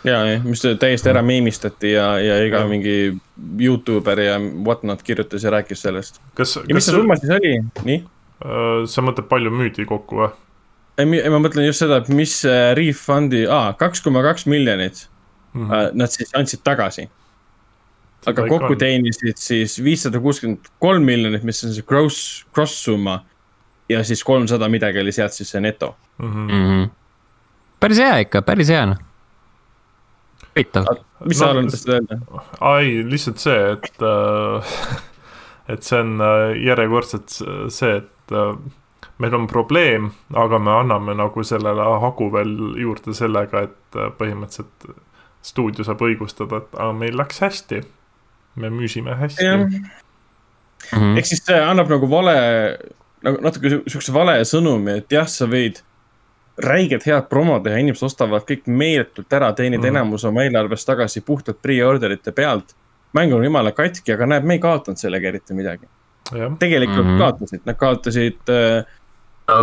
[0.07, 2.69] ja, jah, mis täiesti ära meemistati ja, ja iga ja.
[2.69, 2.95] mingi
[3.61, 6.21] Youtuber ja whatnot kirjutas ja rääkis sellest.
[6.37, 8.01] ja mis see summa siis oli, nii?
[8.41, 10.33] Äh, sa mõtled, palju müüdi kokku või?
[10.97, 12.41] ei, ma mõtlen just seda, et mis
[12.77, 15.07] refund'i, aa, kaks koma kaks miljonit
[15.53, 15.67] mm.
[15.69, 15.97] -hmm.
[15.97, 17.07] Nad siis andsid tagasi
[18.29, 23.21] aga kokku teenisid siis viissada kuuskümmend kolm miljonit, mis on see gross, cross summa.
[23.89, 26.47] ja siis kolmsada midagi oli sealt siis see neto mm.
[26.47, 26.89] -hmm.
[27.79, 28.97] päris hea ikka, päris hea noh.
[30.55, 30.85] huvitav.
[31.25, 32.19] mis no, sa arvad sellest öelda?
[32.77, 34.75] ei, lihtsalt see, et äh,
[35.73, 38.55] et see on äh, järjekordselt see, et äh,
[39.21, 44.93] meil on probleem, aga me anname nagu sellele hagu veel juurde sellega, et äh, põhimõtteliselt
[45.41, 47.81] stuudio saab õigustada, et aga meil läks hästi
[48.55, 49.45] me müüsime hästi.
[49.45, 49.69] Mm
[50.91, 51.17] -hmm.
[51.17, 52.35] ehk siis see annab nagu vale,
[53.23, 55.81] nagu natuke sihukese vale sõnumi, et jah, sa võid
[56.57, 59.97] räigelt head promo teha, inimesed ostavad kõik meeletult ära, teenid mm -hmm.
[59.97, 62.75] enamus oma eelarvest tagasi puhtalt pre-orderite pealt.
[63.13, 65.85] mäng on jumala katki, aga näed, me ei kaotanud sellega eriti midagi.
[66.59, 67.17] tegelikult mm -hmm.
[67.17, 68.85] kaotasid, nad kaotasid äh,.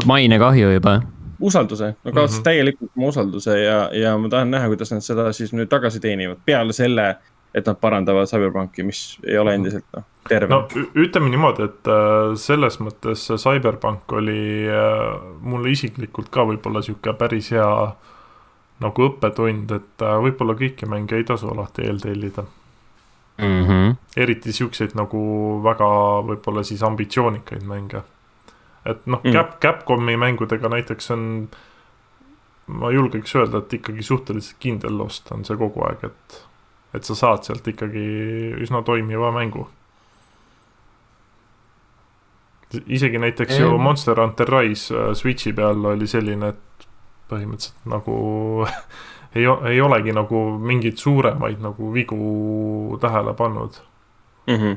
[0.05, 1.01] mainekahju juba
[1.41, 2.45] usalduse, nad kaotasid mm -hmm.
[2.45, 6.39] täielikult oma usalduse ja, ja ma tahan näha, kuidas nad seda siis nüüd tagasi teenivad
[6.45, 7.17] peale selle
[7.59, 10.51] et nad parandavad CyberPunki, mis ei ole endiselt noh, terve.
[10.53, 10.67] no
[10.99, 17.51] ütleme niimoodi, et äh, selles mõttes CyberPunk oli äh, mulle isiklikult ka võib-olla sihuke päris
[17.55, 17.71] hea
[18.83, 22.45] nagu õppetund, et äh, võib-olla kõiki mänge ei tasu alati eeltellida
[23.39, 23.65] mm.
[23.65, 23.97] -hmm.
[24.17, 25.21] eriti siukseid nagu
[25.65, 25.89] väga
[26.31, 28.03] võib-olla siis ambitsioonikaid mänge.
[28.85, 31.49] et noh mm., Cap, Capcomi mängudega näiteks on,
[32.67, 36.43] ma julgeks öelda, et ikkagi suhteliselt kindel ost on see kogu aeg, et
[36.95, 38.05] et sa saad sealt ikkagi
[38.63, 39.69] üsna toimiva mängu.
[42.87, 46.89] isegi näiteks ju Monster Hunter Rise äh, Switchi peal oli selline, et
[47.31, 48.17] põhimõtteliselt nagu
[49.37, 53.81] ei, ei olegi nagu mingeid suuremaid nagu vigu tähele pannud
[54.47, 54.55] mm.
[54.55, 54.77] -hmm.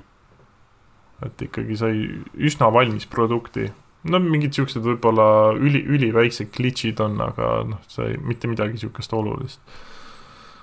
[1.28, 3.72] et ikkagi sai üsna valmis produkti.
[4.04, 9.60] no mingid siuksed võib-olla üli, üliväiksed glitch'id on, aga noh, see mitte midagi siukest olulist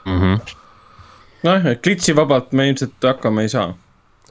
[0.06, 0.20] mm.
[0.20, 0.56] -hmm.
[1.46, 3.68] Nojah, glitch'i vabalt me ilmselt hakkama ei saa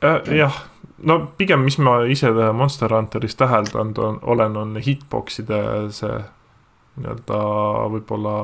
[0.04, 0.34] äh,.
[0.36, 0.64] jah,
[0.98, 5.62] no pigem, mis ma ise Monster Hunteris täheldanud on, olen, on hitbox'ide
[5.96, 6.20] see
[6.98, 7.40] nii-öelda
[7.94, 8.38] võib-olla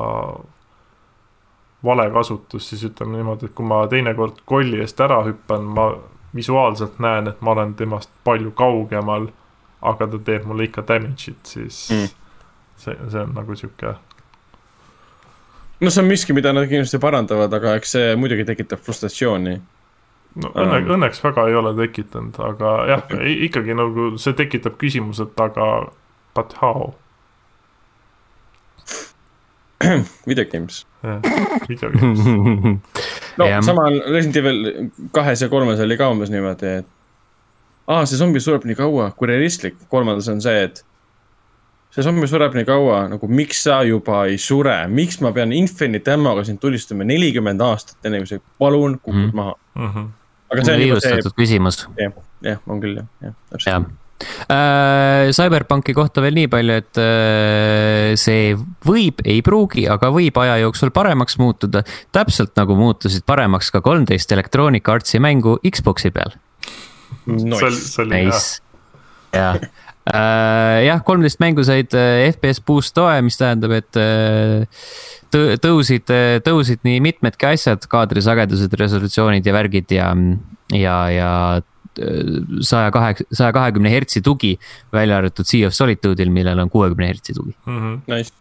[1.84, 5.90] vale kasutus, siis ütleme niimoodi, et kui ma teinekord kolli eest ära hüppan, ma
[6.36, 9.28] visuaalselt näen, et ma olen temast palju kaugemal,
[9.82, 12.14] aga ta teeb mulle ikka damage'it, siis mm.
[12.86, 13.96] see, see on nagu sihuke.
[15.84, 19.56] No see on miski, mida nad kindlasti parandavad, aga eks see muidugi tekitab frustratsiooni.
[20.44, 20.92] no õnne, um.
[20.98, 25.70] õnneks väga ei ole tekitanud, aga jah okay., ikkagi nagu see tekitab küsimuse, et aga
[26.34, 26.94] but how
[30.26, 30.86] video games.
[31.68, 32.20] video games.
[33.38, 33.62] no ja.
[33.62, 36.90] samal Resident Evil kahes ja kolmes oli ka umbes niimoodi, et.
[37.88, 40.84] aa, see zombi sureb nii kaua, kui realistlik, kolmandas on see, et.
[41.94, 46.16] See zombi sureb nii kaua, nagu miks sa juba ei sure, miks ma pean Infinite
[46.16, 49.36] Ammo'ga sind tulistama nelikümmend aastat, enne kui sa palun kukud mm -hmm.
[49.42, 49.92] maha mm.
[49.92, 50.08] -hmm.
[50.52, 51.36] aga see on juba see.
[51.38, 51.84] küsimus.
[51.98, 53.92] jah, jah, on küll jah, jah, täpselt
[54.24, 58.54] Äh, Cyberpunki kohta veel nii palju, et äh, see
[58.86, 61.84] võib, ei pruugi, aga võib aja jooksul paremaks muutuda.
[62.16, 66.36] täpselt nagu muutusid paremaks ka kolmteist Electronic Artsi mängu Xbox'i peal.
[67.26, 68.62] Nice.
[69.34, 69.62] jah, äh, jah,
[71.06, 71.94] kolmteist mängu said
[72.34, 74.00] FPS boost toe, mis tähendab, et
[75.64, 76.12] tõusid,
[76.46, 80.10] tõusid nii mitmedki asjad, kaadrisagedused, resolutsioonid ja värgid ja,
[80.76, 81.32] ja, ja
[82.62, 84.58] saja kaheksa, saja kahekümne hertsi tugi,
[84.94, 87.80] välja arvatud Sea of Solitude'il, millel on kuuekümne hertsi tugi mm.
[87.80, 88.16] -hmm.
[88.16, 88.34] Nice.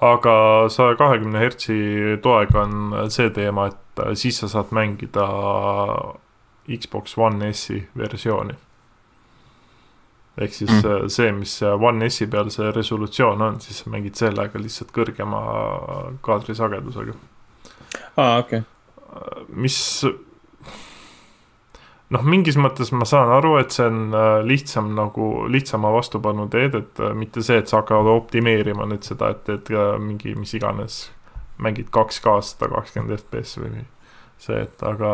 [0.00, 1.74] aga saja kahekümne hertsi
[2.22, 5.26] toega on see teema, et siis sa saad mängida
[6.78, 8.54] Xbox One S-i versiooni.
[10.38, 11.08] Ehk siis mm.
[11.10, 15.42] see, mis One S-i peal see resolutsioon on, siis sa mängid sellega lihtsalt kõrgema
[16.24, 17.16] kaadrisagedusega.
[18.16, 19.46] aa, okei okay.
[19.50, 19.78] mis
[22.14, 26.78] noh, mingis mõttes ma saan aru, et see on äh, lihtsam nagu, lihtsama vastupanu teed,
[26.78, 29.72] et äh, mitte see, et sa hakkad optimeerima nüüd seda, et teed
[30.04, 31.08] mingi mis iganes,
[31.58, 33.84] mängid 2K sada kakskümmend FPS või
[34.38, 35.12] see, et aga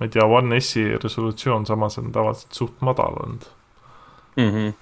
[0.00, 3.50] ma ei tea, One S-i resolutsioon samas on tavaliselt suht madal olnud
[4.36, 4.50] mm.
[4.50, 4.72] -hmm.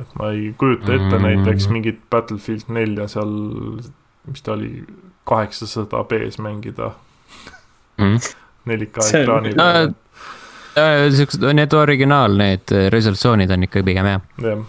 [0.00, 1.22] et ma ei kujuta ette mm -hmm.
[1.22, 3.32] näiteks mingit Battlefield nelja seal,
[4.26, 4.84] mis ta oli,
[5.24, 6.90] kaheksasada B-s mängida
[7.98, 8.16] mm.
[8.16, 8.36] -hmm
[8.68, 9.88] 4K ekraani peal
[10.76, 11.10] no,.
[11.16, 14.62] siuksed, need originaal, need resolutsioonid on ikka pigem hea yeah.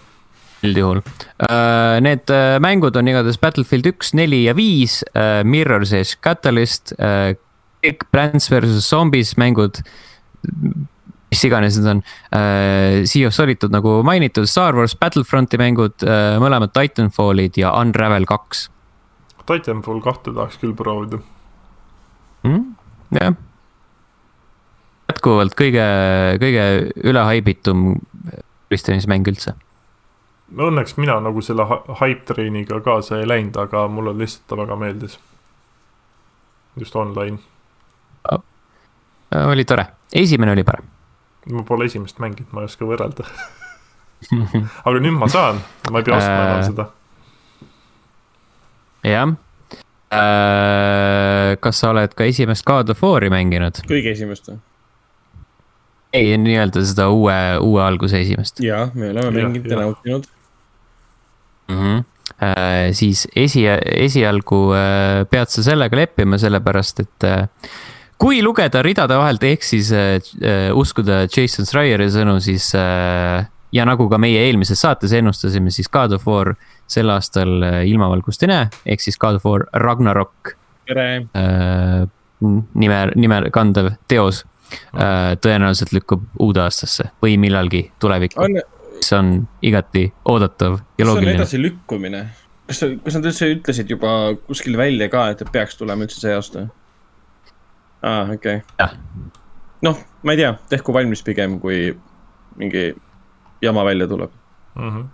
[0.63, 1.99] üldjuhul uh,.
[2.01, 2.31] Need
[2.63, 5.01] mängud on igatahes Battlefield üks, neli ja viis
[5.43, 6.95] Mirror's Edge Catalyst
[7.81, 9.81] kõik Plants versus Zombies mängud.
[11.31, 16.37] Mis iganes need on uh,, Sea of Solitude nagu mainitud, Star Wars Battlefronti mängud uh,,
[16.43, 18.67] mõlemad Titanfallid ja Unravel kaks.
[19.47, 21.21] Titanfall kahte tahaks küll proovida
[22.47, 22.67] mm,.
[23.19, 23.39] jah
[25.11, 25.83] jätkuvalt kõige,
[26.39, 26.65] kõige
[27.03, 27.97] ülehaibitum
[28.71, 29.53] võistlemismäng üldse.
[30.51, 31.65] Õnneks mina nagu selle
[31.99, 35.19] hype train'iga kaasa ei läinud, aga mulle lihtsalt ta väga meeldis.
[36.79, 37.39] just online
[39.31, 40.90] oli tore, esimene oli parem.
[41.49, 43.25] Ma pole esimest mänginud, ma ei oska võrrelda
[44.85, 46.89] aga nüüd ma saan, ma ei pea ostma enam seda.
[49.07, 49.31] jah
[50.13, 53.81] äh, kas sa oled ka esimest God of War'i mänginud?
[53.89, 54.59] kõige esimest või?
[56.13, 58.61] ei, nii-öelda seda uue, uue alguse esimest.
[58.63, 60.29] ja, me oleme mänginud ja nautinud
[61.67, 61.77] mm.
[61.77, 62.07] -hmm.
[62.41, 67.49] Äh, siis esi, esialgu äh, pead sa sellega leppima, sellepärast et äh,
[68.21, 70.19] kui lugeda ridade vahelt, ehk siis äh,
[70.77, 73.41] uskuda Jason Schreieri sõnu, siis äh,
[73.73, 76.53] ja nagu ka meie eelmises saates ennustasime, siis God of War
[76.91, 80.55] sel aastal äh, ilmavalgust ei näe, ehk siis God of War Ragnarok.
[80.87, 82.07] tere äh,!
[82.41, 84.41] nime, nime kandev teos
[84.91, 88.59] Äh, tõenäoliselt lükkub uude aastasse või millalgi tulevikku on....
[88.95, 89.31] mis on
[89.65, 91.31] igati oodatav ja loogiline.
[91.31, 92.21] see on edasilükkumine.
[92.69, 94.13] kas, kas nad üldse ütlesid juba
[94.47, 96.65] kuskil välja ka, et peaks tulema üldse see aasta?
[98.01, 98.87] Aa ah,, okei okay..
[99.87, 101.89] noh, ma ei tea, tehku valmis pigem, kui
[102.59, 102.91] mingi
[103.61, 104.31] jama välja tuleb
[104.75, 104.93] mm.
[104.93, 105.09] -hmm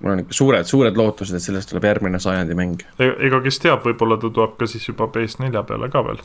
[0.00, 2.80] mul on ikka suured, suured lootused, et sellest tuleb järgmine sajandi mäng.
[2.96, 6.22] E-, ega kes teab, võib-olla ta tuleb ka siis juba PS4 peale ka veel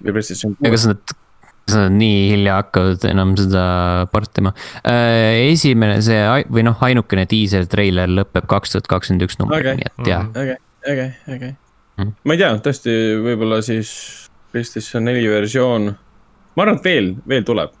[0.00, 1.14] või PlayStation kas nad,
[1.70, 3.64] sa nii hilja hakkavad enam seda
[4.12, 4.52] portima.
[4.84, 6.20] esimene see
[6.50, 9.82] või noh, ainukene diiser treiler lõpeb kaks tuhat kakskümmend üks numbriga Okei.
[9.82, 10.22] nii et jaa.
[10.42, 10.56] äge,
[10.90, 11.52] äge, äge
[12.00, 12.14] Mhm..
[12.24, 12.94] ma ei tea, tõesti,
[13.24, 13.90] võib-olla siis
[14.52, 15.90] PlayStation neli versioon,
[16.56, 17.76] ma arvan, et veel, veel tuleb.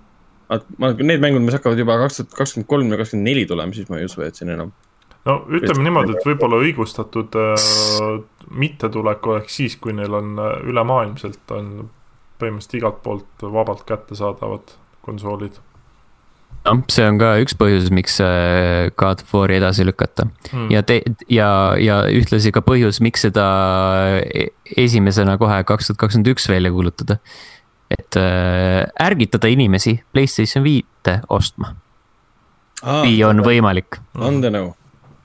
[0.50, 3.90] ma, need mängud, mis hakkavad juba kaks tuhat kakskümmend kolm ja kakskümmend neli tulema, siis
[3.90, 4.74] ma ei usu, et siin enam.
[5.28, 8.20] no ütleme niimoodi, et võib-olla õigustatud äh,
[8.50, 11.72] mittetulek oleks siis, kui neil on äh, ülemaailmselt on
[12.40, 15.60] põhimõtteliselt igalt poolt vabalt kättesaadavad konsoolid
[16.66, 20.66] noh, see on ka üks põhjus, miks äh, God of War'i edasi lükata mm..
[20.74, 21.02] ja te-
[21.32, 21.48] ja,
[21.80, 23.46] ja ühtlasi ka põhjus, miks seda
[24.20, 24.50] e-
[24.80, 27.18] esimesena kohe kaks tuhat kakskümmend üks välja kuulutada.
[27.90, 31.74] et äh, ärgitada inimesi PlayStation viite ostma,
[32.84, 33.98] kui on võimalik.
[34.14, 34.74] vandenõu,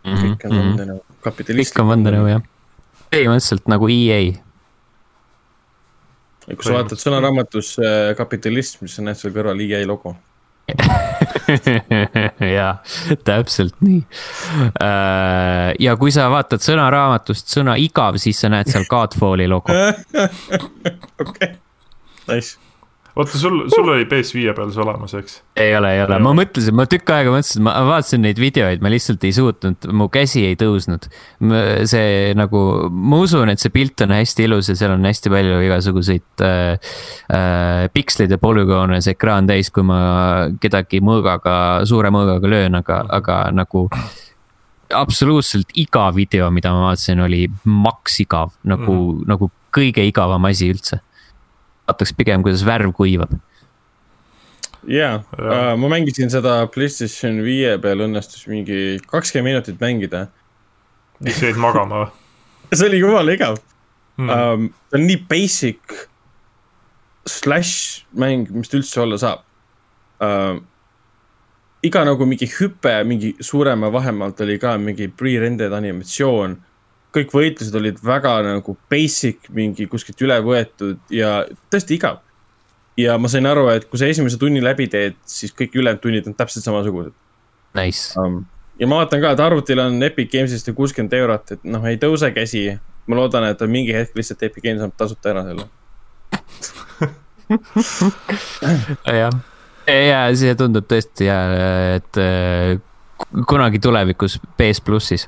[0.07, 1.76] kõik on vandenõu, kapitalist.
[1.76, 2.47] kõik on vandenõu jah.
[3.11, 4.22] põhimõtteliselt nagu EA.
[6.47, 10.15] kui sa vaatad sõnaraamatus äh, kapitalism, siis sa näed seal kõrval EA logo.
[12.57, 12.71] jaa,
[13.23, 14.01] täpselt nii.
[15.79, 19.73] ja kui sa vaatad sõnaraamatust sõna igav, siis sa näed seal Godfalli logo.
[21.25, 21.51] okei,
[22.31, 22.64] nice.
[23.15, 25.37] oota, sul, sul oli PS5 peal see olemas, eks?
[25.59, 28.91] ei ole, ei ole, ma mõtlesin, ma tükk aega mõtlesin, ma vaatasin neid videoid, ma
[28.91, 31.07] lihtsalt ei suutnud, mu käsi ei tõusnud.
[31.91, 32.61] see nagu,
[32.91, 36.91] ma usun, et see pilt on hästi ilus ja seal on hästi palju igasuguseid äh,
[37.31, 39.99] äh, pikslid ja polügoone, see ekraan täis, kui ma
[40.61, 43.87] kedagi mõõgaga, suure mõõgaga löön, aga, aga nagu
[44.93, 50.69] absoluutselt iga video, mida ma vaatasin, oli maks igav, nagu mm., nagu kõige igavam asi
[50.71, 51.01] üldse.
[51.87, 53.35] Vaataks pigem, kuidas värv kuivab.
[54.87, 55.75] jaa, Jaa.
[55.77, 60.27] ma mängisin seda PlayStation viie peal õnnestus mingi kakskümmend minutit mängida.
[61.23, 62.11] siis jäid magama
[62.75, 63.57] see oli jumala igav
[64.17, 64.29] mm.?
[64.29, 64.69] um,.
[64.89, 65.97] see on nii basic
[67.25, 69.41] slash mäng, mis ta üldse olla saab
[70.21, 70.61] um,.
[71.85, 76.55] iga nagu mingi hüpe mingi suurema vahemaalt oli ka mingi pre-rendered animatsioon.
[77.15, 81.37] Kõik võitlused olid väga nagu basic, mingi kuskilt üle võetud ja
[81.73, 82.21] tõesti igav.
[82.97, 86.27] ja ma sain aru, et kui sa esimese tunni läbi teed, siis kõik ülejäänud tunnid
[86.29, 87.15] on täpselt samasugused
[87.75, 88.19] Nice.
[88.19, 88.45] um,.
[88.79, 91.97] ja ma vaatan ka, et arvutil on Epic Games'ist ju kuuskümmend eurot, et noh, ei
[92.01, 92.79] tõuse käsi.
[93.07, 95.67] ma loodan, et mingi hetk lihtsalt Epic Games saab tasuta ära selle.
[99.21, 99.35] jah,
[99.85, 101.37] ja see tundub tõesti ja,
[101.99, 102.79] et äh,
[103.47, 105.27] kunagi tulevikus PS plussis.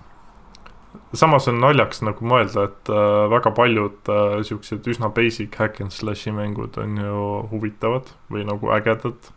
[1.13, 5.91] Samas on naljakas nagu mõelda, et äh, väga paljud äh, siuksed üsna basic hack and
[5.95, 9.31] slash'i mängud on ju huvitavad või nagu ägedad.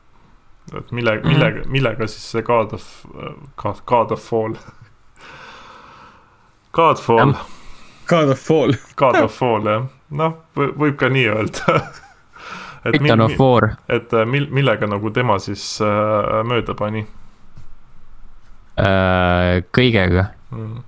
[0.76, 1.28] et mille, Mhm.
[1.28, 3.06] millega, millega siis see God of,
[3.56, 4.54] God, God of Fall.
[6.72, 7.34] Godfall,
[8.06, 8.74] God of Fall.
[8.96, 11.80] God of Fall jah, noh, võib ka nii öelda.
[12.84, 17.06] et Titan of War, et äh, mil-, millega nagu tema siis äh, mööda pani
[19.76, 20.78] kõigega mm..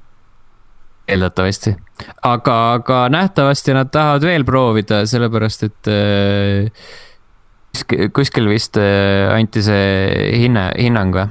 [1.08, 1.74] eeldatavasti.
[2.22, 6.70] aga, aga nähtavasti nad tahavad veel proovida, sellepärast et äh,
[8.12, 11.28] kuskil- vist äh, anti see hinne, hinnang või?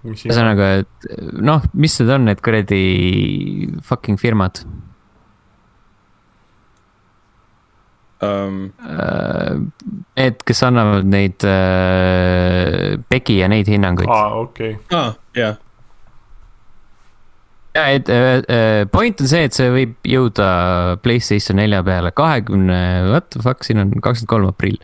[0.00, 1.10] ühesõnaga, et
[1.44, 2.84] noh, mis need on, need kuradi
[3.84, 4.62] fucking firmad
[8.20, 8.74] Um,
[10.12, 14.26] Need, kes annavad neid äh, Pegi ja neid hinnanguid ah..
[14.26, 15.54] aa, okei, ah, jah,
[17.74, 20.48] ja et äh, äh, point on see, et see võib jõuda
[21.04, 22.80] Playstation nelja peale kahekümne,
[23.10, 24.80] what the fuck, siin on kakskümmend kolm aprill.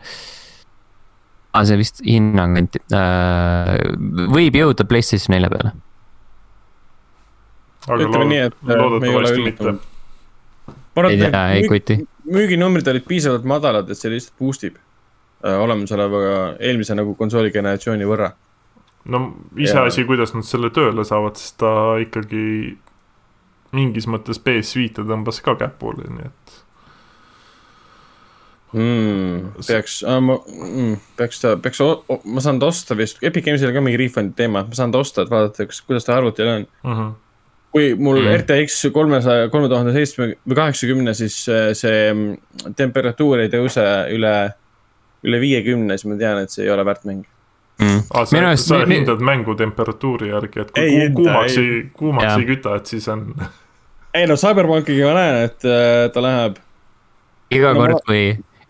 [1.51, 3.75] aa, see vist hinnang anti äh,,
[4.31, 5.75] võib jõuda Playstation nelja peale.
[7.87, 9.87] ütleme nii, et äh, me ei ole üllatunud.
[11.09, 12.01] ei tea, ei kuti.
[12.31, 16.23] müüginumbrid olid piisavalt madalad, et see lihtsalt boost ib äh, olemasoleva
[16.55, 18.31] eelmise nagu konsooli generatsiooni võrra.
[19.07, 19.23] No
[19.57, 21.71] iseasi, kuidas nad selle tööle saavad, sest ta
[22.03, 22.77] ikkagi
[23.77, 26.57] mingis mõttes PS5-e tõmbas ka käpuli, nii et
[28.75, 31.79] Mm, peaks äh,, ma mm, peaks ta, peaks,
[32.27, 34.99] ma saan ta osta vist, Epic Games'il on ka mingi refund'i teema, ma saan ta
[34.99, 36.65] osta, et vaadata, kas, kuidas ta arvutil on.
[36.83, 36.97] mm.
[36.97, 37.13] -hmm.
[37.71, 38.27] kui mul Mm.
[38.27, 38.41] mm.
[38.41, 44.35] RTX kolmesaja, kolme tuhande seitsme või kaheksakümne, siis äh, see mm, temperatuur ei tõuse üle,
[45.23, 47.23] üle viiekümne, siis ma tean, et see ei ole väärt mäng.
[47.77, 47.99] Mm.
[48.09, 51.13] Ah, sa, Minu arust sa mi- mi- hindad mängu temperatuuri järgi, et kui Ei hinda,
[51.19, 51.65] kuumaks ei.
[51.75, 52.39] ei, kuumaks Jah.
[52.41, 53.27] ei küta, et siis on
[54.17, 56.55] ei no Cyberpunkiga ma näen, et äh, ta läheb,
[57.53, 58.23] iga No kord ma-, kui,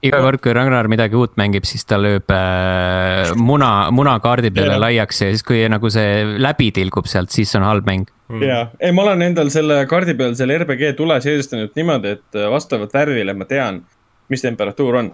[0.03, 4.81] iga kord, kui Ragnar midagi uut mängib, siis ta lööb äh, muna, munakaardi peale Jah.
[4.83, 8.03] laiaks ja siis, kui nagu see läbi tilgub sealt, siis on halb mäng.
[8.27, 8.43] mm.
[8.43, 12.49] jaa, ei ma olen endal selle kaardi peal selle RBG tule seadistanud niimoodi, et äh,
[12.51, 13.85] vastavalt värvile ma tean,
[14.27, 15.13] mis temperatuur on.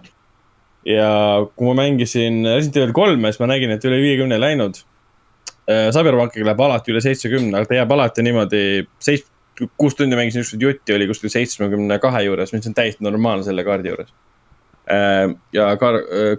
[0.85, 1.09] Ja
[1.55, 4.81] kui ma mängisin Resident Evil kolme, siis ma nägin, et üle viiekümne läinud.
[5.63, 8.63] Cyberpunkiga läheb alati üle seitsmekümne, aga ta jääb alati niimoodi
[9.03, 9.29] seits-,
[9.79, 13.63] kuus tundi mängisin ükskord jutti, oli kuskil seitsmekümne kahe juures, mis on täiesti normaalne selle
[13.63, 14.13] kaardi juures.
[15.55, 15.91] ja ka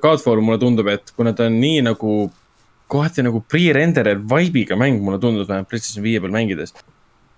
[0.02, 2.16] Godfall mulle tundub, et kuna ta on nii nagu
[2.92, 6.74] kohati nagu pre-rendered vibe'iga mäng, mulle tundub vähemalt PlayStation viie peal mängides.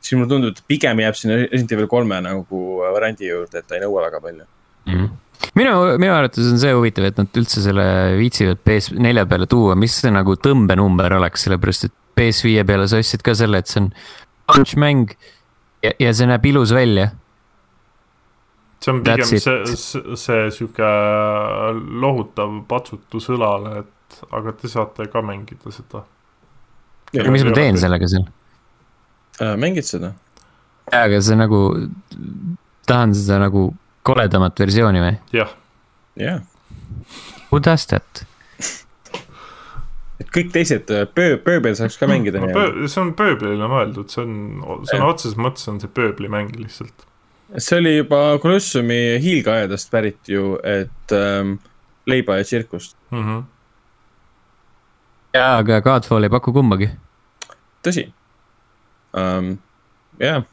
[0.00, 3.78] siis mulle tundub, et pigem jääb sinna Resident Evil kolme nagu variandi juurde, et ta
[3.78, 4.92] ei nõua väga palju mm.
[4.92, 5.14] -hmm
[5.58, 7.86] minu, minu arvates on see huvitav, et nad üldse selle
[8.18, 13.24] viitsivad PS4 peale tuua, mis see nagu tõmbenumber oleks, sellepärast et PS5 peale sa ostsid
[13.24, 13.90] ka selle, et see on
[14.48, 15.14] launch mäng
[15.84, 17.10] ja, ja see näeb ilus välja.
[18.80, 20.90] see on pigem see, see, see sihuke
[22.04, 26.04] lohutav patsutus õlale, et aga te saate ka mängida seda.
[27.16, 28.28] aga mis ma teen sellega seal
[29.40, 29.56] äh,?
[29.60, 30.14] mängid seda?
[30.92, 31.62] jaa, aga see nagu,
[32.86, 33.70] tahan seda nagu
[34.06, 35.18] koledamat versiooni või?
[35.36, 35.52] jah.
[36.20, 36.42] jah.
[37.56, 38.26] Does that?
[40.20, 42.50] et kõik teised äh, pöö-, pööbel saaks ka mängida no,.
[42.54, 44.38] Pöö, see on pööblile mõeldud, see on,
[44.88, 47.06] sõna otseses mõttes on see pööblimäng lihtsalt.
[47.58, 51.58] see oli juba Colossumi hiilgeaedast pärit ju, et ähm,
[52.08, 53.22] leiba ja tsirkust mm.
[53.22, 53.44] -hmm.
[55.36, 56.90] jaa, aga Godfall ei paku kumbagi.
[57.86, 58.10] tõsi
[59.12, 59.56] um,.
[60.18, 60.52] jah yeah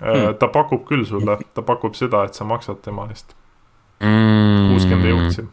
[0.00, 0.34] hmm.
[0.40, 3.34] ta pakub küll sulle, ta pakub seda, et sa maksad tema eest
[4.02, 4.72] mm..
[4.72, 5.46] kuuskümmend jõudsi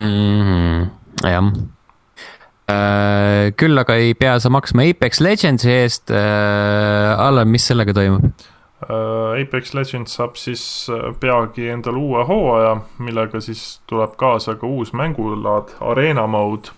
[0.00, 0.88] mm,.
[1.26, 1.50] jah
[2.72, 3.52] äh,.
[3.58, 7.20] küll aga ei pea sa maksma Apex Legendsi eest äh,.
[7.20, 9.42] Allan, mis sellega toimub äh,?
[9.42, 14.94] Apex Legends saab siis äh, peagi endale uue hooaja, millega siis tuleb kaasa ka uus
[14.96, 16.72] mängulaad, Arena Mode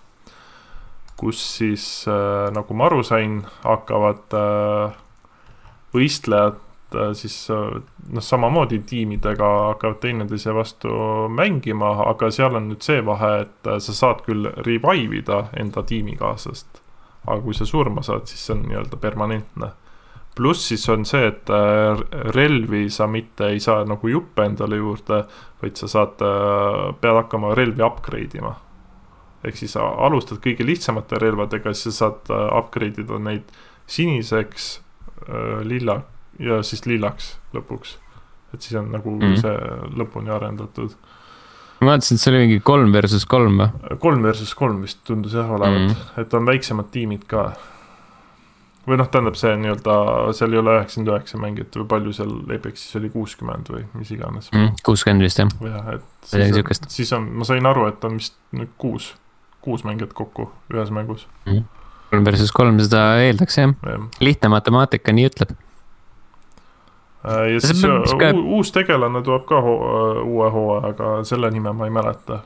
[1.15, 4.95] kus siis äh, nagu ma aru sain, hakkavad äh,
[5.95, 6.64] võistlejad Äh,
[7.13, 10.89] siis äh, noh, samamoodi tiimidega hakkavad teineteise vastu
[11.29, 15.83] mängima, aga seal on nüüd see vahe, et äh, sa saad küll revive ida enda
[15.83, 16.81] tiimikaaslast.
[17.25, 19.71] aga kui sa surma saad, siis see on nii-öelda permanentne.
[20.35, 21.49] pluss siis on see, et
[22.35, 25.23] relvi sa mitte ei saa nagu juppe endale juurde,
[25.61, 26.19] vaid sa saad,
[27.01, 28.55] pead hakkama relvi upgrade ima.
[29.43, 32.29] ehk siis alustad kõige lihtsamate relvadega, siis sa saad
[32.59, 33.55] upgrade ida neid
[33.87, 34.81] siniseks,
[35.63, 36.01] lilla
[36.39, 37.97] ja siis lillaks lõpuks.
[38.53, 39.37] et siis on nagu mm.
[39.41, 39.53] see
[39.99, 40.95] lõpuni arendatud.
[41.81, 43.99] ma vaatasin, et see oli mingi kolm versus kolm või?
[44.03, 47.47] kolm versus kolm vist tundus jah olevat mm., et on väiksemad tiimid ka.
[48.87, 49.97] või noh, tähendab see nii-öelda,
[50.37, 54.51] seal ei ole üheksakümmend üheksa mängijat või palju seal Apexis oli, kuuskümmend või mis iganes
[54.53, 54.81] mm,.
[54.85, 55.55] kuuskümmend vist jah.
[55.69, 59.13] jah, et siis on, siis on, ma sain aru, et on vist nüüd kuus,
[59.65, 61.63] kuus mängijat kokku ühes mängus mm..
[62.11, 65.55] kolm versus kolm, seda eeldaks jah ja., lihtne matemaatika nii ütleb
[67.25, 67.81] ja siis
[68.19, 68.31] ka...
[68.43, 72.41] uus tegelane tuleb ka ho äh, uue hooajaga, selle nime ma ei mäleta.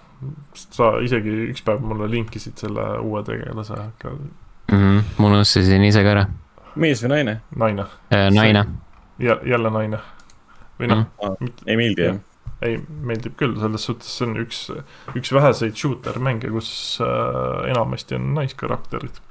[0.54, 4.30] sa isegi üks päev mulle linkisid selle uue tegelase, aga mm.
[4.72, 6.26] -hmm, ma unustasin ise ka ära.
[6.76, 7.42] mees või naine?
[7.56, 8.32] naine äh,.
[8.36, 8.66] naine.
[9.20, 10.00] jälle naine.
[10.80, 11.06] või noh mm.
[11.28, 11.54] -hmm.
[11.66, 12.18] ei meeldi jah?
[12.62, 14.66] ei, meeldib küll, selles suhtes see on üks,
[15.16, 19.24] üks väheseid shooter mänge, kus äh, enamasti on naiskarakterid.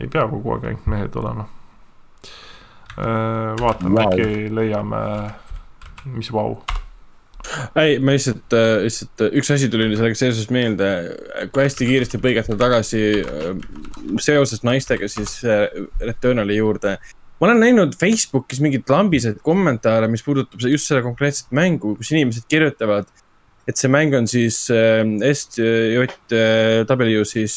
[0.00, 1.57] ei pea kogu aeg ainult mehed olema Äh,
[2.98, 5.00] vaatame wow., äkki leiame,
[6.14, 6.62] mis vau wow.
[7.78, 10.88] ei, ma lihtsalt, äh, lihtsalt äh, üks asi tuli sellega seoses meelde,
[11.54, 13.02] kui hästi kiiresti põigata tagasi
[14.24, 15.38] seoses naistega siis
[16.02, 16.96] Returnali juurde.
[17.38, 22.44] ma olen näinud Facebookis mingeid lambiseid kommentaare, mis puudutab just seda konkreetset mängu, kus inimesed
[22.50, 23.06] kirjutavad,
[23.68, 24.64] et see mäng on siis
[25.30, 27.54] SJW siis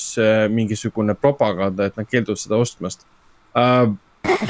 [0.53, 3.07] mingisugune propaganda, et nad keelduvad seda ostmast
[3.57, 3.89] uh,.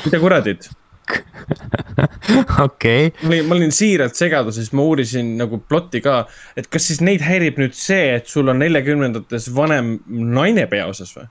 [0.04, 0.68] mida kuradit
[2.66, 3.12] okei.
[3.28, 6.24] olin, ma olin siiralt segaduses, ma uurisin nagu plotti ka,
[6.58, 11.28] et kas siis neid häirib nüüd see, et sul on neljakümnendates vanem naine peaosas või?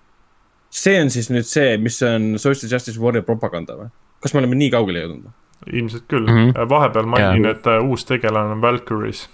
[0.70, 3.88] see on siis nüüd see, mis on Social Justice Warrior propaganda või?
[4.22, 5.32] kas me oleme nii kaugele jõudnud?
[5.70, 6.68] ilmselt küll mm, -hmm.
[6.68, 9.26] vahepeal mainin, et uh, uus tegelane on Valkyries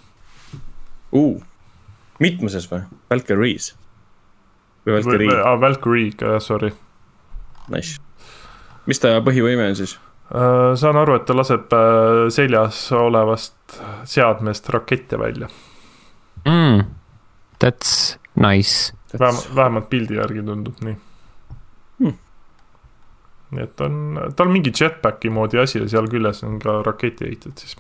[1.13, 1.37] uh,.
[2.21, 2.83] mitmuses või?
[3.11, 3.75] Valkyries?
[4.87, 5.39] või Valkyrie?
[5.61, 6.73] Valkyrie, sorry.
[7.71, 8.01] Nice.
[8.87, 9.99] mis ta põhivõime on siis?
[10.35, 15.49] Äh, saan aru, et ta laseb äh, seljas olevast seadmest rakette välja
[16.45, 16.85] mm,.
[17.63, 18.93] That's nice.
[19.19, 20.97] vähemalt, vähemalt pildi järgi tundub nii
[21.99, 22.19] hmm..
[23.51, 27.79] nii et on, tal mingi jetpacki moodi asi ja seal küljes on ka raketiheitjad siis.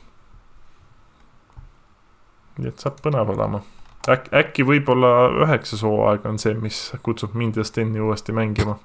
[2.62, 3.64] nii et saab põnev olema
[4.06, 4.30] Äk,.
[4.30, 5.16] äkki võib-olla
[5.48, 8.78] üheksas hooaeg on see, mis kutsub mind ja Steni uuesti mängima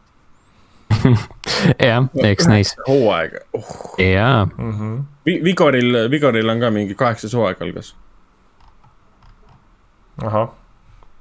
[1.87, 2.75] jah, eks näis.
[2.87, 3.71] hooaega oh..
[3.99, 5.03] jaa mm -hmm..
[5.43, 7.95] Vigoril, Vigoril on ka mingi kaheksas hooaeg algas.
[10.23, 10.49] ahah,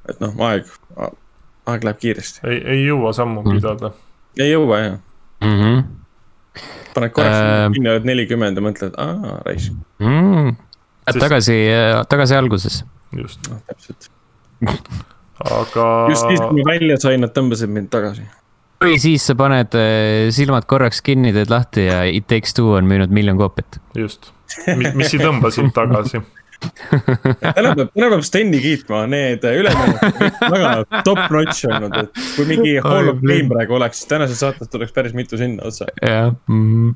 [0.08, 0.66] et noh, aeg,
[1.66, 2.40] aeg läheb kiiresti.
[2.48, 3.50] ei, ei jõua sammu Mm.
[3.58, 3.92] pidada.
[4.38, 4.96] ei jõua jah,
[5.40, 5.58] mm.
[5.60, 5.84] -hmm.
[6.94, 7.72] paned korraks Ähm.
[7.76, 10.56] kinni, oled nelikümmend ja mõtled, aa, raisk, Mm.
[11.10, 11.56] Sest- tagasi,
[12.08, 12.84] tagasi alguses.
[13.16, 14.10] just, noh täpselt.
[15.40, 18.22] aga just siis, kui ma välja sain, nad tõmbasid mind tagasi.
[18.80, 22.90] Või siis sa paned äh, silmad korraks kinni, teed lahti ja It Takes Two on
[22.90, 23.80] müünud miljon koopiat.
[23.96, 24.32] just,
[24.76, 26.22] mis ei tõmba sind tagasi.
[26.60, 32.44] täna peab, täna peab Steni kiitma, need üleminekud on väga top notch olnud, et kui
[32.50, 35.88] mingi Hall of Fame praegu oleks, siis tänases saates tuleks päris mitu sinna otsa.
[36.04, 36.92] jah mm..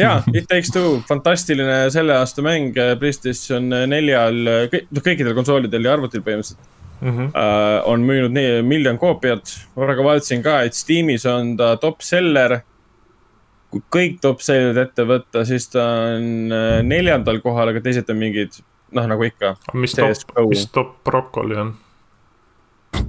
[0.00, 4.40] ja, It Takes Two, fantastiline selle aasta mäng Playstation neljal,
[4.72, 6.72] noh kõikidel konsoolidel ja arvutil põhimõtteliselt
[7.04, 7.32] Mhm.
[7.36, 9.50] uh, on müünud nii miljon koopiat.
[9.74, 12.62] korraga vaatasin ka, et Steamis on ta top seller.
[13.74, 15.82] kui kõik top sellerid ette võtta, siis ta
[16.14, 18.60] on äh, neljandal kohal, aga teised on mingid,
[18.94, 20.30] noh nagu ikka, mis CS:GO.
[20.36, 21.72] top, mis top brokoli on?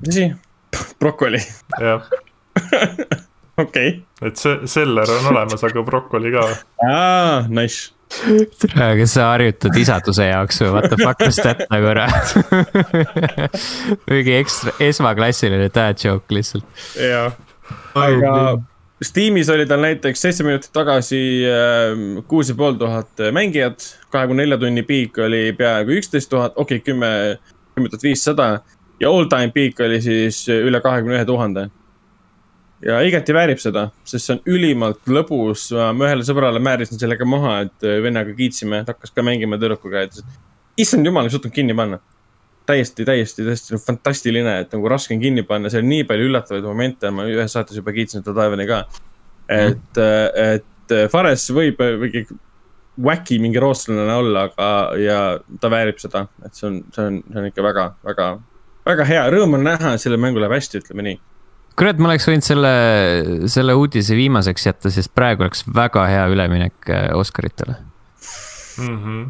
[0.01, 0.25] mis asi?
[0.99, 1.39] brokoli,
[1.77, 2.09] jah,
[3.63, 3.93] okei okay..
[4.25, 6.47] et see, seller on olemas, aga brokoli ka.
[6.89, 7.94] aa, nice.
[8.99, 12.35] Kas sa harjutad isaduse jaoks või what the fuck was that nagu kurat?
[14.11, 16.65] mingi ekstra, esmaklassiline dad joke lihtsalt.
[16.99, 17.27] jaa.
[17.95, 18.37] aga
[19.03, 21.19] Steamis oli tal näiteks seitse minutit tagasi
[21.49, 26.79] ähm, kuus ja pool tuhat mängijat, kahekümne nelja tunni piik oli peaaegu üksteist tuhat, okei
[26.79, 27.11] okay,, kümme,
[27.75, 28.47] kümme tuhat viissada
[28.99, 31.67] ja all time peak oli siis üle kahekümne ühe tuhande.
[32.85, 37.59] Ja igati väärib seda, sest see on ülimalt lõbus, ma ühele sõbrale määrisin sellega maha,
[37.65, 41.75] et vennaga kiitsime, ta hakkas ka mängima tüdrukuga ütles, et issand jumal, ei suutnud kinni
[41.77, 42.01] panna
[42.65, 46.65] täiesti, täiesti, täiesti fantastiline, et nagu raske on kinni panna, seal on nii palju üllatavaid
[46.65, 48.81] momente, ma ühes saates juba kiitsin seda Taevani ka.
[49.53, 52.25] et, et Fares võib mingi
[53.05, 54.67] wacky mingi rootslane olla, aga,
[55.01, 55.19] ja
[55.61, 58.27] ta väärib seda, et see on, see on, see on ikka väga, väga,
[58.87, 61.19] väga hea, rõõm on näha, et sellel mängul läheb hästi, ütleme nii.
[61.79, 62.73] kurat, ma oleks võinud selle,
[63.51, 67.79] selle uudise viimaseks jätta, sest praegu oleks väga hea üleminek äh, Oscaritele.
[68.81, 69.25] Mhm.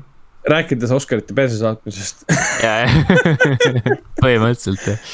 [0.49, 2.25] rääkides Oscarite perse saatmisest.
[4.23, 5.07] põhimõtteliselt jah.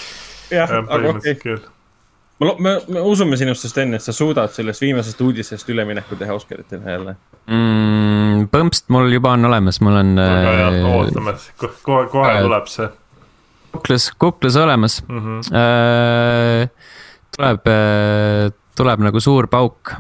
[0.51, 1.61] jah, aga okei põhimõtteliselt küll.
[2.41, 6.95] me, me, me usume sinust, Sten, et sa suudad sellest viimasest uudisest ülemineku teha Oscaritele
[6.97, 7.15] jälle.
[7.47, 8.47] mm,.
[8.51, 12.71] põmpst mul juba on olemas, mul on väga hea, äh, ootame, kohe, kohe äh, tuleb
[12.71, 12.91] see
[13.71, 15.19] kuklas, kuklas olemas mm.
[15.19, 15.55] -hmm.
[15.55, 16.69] äh,.
[17.35, 19.93] Tuleb äh,, tuleb nagu suur pauk.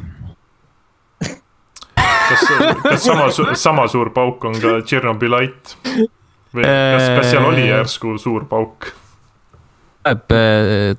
[1.19, 2.45] kas,
[2.83, 5.75] kas sama, sama suur pauk on ka Tšernobõlait?
[6.55, 8.91] või kas, kas seal oli järsku suur pauk?
[10.03, 10.33] tuleb,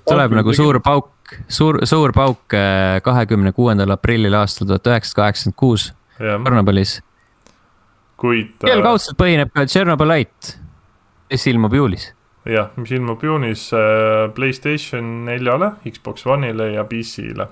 [0.08, 5.58] tuleb nagu suur pauk, suur, suur pauk äh, kahekümne kuuendal aprillil aastal tuhat üheksasada kaheksakümmend
[5.58, 7.00] kuus Tšernobõlis.
[8.20, 10.56] kuid kellel kaudselt põhineb ka Tšernobõlait,
[11.32, 12.12] mis ilmub juulis.
[12.48, 17.46] jah, mis ilmub juunis äh, Playstation neljale, Xbox One'ile ja PC-le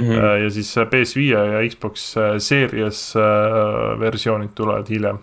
[0.00, 0.12] mm.
[0.44, 5.18] ja siis äh, PS5 ja Xbox äh, Series äh, versioonid tulevad hiljem.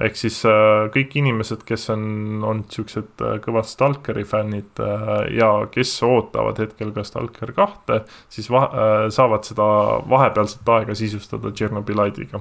[0.00, 2.04] ehk siis äh, kõik inimesed, kes on
[2.46, 8.48] olnud siuksed äh, kõvad Stalkeri fännid äh, ja kes ootavad hetkel ka Stalker kahte, siis
[8.50, 9.66] va- äh, saavad seda
[10.08, 12.40] vahepealset aega sisustada Tšernobõlaitiga.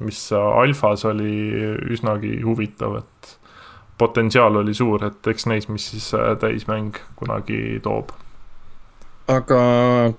[0.00, 1.32] mis äh, alfas oli
[1.92, 3.36] üsnagi huvitav, et
[4.00, 8.14] potentsiaal oli suur, et eks näis, mis siis äh, täismäng kunagi toob.
[9.30, 9.58] aga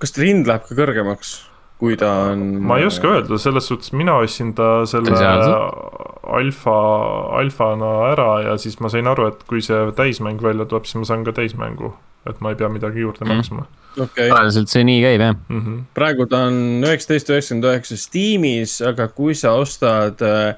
[0.00, 1.34] kas ta hind läheb ka kõrgemaks,
[1.82, 2.46] kui ta on?
[2.64, 5.12] ma ei oska öelda, selles suhtes mina ostsin ta selle
[6.22, 6.78] alfa,
[7.42, 11.10] alfana ära ja siis ma sain aru, et kui see täismäng välja tuleb, siis ma
[11.10, 11.94] saan ka täismängu.
[12.22, 13.34] et ma ei pea midagi juurde Mhm.
[13.36, 13.64] maksma
[14.00, 15.34] okei, tavaliselt see nii käib jah.
[15.48, 15.60] mm.
[15.60, 15.80] -hmm.
[15.94, 20.54] praegu ta on üheksateist üheksakümmend üheksa Steamis, aga kui sa ostad äh,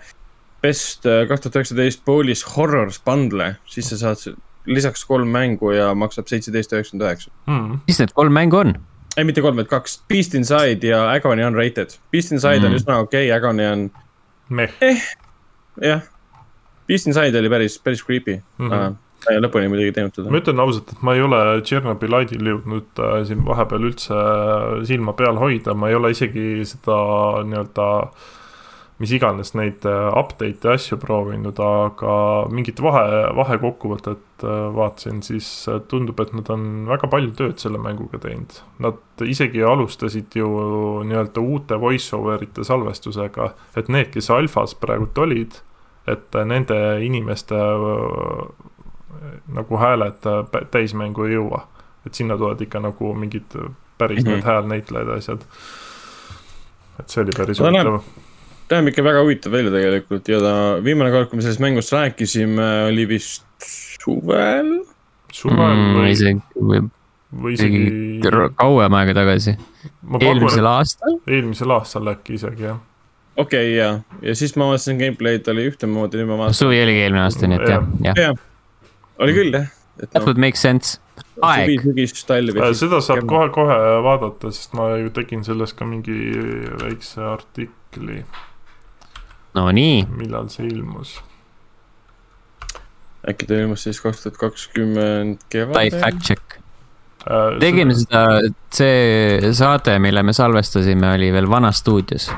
[0.64, 5.90] Best äh, kaks tuhat üheksateist Polish Horrors bundle, siis sa saad lisaks kolm mängu ja
[5.98, 7.32] maksab seitseteist üheksakümmend üheksa.
[7.50, 7.78] Mm.
[7.88, 8.74] mis need kolm mängu on?
[9.16, 11.98] ei, mitte kolm, vaid kaks, Beast Inside ja Agony Unrated.
[12.12, 12.64] Beast Inside mm.
[12.64, 12.72] Mm.
[12.72, 13.86] on üsna okei okay,, Agony on
[14.48, 14.74] meh
[15.82, 16.04] jah,
[16.88, 18.64] Beast Inside oli päris, päris creepy mm.
[18.64, 18.70] mm.
[18.70, 18.84] -hmm.
[18.90, 19.00] -hmm.
[19.24, 20.38] Uh, lõpuni muidugi teinud ma teda.
[20.42, 25.38] ütlen ausalt, et ma ei ole Tšernobõlaidil jõudnud äh, siin vahepeal üldse äh, silma peal
[25.40, 26.98] hoida, ma ei ole isegi seda
[27.48, 27.86] nii-öelda
[29.02, 32.14] mis iganes neid äh, update'e ja asju proovinud, aga
[32.54, 37.80] mingit vahe, vahekokkuvõtet äh, vaatasin, siis äh, tundub, et nad on väga palju tööd selle
[37.82, 38.60] mänguga teinud.
[38.84, 40.48] Nad isegi alustasid ju
[41.08, 45.58] nii-öelda uute voice over'ite salvestusega, et need, kes alfas praegult olid,
[46.10, 47.58] et nende inimeste
[49.54, 50.26] nagu hääled
[50.70, 51.64] täismängu ei jõua.
[52.04, 53.54] et sinna tulevad ikka nagu mingid
[53.98, 54.30] päris mm.
[54.30, 54.34] -hmm.
[54.34, 55.40] need häälnäitlejad ja asjad.
[57.00, 57.98] et see oli päris No huvitav.
[57.98, 58.23] ta
[58.72, 60.54] näeb ikka väga huvitav välja tegelikult ja ta
[60.84, 63.44] viimane kord, kui me sellest mängust rääkisime, oli vist
[64.04, 64.76] suvel
[65.34, 66.84] suvel mm, või, isegi, või
[67.34, 67.84] või isegi
[68.58, 69.56] kauem aega tagasi,
[70.20, 71.18] eelmisel aastal.
[71.26, 72.80] eelmisel aastal äkki isegi jah.
[73.36, 73.88] okei okay,, ja,
[74.22, 76.60] ja siis ma vaatasin gameplay'd oli ühtemoodi, nüüd ma vaatasin.
[76.62, 78.20] suvi oligi eelmine aasta, nii et jah, jah.
[78.26, 78.44] jah,
[79.24, 79.72] oli küll jah.
[80.10, 80.98] That would make sense.
[81.38, 81.84] aeg.
[81.86, 83.20] Äh, seda saab.
[83.30, 86.16] kohe-kohe vaadata, sest ma ju tegin sellest ka mingi
[86.80, 88.24] väikse artikli,
[89.54, 91.16] no nii, millal see ilmus.
[93.28, 96.00] äkki ta ilmus siis kaks tuhat kakskümmend kevadel?
[96.00, 96.58] fact check.
[97.24, 98.24] Äh, tegime seda,
[98.74, 102.28] see saade, mille me salvestasime, oli veel Vanas stuudios.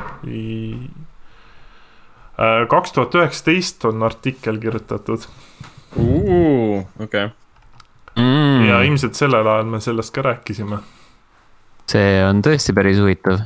[2.36, 5.26] Äh, kaks tuhat üheksateist on artikkel kirjutatud
[7.01, 7.28] okei,
[8.16, 8.80] mm, ja.
[8.82, 10.78] ilmselt sellel ajal me sellest ka rääkisime.
[11.86, 13.40] see on tõesti päris huvitav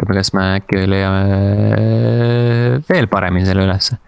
[0.00, 0.16] ähm,.
[0.16, 1.22] kas me äkki leiame
[2.88, 3.98] veel paremini selle ülesse?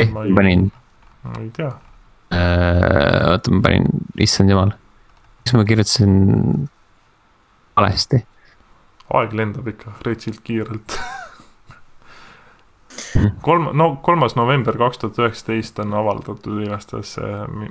[0.00, 0.70] ehk ma panin
[1.24, 1.72] ma ei tea,
[2.30, 3.86] äh,, oota, ma panin,
[4.20, 4.74] issand jumal,
[5.44, 6.16] mis ma kirjutasin
[7.76, 8.22] valesti?
[9.16, 10.96] aeg lendab ikka retsilt kiirelt.
[13.46, 17.14] kolm, no kolmas november kaks tuhat üheksateist on avaldatud igastahes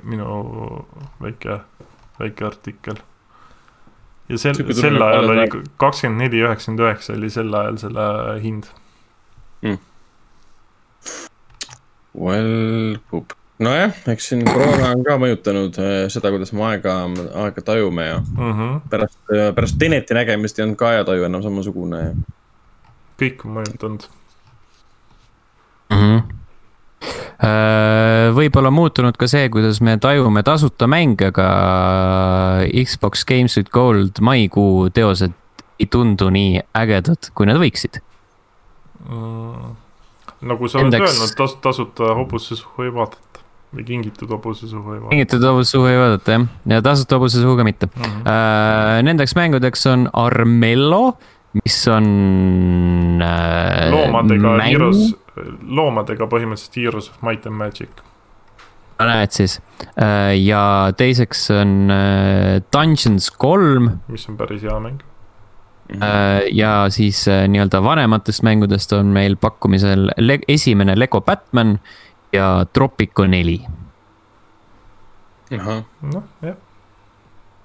[0.04, 0.86] minu
[1.22, 1.60] väike,
[2.20, 3.02] väike artikkel.
[4.28, 5.46] Ja sel, sel ajal oli
[5.80, 8.06] kakskümmend neli, üheksakümmend üheksa oli sel ajal selle
[8.42, 8.70] hind.
[12.16, 13.24] well,
[13.58, 16.96] nojah, eks siin koroona on ka mõjutanud äh, seda, kuidas me aega,
[17.44, 18.80] aega tajume ja Mm -hmm.
[18.90, 19.18] pärast,
[19.54, 22.14] pärast Teneti nägemist ei olnud ka ajataju enam samasugune ja
[23.20, 24.08] kõik on mõjutanud.
[25.90, 25.96] mm.
[25.96, 26.22] -hmm.
[28.36, 31.48] Võib-olla muutunud ka see, kuidas me tajume tasuta mänge, aga
[32.66, 35.34] Xbox Games with Gold maikuu teosed
[35.80, 38.00] ei tundu nii ägedad, kui nad võiksid.
[39.06, 39.74] mm..
[40.48, 43.42] nagu sa oled Endaks- öelnud, tas-, tasuta hobuse suhu ei vaadata
[43.76, 47.42] või kingitud hobuse suhu ei vaadata kingitud hobuse suhu ei vaadata jah, ja tasuta hobuse
[47.42, 48.02] suhu ka mitte mm.
[48.02, 48.28] -hmm.
[48.32, 49.02] äh,.
[49.06, 51.18] Nendeks mängudeks on Armello,
[51.60, 52.08] mis on
[53.22, 53.90] äh,.
[53.92, 55.14] loomadega Heroes,
[55.62, 58.02] loomadega põhimõtteliselt Heroes of Might and Magic.
[58.98, 59.58] näed siis
[60.00, 65.02] äh, ja teiseks on äh, Dungeons kolm mis on päris hea mäng.
[66.02, 71.78] Äh, ja siis nii-öelda vanematest mängudest on meil pakkumisel le esimene Lego Batman
[72.32, 73.60] ja Tropico neli
[75.50, 76.56] noh, jah.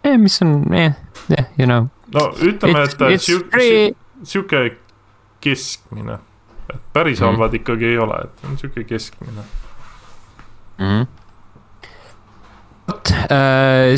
[0.03, 0.18] eh,.
[0.18, 0.93] mis on eh,
[1.30, 1.88] eh, you know.
[2.14, 4.77] no ütleme, et sihuke, sihuke
[5.41, 6.19] keskmine.
[6.73, 7.27] Et päris Mhm.
[7.30, 9.43] halvad ikkagi ei ole, et on sihuke keskmine.
[10.80, 11.07] Mhm.
[12.88, 13.11] vot,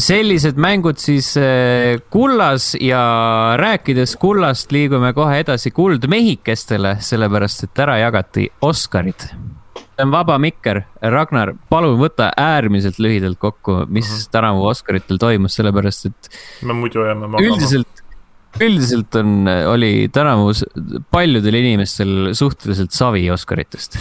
[0.03, 3.01] sellised mängud siis äh, kullas ja
[3.57, 9.29] rääkides kullast, liigume kohe edasi kuldmehikestele, sellepärast et ära jagati Oscarid.
[9.93, 14.31] see on vaba mikker, Ragnar, palun võta äärmiselt lühidalt kokku, mis Mhm.
[14.31, 16.29] tänavu Oscaritel toimus, sellepärast et
[16.63, 17.45] me muidu jääme magama.
[17.47, 18.02] üldiselt,
[18.61, 20.51] üldiselt on, oli tänavu
[21.11, 23.97] paljudel inimestel suhteliselt savi Oscaritest.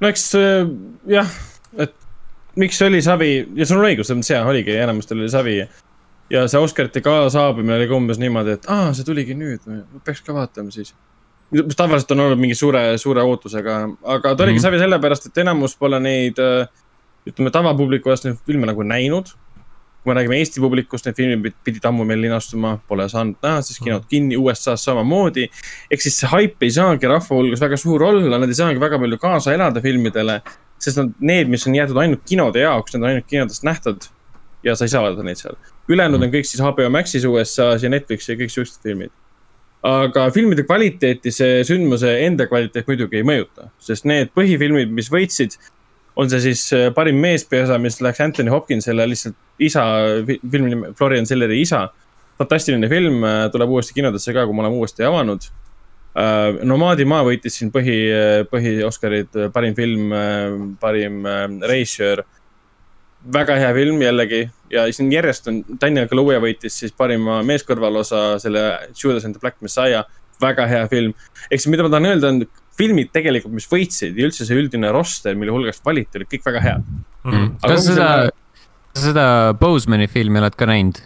[0.00, 0.68] no eks äh,
[1.12, 1.28] jah,
[1.80, 1.94] et
[2.60, 5.56] miks oli savi ja sul on õigus, selles mõttes jah, oligi, enamustel oli savi.
[6.32, 9.64] ja see Oscarite kaasasaabumine oli ka umbes niimoodi, et aa, see tuligi nüüd,
[10.04, 10.94] peaks ka vaatama siis.
[11.52, 13.76] mis tavaliselt on olnud mingi suure, suure ootusega,
[14.16, 14.62] aga ta oligi Mhm.
[14.64, 16.40] savi sellepärast, et enamus pole neid,
[17.28, 19.30] ütleme tavapubliku eest neid filme nagu näinud.
[20.04, 23.80] Kui me räägime Eesti publikust, need filmid pidid ammu meil linastuma, pole saanud näha, siis
[23.80, 25.48] kinod kinni, USA-s samamoodi.
[25.90, 29.00] ehk siis see haip ei saagi rahva hulgas väga suur olla, nad ei saagi väga
[29.00, 30.42] palju kaasa elada filmidele
[30.84, 34.08] sest nad, need, mis on jäetud ainult kinode jaoks, need on ainult kinodest nähtud
[34.64, 35.58] ja sa ei saa vaadata neid seal.
[35.88, 39.12] ülejäänud on kõik siis HBO Maxis USA-s ja Netflixi ja kõik siuksed filmid.
[39.84, 45.58] aga filmide kvaliteeti see sündmuse enda kvaliteet muidugi ei mõjuta, sest need põhifilmid, mis võitsid,
[46.16, 49.84] on see siis äh, parim meespeosa, mis läks Anthony Hopkinsele lihtsalt isa,
[50.26, 51.88] filmi nimi Florian Selleri isa.
[52.38, 53.22] fantastiline film,
[53.52, 55.44] tuleb uuesti kinodesse ka, kui me oleme uuesti avanud
[56.14, 57.96] Uh, Nomaadi maa võitis siin põhi,
[58.46, 60.12] põhi-Oscarid, parim film,
[60.78, 62.22] parim äh, režissöör.
[63.34, 68.62] väga hea film jällegi ja siin järjest on, Daniel Kaluuya võitis siis parima meeskõrvalosa selle
[68.92, 70.04] Judas and the Black Messiah.
[70.40, 71.14] väga hea film,
[71.50, 72.40] ehk siis mida ma tahan öelda, on
[72.78, 76.64] filmid tegelikult, mis võitsid ja üldse see üldine roster, mille hulgast valiti, olid kõik väga
[76.64, 76.88] head.
[77.24, 77.50] Mhm.
[77.62, 78.38] Aga kas seda selle-,
[78.94, 79.26] seda
[79.60, 81.02] Bosemani filmi oled ka näinud?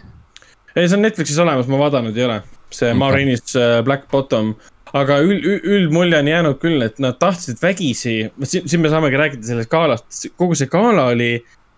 [0.75, 2.41] ei, see on Netflixis olemas, ma vaadanud ei ole,
[2.73, 4.53] see Maureenis äh, Black Bottom.
[4.89, 9.69] aga üld, üldmulje on jäänud küll, et nad tahtsid vägisi, siin, me saamegi rääkida sellest
[9.69, 11.35] galast, kogu see gala oli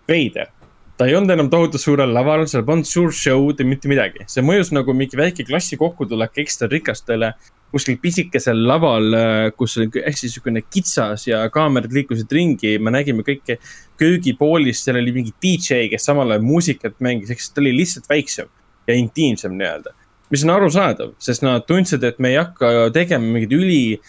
[0.08, 0.48] veider.
[0.96, 4.44] ta ei olnud enam tohutu suurel laval, seal polnud suur show'd ja mitte midagi, see
[4.44, 7.34] mõjus nagu mingi väike klassi kokkutulek ekstra rikastele.
[7.72, 9.16] Kuskil pisikesel laval,
[9.56, 13.58] kus oli hästi niisugune kitsas ja kaamerad liikusid ringi, me nägime kõike
[14.00, 18.08] köögipoolist, seal oli mingi DJ, kes samal ajal muusikat mängis, ehk siis ta oli lihtsalt
[18.10, 18.50] väiksem
[18.88, 19.94] ja intiimsem nii-öelda.
[20.32, 24.00] mis on arusaadav, sest nad tundsid, et me ei hakka tegema mingit üli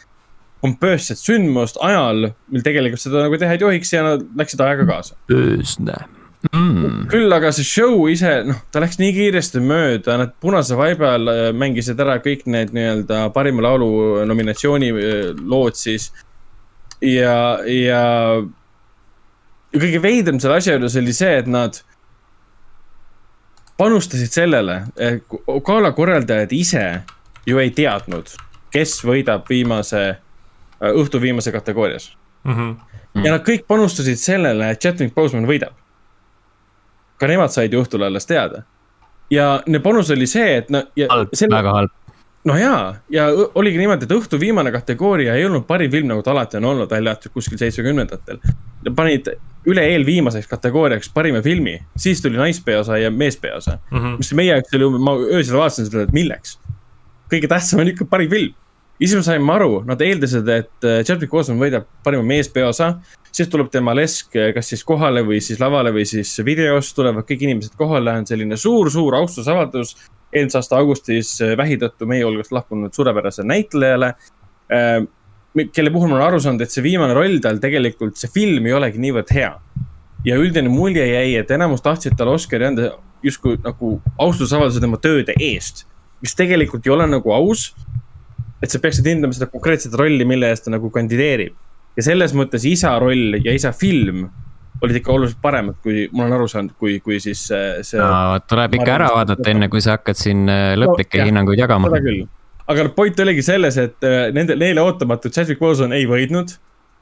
[0.64, 5.19] pompöösset sündmust ajal, mil tegelikult seda nagu teha ei tohiks ja nad läksid ajaga kaasa.
[5.31, 5.99] öösne
[6.51, 7.05] mm..
[7.11, 11.31] küll aga see show ise, noh, ta läks nii kiiresti mööda, nad Punase vaiba all
[11.31, 16.11] äh, mängisid ära kõik need nii-öelda parima laulu nominatsiooni äh, lood siis.
[17.01, 18.03] ja, ja,
[19.73, 21.79] ja kõige veidram selle asja juures oli see, et nad
[23.79, 24.83] panustasid sellele,
[25.65, 26.87] gala korraldajad ise
[27.49, 28.29] ju ei teadnud,
[28.73, 32.11] kes võidab viimase, äh, õhtu viimase kategoorias
[32.43, 32.53] mm.
[32.53, 33.23] -hmm.
[33.25, 35.79] ja nad kõik panustasid sellele, et Chadwick Boseman võidab
[37.23, 38.63] ka nemad said ju õhtul alles teada.
[39.31, 40.83] ja panus oli see, et no.
[41.09, 41.93] halb selle..., väga halb.
[42.49, 46.33] no jaa, ja oligi niimoodi, et õhtu viimane kategooria ei olnud parim film, nagu ta
[46.35, 48.41] alati on olnud, välja arvatud kuskil seitsmekümnendatel.
[48.95, 49.31] panid
[49.69, 53.97] üle eelviimaseks kategooriaks parima filmi, siis tuli naispeaosa ja meespeaosa mm.
[53.97, 54.17] -hmm.
[54.17, 56.59] mis meie jaoks oli, ma öösel vaatasin seda, et milleks.
[57.31, 58.53] kõige tähtsam on ikka parim film
[59.01, 62.93] siis me saime aru, nad eeldasid, et äh, Chadwick Boseman võidab parima meespeaosa.
[63.33, 67.25] siis tuleb tema lesk äh, kas siis kohale või siis lavale või siis videos tulevad
[67.29, 69.95] kõik inimesed kohale, on selline suur-suur austusavaldus.
[70.33, 74.13] eelmise aasta augustis äh, vähi tõttu meie hulgast lahkunud suurepärasele näitlejale.
[75.73, 78.73] kelle puhul ma olen aru saanud, et see viimane roll tal tegelikult, see film ei
[78.73, 79.59] olegi niivõrd hea.
[80.25, 82.93] ja üldine mulje jäi, et enamus tahtsid talle Oscari anda
[83.23, 85.85] justkui nagu austusavalduse tema tööde eest.
[86.21, 87.73] mis tegelikult ei ole nagu aus
[88.64, 91.56] et sa peaksid hindama seda konkreetset rolli, mille eest ta nagu kandideerib.
[91.98, 94.23] ja selles mõttes isa roll ja isa film
[94.84, 97.99] olid ikka oluliselt paremad, kui ma olen aru saanud, kui, kui siis see.
[97.99, 101.91] no tuleb ikka ära vaadata, enne kui sa hakkad siin äh, lõplikke no, hinnanguid jagama.
[101.91, 102.26] seda küll,
[102.73, 106.57] aga point oligi selles, et äh, nende, neile ootamatult Chadwick Boseman ei võitnud.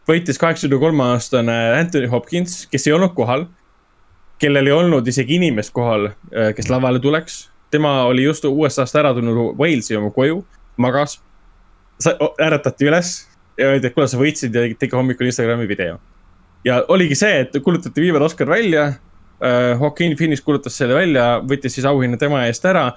[0.10, 3.48] võitis kaheksakümne kolme aastane Anthony Hopkins, kes ei olnud kohal.
[4.42, 7.48] kellel ei olnud isegi inimest kohal, äh, kes lavale tuleks.
[7.72, 10.44] tema oli just USA-st ära tulnud Walesi oma koju,
[10.78, 11.22] magas
[12.40, 13.14] äratati üles
[13.60, 15.99] ja öeldi, et kuule, sa võitsid ja tegi hommikul Instagrami video.
[16.65, 19.80] ja oligi see, et kuulutati viimane Oscar välja uh,.
[19.82, 22.91] Joaquin Phoenix kuulutas selle välja, võttis siis auhinna tema eest ära.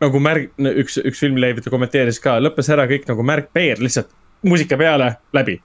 [0.00, 4.10] nagu märg, üks, üks filmileevitaja kommenteeris ka, lõppes ära kõik nagu märkpeer, lihtsalt
[4.44, 5.60] muusika peale, läbi.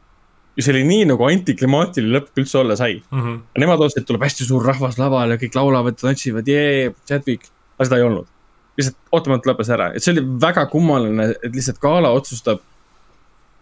[0.56, 3.22] ja see oli nii nagu antiklimaatiline lõpp üldse olla sai mm.
[3.22, 3.40] -hmm.
[3.60, 8.00] Nemad ootasid, et tuleb hästi suur rahvas lavale, kõik laulavad, tantsivad, jee, Chadwick, aga seda
[8.00, 8.28] ei olnud
[8.80, 12.62] lihtsalt ootamatult lõppes ära, et see oli väga kummaline, et lihtsalt gala otsustab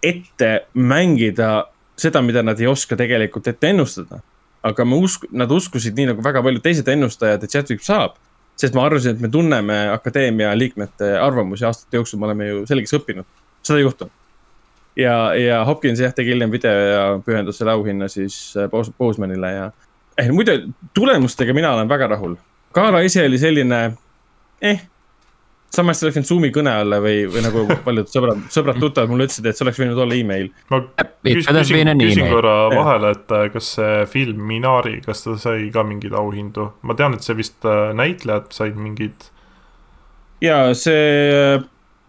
[0.06, 1.65] ette mängida
[1.99, 4.22] seda, mida nad ei oska tegelikult ette ennustada.
[4.64, 8.18] aga me usk-, nad uskusid nii nagu väga paljud teised ennustajad, et Chadwick saab.
[8.60, 12.94] sest ma arvasin, et me tunneme akadeemia liikmete arvamusi aastate jooksul, me oleme ju selgeks
[12.98, 13.27] õppinud,
[13.64, 14.11] seda ei juhtunud.
[14.99, 19.72] ja, ja Hopkins jah, tegi hiljem video ja pühendas selle auhinna siis äh, Bosemanile ja
[20.18, 20.30] eh,.
[20.31, 20.61] muide,
[20.94, 22.36] tulemustega mina olen väga rahul.
[22.73, 23.84] gala ise oli selline,
[24.61, 24.88] eh
[25.74, 29.48] samas see oleks võinud Zoom'i kõne alla või, või nagu paljud sõbrad, sõbrad-tuttavad mulle ütlesid,
[29.50, 30.50] et see oleks võinud olla email.
[30.72, 35.70] ma küsin, küsin, küsin korra vahele, et äh, kas see film Minari, kas ta sai
[35.74, 36.72] ka mingeid auhindu?
[36.82, 39.30] ma tean, et see vist äh, näitlejad said mingeid.
[40.46, 41.04] ja see
[41.36, 41.68] äh,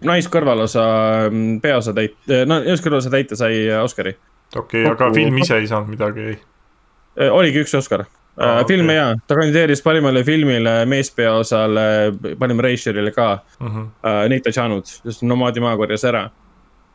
[0.09, 0.85] naiskõrvalosa
[1.29, 4.17] mm, peaosa täit-, no naiskõrvalosa täitja sai Oscari.
[4.57, 6.39] okei okay,, aga film ise ei saanud midagi?
[7.31, 8.07] oligi üks Oscar.
[8.41, 8.65] Okay.
[8.69, 11.83] filme jaa, ta kandideeris parimale filmile, meespeaosale,
[12.39, 13.67] parim reisijale ka uh.
[13.67, 13.89] -huh.
[14.05, 16.31] Uh, Neid ta ei saanud, sest Nomaadi maa korjas ära.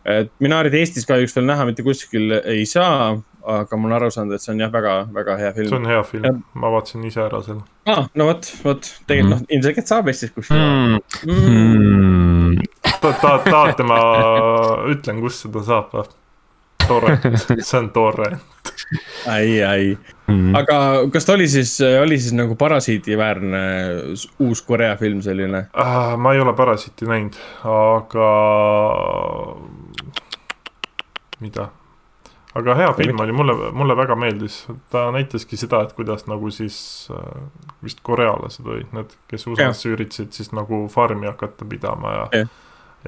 [0.05, 4.33] et Minarit Eestis kahjuks veel näha mitte kuskil ei saa, aga ma olen aru saanud,
[4.33, 5.69] et see on jah, väga, väga hea film.
[5.69, 7.61] see on hea film, ma vaatasin ise ära selle.
[7.85, 9.45] aa, ah, no vot, vot tegelikult mm.
[9.45, 10.99] noh, ilmselgelt saab Eestis kuskil mm..
[11.25, 12.61] Mm.
[13.01, 13.99] ta, ta, tahate, ma
[14.93, 16.05] ütlen, kus seda saab või?
[16.87, 17.17] Tore,
[17.59, 18.31] see on tore
[19.27, 19.97] ai, ai
[20.27, 20.57] mm, -hmm.
[20.57, 20.79] aga
[21.13, 23.63] kas ta oli siis, oli siis nagu Parasiiti-väärne
[24.39, 26.17] uus Korea film selline uh,?
[26.17, 28.29] ma ei ole Parasiiti näinud, aga
[31.39, 31.69] mida?
[32.55, 36.77] aga hea film oli, mulle, mulle väga meeldis, ta näitaski seda, et kuidas nagu siis
[37.11, 37.41] äh,
[37.83, 42.47] vist korealased olid need, kes USA-sse üritasid siis nagu farmi hakata pidama ja, ja.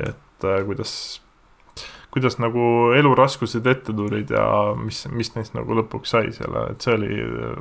[0.09, 1.21] et äh, kuidas
[2.17, 4.45] kuidas nagu eluraskused ette tulid ja
[4.79, 7.11] mis, mis neist nagu lõpuks sai selle, et see oli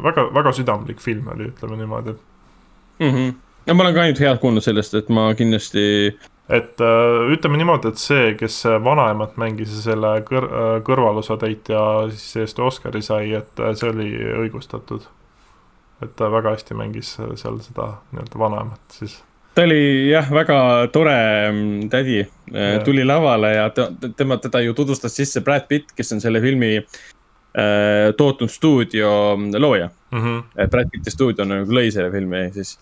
[0.04, 3.10] väga, väga südamlik film oli, ütleme niimoodi mm.
[3.10, 3.34] -hmm.
[3.66, 5.84] no ma olen ka ainult head kuulnud sellest, et ma kindlasti.
[6.48, 12.36] et äh, ütleme niimoodi, et see, kes vanaemat mängis ja selle kõr-, äh, kõrvalosatäitja siis
[12.44, 14.10] eest Oscari sai, et äh, see oli
[14.46, 15.08] õigustatud.
[16.02, 19.22] et ta väga hästi mängis seal seda nii-öelda vanaemat siis
[19.56, 20.56] ta oli jah, väga
[20.92, 21.16] tore
[21.50, 23.70] mm, tädi yeah., tuli lavale ja
[24.16, 29.10] tema, teda ju tutvustas sisse Brad Pitt, kes on selle filmi äh, tootnud stuudio
[29.58, 30.20] looja mm.
[30.20, 30.68] -hmm.
[30.70, 32.76] Brad Pitti stuudio nagu lõi selle filmi siis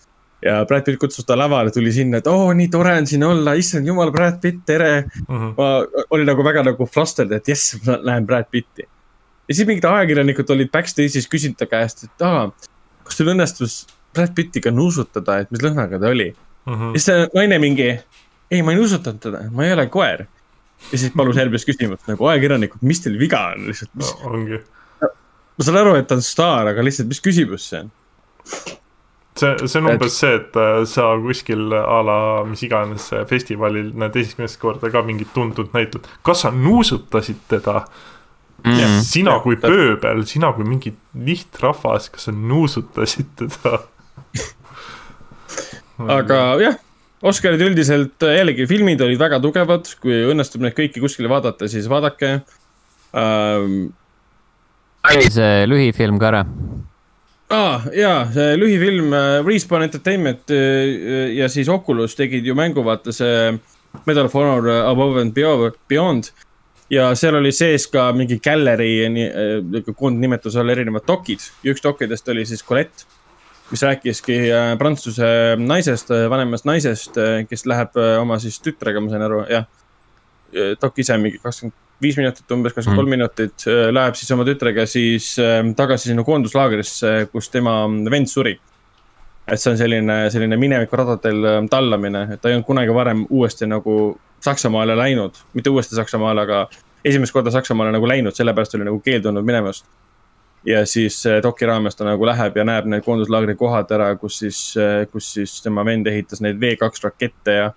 [0.45, 3.23] ja Brad Pitt kutsus ta lavale, tuli sinna, et oo oh,, nii tore on siin
[3.23, 5.35] olla, issand jumal, Brad Pitt, tere mm.
[5.35, 5.53] -hmm.
[5.57, 8.83] ma olin nagu väga nagu flustered, et jess, ma näen Brad Pitti.
[9.47, 12.51] ja siis mingid ajakirjanikud olid backstage'is küsinud ta käest, et aa,
[13.03, 16.33] kas sul õnnestus Brad Pittiga nuusutada, et mis lõhnaga ta oli
[16.65, 16.73] mm.
[16.73, 16.93] -hmm.
[16.93, 17.89] ja siis see naine mingi,
[18.51, 20.25] ei, ma ei nuusutanud teda, ma ei ole koer.
[20.91, 24.13] ja siis palus järgmist küsimust nagu ajakirjanikud, mis teil viga on lihtsalt mis...
[24.13, 24.31] no,?
[24.31, 24.61] ongi.
[25.01, 27.93] ma saan aru, et ta on staar, aga lihtsalt, mis küsimus see on?
[29.39, 34.19] see, see on umbes see, et äh, sa kuskil a la mis iganes festivalil näed
[34.21, 37.81] esimest korda ka mingit tuntud näitlejat, kas sa nuusutasid teda
[38.63, 39.01] mm.?
[39.05, 40.93] sina kui pööbel, sina kui mingi
[41.27, 43.79] lihtrahvas, kas sa nuusutasid teda
[45.97, 46.79] aga jah,
[47.25, 52.33] Oscarid üldiselt jällegi filmid olid väga tugevad, kui õnnestub neid kõiki kuskile vaadata, siis vaadake
[53.15, 53.87] ähm....
[55.09, 56.43] oli see lühifilm ka ära?
[57.49, 62.81] aa ah, jaa, see lühifilm äh, Respawn Entertainment äh, ja siis Oculus tegid ju mängu,
[62.83, 63.53] vaata see
[64.05, 66.31] Medal of Honor äh, Above and Beyond.
[66.89, 69.09] ja seal oli sees ka mingi gallery
[69.97, 73.05] koondnimetuse all erinevad dokid ja üks dokidest oli siis Colette.
[73.71, 74.35] Mis rääkiski
[74.79, 75.27] prantsuse
[75.57, 77.17] naisest, vanemast naisest,
[77.49, 79.65] kes läheb oma siis tütrega, ma sain aru, jah.
[80.81, 83.15] dok ise mingi kakskümmend viis minutit, umbes kakskümmend kolm mm.
[83.17, 85.33] minutit, äh, läheb siis oma tütrega siis
[85.77, 88.57] tagasi sinna koonduslaagrisse, kus tema vend suri.
[89.45, 94.15] et see on selline, selline minevikuradadel tallamine, et ta ei olnud kunagi varem uuesti nagu
[94.41, 96.63] Saksamaale läinud, mitte uuesti Saksamaale, aga
[97.05, 99.85] esimest korda Saksamaale nagu läinud, sellepärast oli nagu keeldunud minemast.
[100.65, 104.61] Ja siis doki raames ta nagu läheb ja näeb need koonduslaagri kohad ära, kus siis,
[104.79, 107.67] äh, kus siis tema vend ehitas neid V2 rakette ja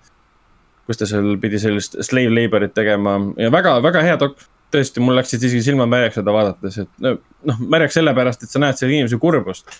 [0.88, 4.38] kus ta seal pidi sellist slave labor'it tegema ja väga, väga hea dok.
[4.68, 8.76] tõesti, mul läksid isegi silmad märjaks seda vaadates, et noh, märjaks sellepärast, et sa näed
[8.76, 9.70] selle inimese kurbust.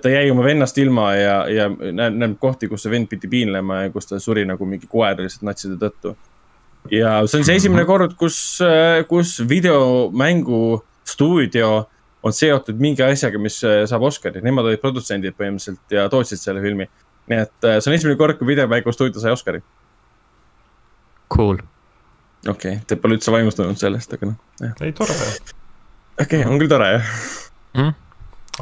[0.00, 3.82] ta jäi oma vennast ilma ja, ja näeb, näeb kohti, kus see vend pidi piinlema
[3.82, 6.14] ja kus ta suri nagu mingi koer lihtsalt natside tõttu.
[6.90, 8.38] ja see on see esimene kord, kus,
[9.08, 10.62] kus videomängu
[11.04, 11.72] stuudio
[12.22, 16.88] on seotud mingi asjaga, mis saab Oscari, nemad olid produtsendid põhimõtteliselt ja tootsid selle filmi.
[17.30, 19.62] nii et see on esimene kord, kui videomängu stuudio sai Oscari
[21.34, 21.56] Cool.
[22.48, 24.72] okei okay,, te pole üldse vaimustunud sellest, aga noh.
[24.84, 25.14] ei, tore.
[26.20, 27.12] okei okay,, on küll tore jah
[27.78, 27.94] mm..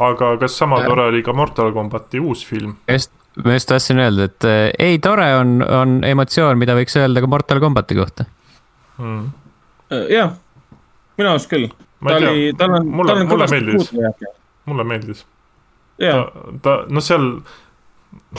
[0.07, 2.77] aga kas sama tore oli ka Mortal Combati uus film?
[2.87, 3.11] just,
[3.43, 7.33] ma just tahtsin öelda, et äh, ei, tore on, on emotsioon, mida võiks öelda ka
[7.33, 8.29] Mortal Combati kohta
[9.01, 9.27] mm..
[10.13, 10.37] jah,
[11.19, 11.67] minu arust küll.
[12.07, 12.87] Ta oli, tal on.
[12.87, 13.93] mulle, mulle meeldis,
[14.65, 15.25] mulle meeldis.
[16.01, 16.27] ta,
[16.63, 17.27] ta, noh, seal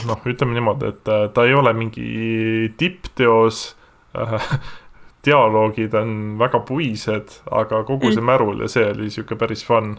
[0.06, 3.64] noh, ütleme niimoodi, et äh, ta ei ole mingi tippteos
[5.26, 8.30] dialoogid on väga puised, aga kogu see mm.
[8.32, 9.94] märul ja see oli sihuke päris fun.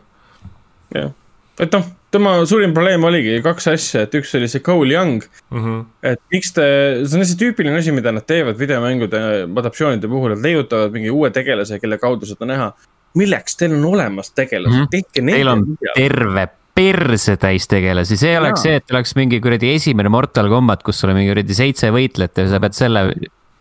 [0.94, 1.14] jah,
[1.62, 5.60] et noh, tema suurim probleem oligi kaks asja, et üks oli see Cole Young mm.
[5.60, 5.84] -hmm.
[6.12, 6.66] et miks te,
[7.06, 11.32] see on see tüüpiline asi, mida nad teevad videomängude adaptatsioonide puhul, nad leiutavad mingi uue
[11.34, 12.74] tegelase, kelle kaudu seda näha.
[13.20, 14.92] Milleks teil on olemas tegelased mm, -hmm.
[14.92, 15.36] tehke neid.
[15.36, 15.66] Teil on
[15.96, 20.82] terve perse täis tegelasi, see ei oleks see, et oleks mingi kuradi esimene Mortal Combat,
[20.84, 23.04] kus sul on mingi kuradi seitse võitlejat ja sa pead selle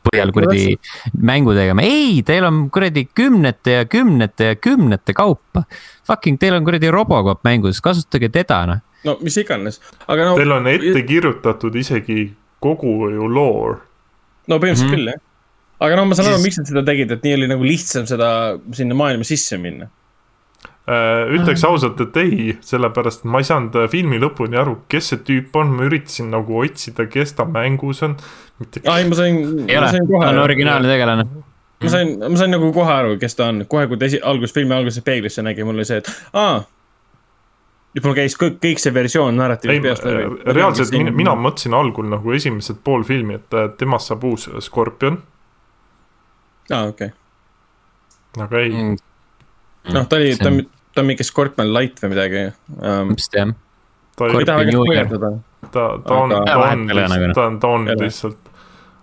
[0.03, 0.79] põhjal kuradi
[1.21, 5.67] mängu tegema, ei, teil on kuradi kümnete ja kümnete ja kümnete kaupa.
[6.09, 8.81] Fucking, teil on kuradi Robocop mängus, kasutage teda noh.
[9.05, 10.39] no mis iganes, aga no.
[10.41, 12.31] Teil on ette kirjutatud isegi
[12.63, 13.83] kogu ju lore.
[14.49, 14.97] no põhimõtteliselt mm -hmm.
[14.97, 15.21] küll jah,
[15.83, 18.07] aga no ma saan aru siis..., miks nad seda tegid, et nii oli nagu lihtsam
[18.11, 18.31] seda
[18.77, 19.91] sinna maailma sisse minna
[20.83, 25.13] Äh, ütleks ausalt, et ei, sellepärast et ma ei saanud äh, filmi lõpuni aru, kes
[25.13, 28.17] see tüüp on, ma üritasin nagu otsida, kes ta mängus on.
[28.81, 29.39] ei, ma sain.
[29.69, 31.27] ei ole, ta on originaalne tegelane.
[31.87, 34.51] ma sain, ma sain nagu kohe aru, kes ta on, kohe kui ta esi-, algus,
[34.57, 36.65] filmi alguses peeglisse nägi, mul oli see, et aa.
[37.95, 40.27] nüüd mul käis kõik, kõik see versioon narratiivis peast läbi.
[40.35, 45.23] Äh, reaalselt mina, mina mõtlesin algul nagu esimesed pool filmi, et temast saab uus Scorpion.
[46.71, 48.45] Aa, okei okay..
[48.45, 49.01] aga ei mm
[49.91, 50.61] noh, ta oli, ta on,
[50.95, 52.43] ta on mingi Scorpion Light või midagi
[52.79, 53.15] um,.
[53.17, 53.53] vist jah.
[54.17, 54.27] ta
[55.73, 56.85] ta, ta on, ta on,
[57.35, 58.53] ta on, ta on lihtsalt,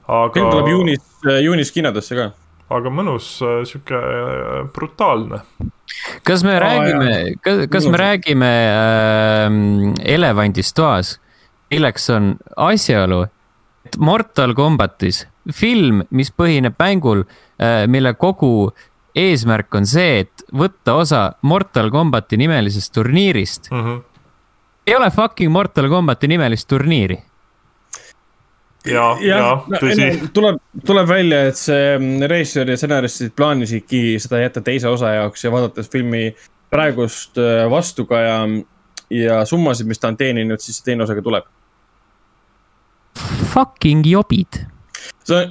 [0.07, 0.29] aga.
[0.35, 1.01] film tuleb juunis,
[1.43, 2.29] juunis kinodesse ka.
[2.75, 5.41] aga mõnus, äh, sihuke äh, brutaalne.
[6.27, 9.59] kas me oh, räägime, kas, kas me räägime äh,
[10.15, 11.17] elevandist toas,
[11.73, 12.37] milleks on
[12.69, 13.25] asjaolu,
[13.89, 15.25] et Mortal Combatis
[15.55, 17.37] film, mis põhineb mängul äh,,
[17.87, 18.71] mille kogu
[19.15, 23.81] eesmärk on see, et võtta osa Mortal Combati nimelisest turniirist mm.
[23.85, 24.03] -hmm.
[24.87, 27.17] ei ole fucking Mortal Combati nimelist turniiri.
[28.85, 34.39] ja, ja no, tõsi tuleb, tuleb välja, et see mm, režissöör ja stsenaristid plaanisidki seda
[34.39, 36.35] jätta teise osa jaoks ja vaadates filmi
[36.69, 38.47] praegust äh, vastukaja
[39.09, 41.45] ja summasid, mis ta on teeninud, siis teine osa ka tuleb.
[43.53, 44.61] Fucking jobid.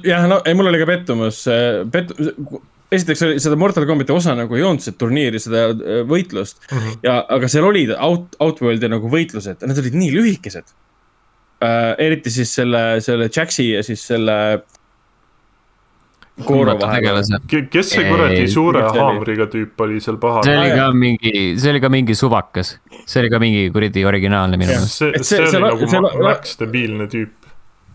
[0.03, 1.45] Jah, no ei, mul oli ka pettumus,
[1.93, 2.15] pet-,
[2.91, 6.77] esiteks oli seda Mortal Combati osa nagu ei olnud, seda turniiri, seda äh, võitlust mm.
[6.77, 6.97] -hmm.
[7.05, 10.65] ja, aga seal olid out, Outworld'i nagu võitlused, need olid nii lühikesed
[11.63, 11.93] äh,.
[11.97, 14.35] eriti siis selle, selle Jaxi ja siis selle.
[17.69, 20.45] kes see kuradi suure haamriga tüüp oli seal pahal?
[20.47, 24.57] see oli ka mingi, see oli ka mingi suvakas, see oli ka mingi kuradi originaalne
[24.57, 25.03] minu meelest.
[25.03, 27.35] see, see, see oli see, nagu see, Max debiilne tüüp.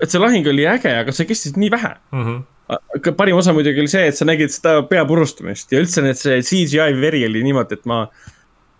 [0.04, 2.24] Et see lahing oli äge, aga see kestis nii vähe mm.
[2.28, 3.16] -hmm.
[3.16, 6.40] parim osa muidugi oli see, et sa nägid seda pea purustamist ja üldse need, see
[6.42, 8.04] CGI veri oli niimoodi, et ma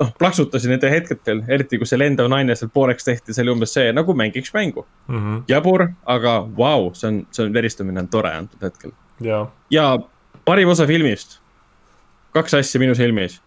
[0.01, 3.77] noh, plaksutasin nendel hetkedel, eriti kui see lendav naine seal pooleks tehti, see oli umbes
[3.77, 5.21] see nagu mängiks mängu mm.
[5.21, 5.45] -hmm.
[5.49, 8.93] jabur, aga vau wow,, see on, see on, veristamine on tore antud hetkel.
[9.21, 9.99] ja, ja
[10.45, 11.41] parim osa filmist,
[12.35, 13.41] kaks asja minu silmis.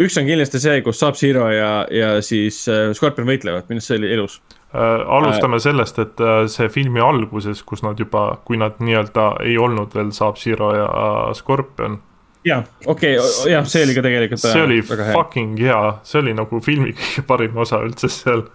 [0.00, 4.00] Üks on kindlasti see, kus Sub-Zero ja, ja siis äh, Scorpion võitlevad, minu arust see
[4.00, 4.38] oli ilus
[4.72, 5.02] äh,.
[5.18, 9.94] alustame äh, sellest, et see filmi alguses, kus nad juba, kui nad nii-öelda ei olnud
[9.96, 10.88] veel Sub-Zero ja
[11.36, 12.00] Scorpion
[12.46, 14.44] jah, okei okay,, jah, see oli ka tegelikult.
[14.44, 18.46] see oli fucking hea, see oli nagu filmi kõige parim osa üldse seal.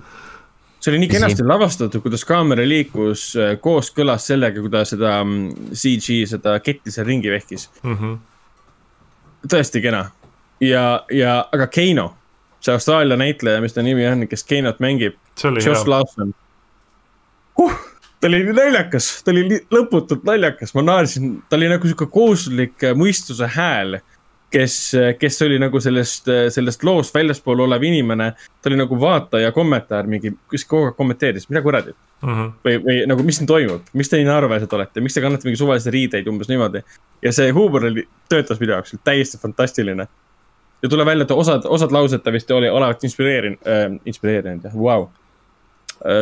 [0.82, 3.30] see oli nii kenasti lavastatud, kuidas kaamera liikus
[3.64, 7.96] kooskõlas sellega, kuidas seda mm, CG, seda ketti seal ringi vehkis mm.
[7.96, 8.20] -hmm.
[9.54, 10.08] tõesti kena
[10.62, 12.10] ja, ja, aga Keino,
[12.60, 15.20] see Austraalia näitleja, mis ta nimi on, kes Keinot mängib.
[15.44, 16.34] Josh Lawson
[17.58, 17.88] huh
[18.20, 22.96] ta oli naljakas, ta oli lõputult naljakas, ma naersin, ta oli nagu sihuke kohustuslik äh,
[22.98, 24.00] mõistuse hääl.
[24.52, 28.30] kes, äh, kes oli nagu sellest, äh, sellest loost väljaspool olev inimene,
[28.62, 32.30] ta oli nagu vaataja kommentaar mingi, kes kogu aeg kommenteeris, mida kuradi mm.
[32.30, 32.54] -hmm.
[32.66, 35.60] või, või nagu, mis siin toimub, miks te nii naeruväärselt olete, miks te kannate mingi
[35.60, 36.82] suvalisi riideid umbes niimoodi.
[37.22, 40.08] ja see huumor oli, töötas minu jaoks, täiesti fantastiline.
[40.82, 44.76] Ja tuleb välja, et osad, osad laused ta vist oli, olevat inspireerinud äh,, inspireerinud jah,
[44.78, 45.08] vau.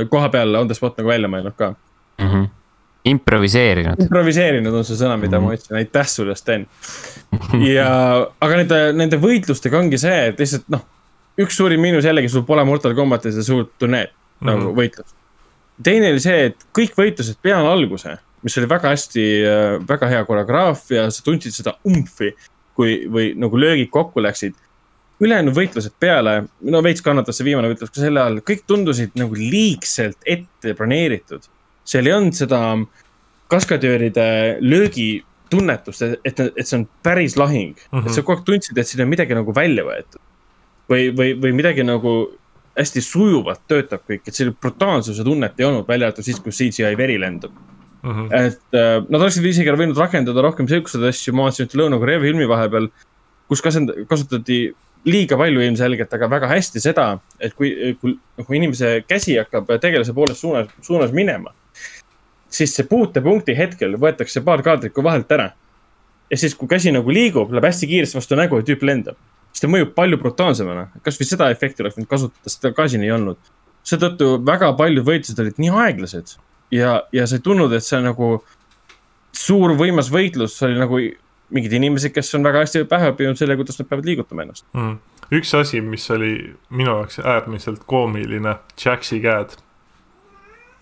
[0.09, 2.27] koha peal on the spot nagu välja mõelnud ka mm.
[2.27, 2.47] -hmm.
[3.11, 4.03] improviseerinud.
[4.07, 5.47] improviseerinud on see sõna, mida mm -hmm.
[5.47, 6.67] ma ütlesin, aitäh sulle, Sten.
[7.75, 7.89] ja,
[8.39, 10.85] aga nende, nende võitlustega ongi see, et lihtsalt noh,
[11.37, 14.51] üks suurim miinus jällegi, sul pole Mortal Combatis seda suurt turneed mm -hmm.
[14.51, 14.79] nagu mhm.
[14.79, 15.15] võitlust.
[15.83, 19.23] teine oli see, et kõik võitlused peale alguse, mis oli väga hästi,
[19.87, 22.35] väga hea koreograafia, sa tundsid seda umfi,
[22.75, 24.55] kui, või nagu löögid kokku läksid
[25.23, 29.37] ülejäänud võitlused peale, no veits kannatas see viimane võitlus ka selle all, kõik tundusid nagu
[29.39, 31.47] liigselt ette planeeritud
[31.85, 32.59] seal ei olnud seda
[33.51, 37.99] kaskadööride löögitunnetust, et, et see on päris lahing mm.
[37.99, 38.07] -hmm.
[38.07, 40.21] et sa kogu aeg tundsid, et siin on midagi nagu välja võetud.
[40.89, 42.15] või, või, või midagi nagu
[42.77, 46.97] hästi sujuvalt töötab kõik, et selle brutaalsuse tunnet ei olnud, välja arvatud siis, kus CGI
[46.97, 47.51] veri lendab
[48.05, 48.15] mm.
[48.15, 48.45] -hmm.
[48.45, 52.47] et äh, nad oleksid isegi võinud rakendada rohkem siukseid asju, ma vaatasin ühte Lõuna-Korea filmi
[52.47, 52.89] vahepeal,
[53.49, 54.59] kus kasutati
[55.05, 60.13] liiga palju ilmselgelt, aga väga hästi seda, et kui, kui nagu inimese käsi hakkab tegelase
[60.13, 61.53] poolest suunas, suunas minema
[62.55, 65.51] siis see puutepunkti hetkel võetakse paar kaadrikku vahelt ära.
[66.29, 69.17] ja siis, kui käsi nagu liigub, läheb hästi kiiresti vastu nägu ja tüüp lendab.
[69.51, 73.11] siis ta mõjub palju brutaalsemana, kasvõi seda efekti oleks võinud kasutada, seda ka siin ei
[73.11, 73.37] olnud.
[73.83, 76.37] seetõttu väga paljud võitlused olid nii aeglased
[76.71, 78.37] ja, ja sa ei tundnud, et see nagu
[79.35, 81.01] suur võimas võitlus oli nagu
[81.55, 84.95] mingid inimesed, kes on väga hästi pähe õppinud selle, kuidas nad peavad liigutama ennast mm..
[85.37, 86.33] üks asi, mis oli
[86.69, 89.59] minu jaoks äärmiselt koomiline, Jaxi käed.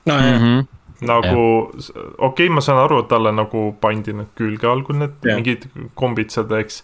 [0.06, 0.72] no jah mm -hmm
[1.04, 1.72] nagu
[2.18, 5.38] okei okay,, ma saan aru, et talle nagu pandi need külge algul need ja.
[5.38, 5.68] mingid
[6.00, 6.84] kombitsad, eks.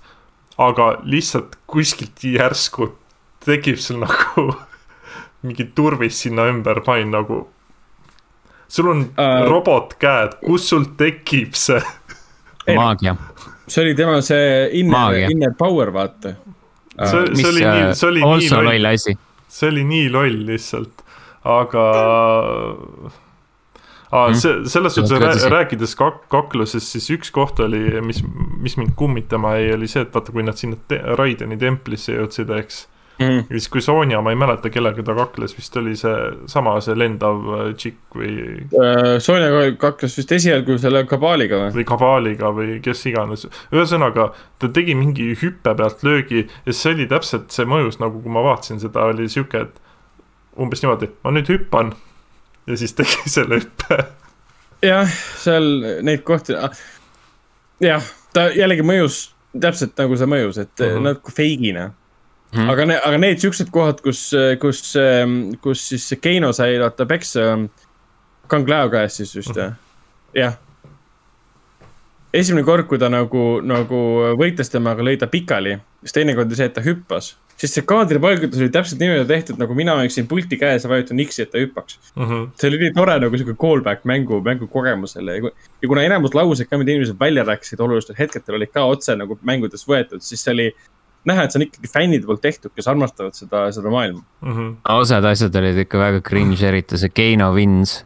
[0.57, 2.91] aga lihtsalt kuskilt järsku
[3.45, 4.49] tekib sul nagu
[5.45, 7.47] mingi turvis sinna ümber panin nagu.
[8.69, 11.81] Sul on uh, robotkäed, kus sul tekib see?
[12.75, 13.15] maagia.
[13.67, 16.35] see oli tema see inner, inner power, vaata.
[16.99, 17.07] Uh,.
[17.09, 19.17] see, see oli nii, see oli nii loll.
[19.47, 21.01] see oli nii loll lihtsalt,
[21.49, 21.87] aga
[24.11, 28.21] aa, see, selles suhtes rääkides kak-, kaklusest, siis üks koht oli, mis,
[28.61, 32.53] mis mind kummitama jäi, oli see, et vaata, kui nad sinna te Raideni templisse jõudsid,
[32.61, 32.83] eks
[33.19, 33.37] mm..
[33.49, 36.15] ja siis, kui Sonja, ma ei mäleta, kellega ta kakles, vist oli see
[36.51, 38.35] sama, see lendav äh, tšikk või
[38.65, 39.15] uh,.
[39.23, 41.71] Sonja kakles vist esialgu selle Kabaaliga või?
[41.79, 43.47] või Kabaaliga või kes iganes.
[43.73, 44.29] ühesõnaga,
[44.59, 48.45] ta tegi mingi hüppe pealt löögi ja see oli täpselt, see mõjus nagu, kui ma
[48.45, 51.93] vaatasin seda, oli sihuke, et umbes niimoodi, ma nüüd hüppan
[52.67, 54.03] ja siis tegi selle hüppe.
[54.85, 55.67] jah, seal
[56.05, 56.55] neid kohti,
[57.83, 59.29] jah, ta jällegi mõjus
[59.59, 61.07] täpselt nagu see mõjus, et mm -hmm.
[61.09, 61.95] natuke mm.
[62.51, 62.69] -hmm.
[62.69, 64.31] aga, aga need siuksed kohad, kus,
[64.61, 64.93] kus,
[65.61, 67.55] kus siis Keino sai vaata peksa
[68.49, 69.73] Kang Lao käest siis just mm, -hmm.
[70.34, 70.57] jah.
[72.34, 73.99] esimene kord, kui ta nagu, nagu
[74.38, 77.35] võitles temaga, lõi ta pikali, siis teine kord oli see, et ta hüppas.
[77.59, 81.41] sest see kaadripaigutus oli täpselt niimoodi tehtud, nagu mina oleksin pulti käes ja vajutan X-i,
[81.41, 82.26] et ta hüppaks mm.
[82.26, 82.45] -hmm.
[82.55, 85.51] see oli nii tore nagu sihuke callback mängu, mängukogemusele ja,
[85.81, 89.39] ja kuna enamus lauseid ka, mida inimesed välja rääkisid olulistel hetkedel, olid ka otse nagu
[89.41, 90.69] mängudes võetud, siis see oli
[91.27, 94.53] näha, et see on ikkagi fännide poolt tehtud, kes armastavad seda, seda maailma mm.
[94.53, 94.75] -hmm.
[94.95, 97.99] osad asjad olid ikka väga cringe, eriti see Keino Wins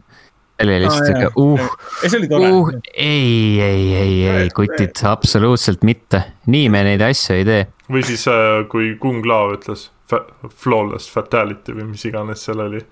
[0.62, 7.02] oli lihtsalt sihuke uh, uh, ei, ei, ei, ei, kutid, absoluutselt mitte, nii me neid
[7.02, 7.66] asju ei tee.
[7.90, 9.90] või siis äh, kui Kung Lao ütles
[10.62, 12.82] flawless fatality või mis iganes seal oli.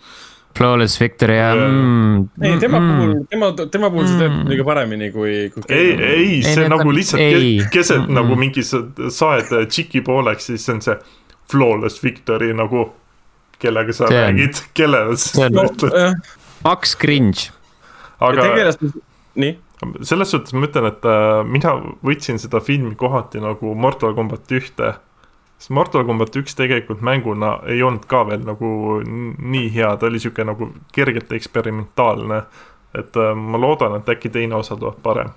[0.56, 2.44] Flawless victory jah mm,.
[2.44, 4.50] ei, tema mm, puhul, tema, tema puhul see töötab mm.
[4.52, 5.64] kõige paremini kui, kui.
[5.68, 7.54] ei, ei, see ei, nagu lihtsalt ei.
[7.72, 10.98] keset mm, nagu mingi saed tšiki pooleks, siis see on see
[11.52, 12.90] flawless victory nagu
[13.62, 16.22] kellega sa see räägid, kellele sa no, ütled
[16.62, 17.50] Max Cringe.
[18.22, 18.48] aga
[19.34, 19.56] nii?
[20.06, 21.74] selles suhtes ma ütlen, et äh, mina
[22.06, 24.94] võtsin seda filmi kohati nagu Mortal Combat ühte.
[25.62, 28.68] Sest Mortal Combat üks tegelikult mänguna ei olnud ka veel nagu
[29.04, 32.42] nii hea, ta oli sihuke nagu kergelt eksperimentaalne.
[32.98, 35.30] et äh, ma loodan, et äkki teine osa tuleb parem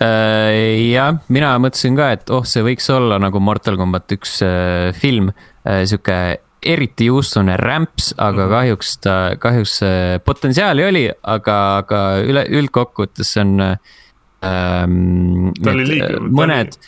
[0.00, 4.90] äh, jah, mina mõtlesin ka, et oh, see võiks olla nagu Mortal Combat üks äh,
[4.96, 8.50] film äh,, sihuke eriti juustune rämps, aga mhm.
[8.56, 9.78] kahjuks ta, kahjuks
[10.24, 15.52] potentsiaali oli, aga, aga üle, üldkokkuvõttes see on ähm,.
[16.32, 16.80] mõned,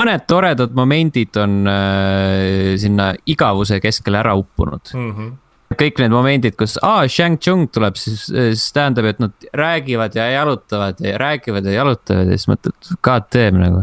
[0.00, 5.14] mõned toredad momendid on äh, sinna igavuse keskele ära uppunud mm.
[5.16, 5.32] -hmm
[5.78, 10.26] kõik need momendid, kus aa, Shang Tsung tuleb, siis, siis tähendab, et nad räägivad ja
[10.32, 13.82] jalutavad ja räägivad ja jalutavad ja siis mõtled, god damn nagu.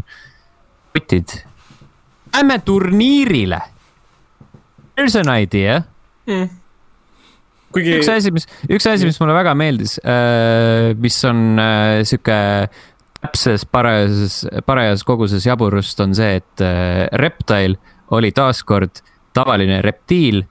[0.94, 1.36] kutid,
[2.34, 3.62] lähme turniirile
[4.98, 5.80] There's an idea
[6.28, 6.50] mm..
[7.72, 8.00] kuigi.
[8.00, 12.40] üks asi, mis, üks asi, mis mulle väga meeldis äh,, mis on äh, sihuke
[13.22, 17.76] täpses parajas, parajas koguses jaburust on see, et äh, Reptile
[18.16, 19.02] oli taaskord
[19.34, 20.44] tavaline reptiil.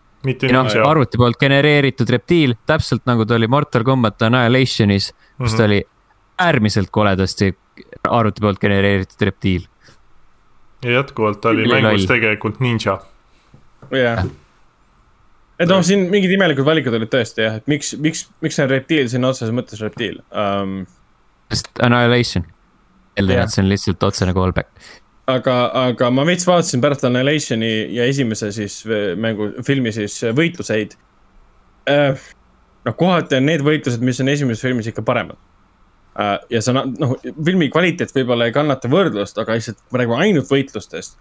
[0.53, 5.57] noh, arvuti poolt genereeritud reptiil, täpselt nagu ta oli Mortal Combat Annihilationis, kus mm -hmm.
[5.57, 5.83] ta oli
[6.39, 7.57] äärmiselt koledasti
[8.09, 9.63] arvuti poolt genereeritud reptiil.
[10.83, 12.99] ja jätkuvalt oli mängus tegelikult ninja
[13.91, 14.25] jah.
[15.59, 18.71] et noh, siin mingid imelikud valikud olid tõesti jah, et miks, miks, miks see on
[18.71, 20.85] reptiil sinna otseses mõttes reptiil um,.
[21.53, 22.47] sest Annihilation,
[23.19, 24.89] eeldan, et see on lihtsalt otsene callback
[25.29, 25.59] aga,
[25.91, 28.81] aga ma veits vaatasin pärast Annihilationi ja esimese siis
[29.21, 30.97] mängu, filmi siis võitluseid
[31.91, 32.27] äh,.
[32.89, 35.39] noh, kohati on need võitlused, mis on esimeses filmis ikka paremad
[36.19, 36.37] äh,.
[36.55, 40.53] ja see on, noh, filmi kvaliteet võib-olla ei kannata võrdlust, aga lihtsalt, me räägime ainult
[40.53, 41.19] võitlustest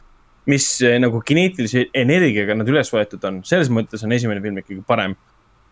[0.48, 4.84] mis eh, nagu kineetilise energiaga nad üles võetud on, selles mõttes on esimene film ikkagi
[4.88, 5.18] parem.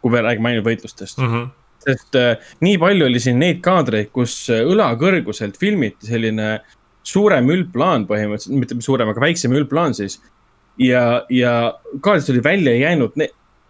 [0.04, 1.30] kui me räägime ainult võitlustest mm.
[1.32, 1.46] -hmm.
[1.84, 2.36] Sest äh,
[2.66, 6.60] nii palju oli siin neid kaadreid, kus eh, õla kõrguselt filmiti selline
[7.06, 10.20] suurem üldplaan põhimõtteliselt, mitte suurem, aga väiksem üldplaan siis.
[10.82, 13.20] ja, ja kaadrist oli välja jäänud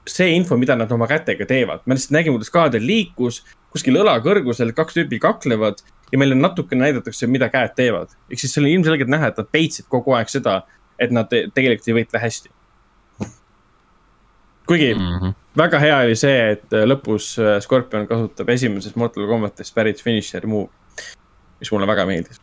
[0.08, 1.82] see info, mida nad oma kätega teevad.
[1.86, 6.86] me lihtsalt nägime, kuidas kaader liikus kuskil õla kõrgusel, kaks tüüpi kaklevad ja meile natukene
[6.86, 8.16] näidatakse, mida käed teevad.
[8.30, 10.62] ehk siis see oli ilmselgelt näha, et nad peitsid kogu aeg seda
[11.00, 12.52] et nad tegelikult ei võitle hästi.
[14.66, 15.34] Kuigi mm -hmm.
[15.58, 20.48] väga hea oli see, et äh, lõpus äh, Scorpion kasutab esimesest Mortal Combatist pärit finisher
[20.48, 20.70] move,
[21.60, 22.42] mis mulle väga meeldis.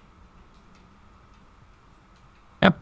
[2.62, 2.74] jah,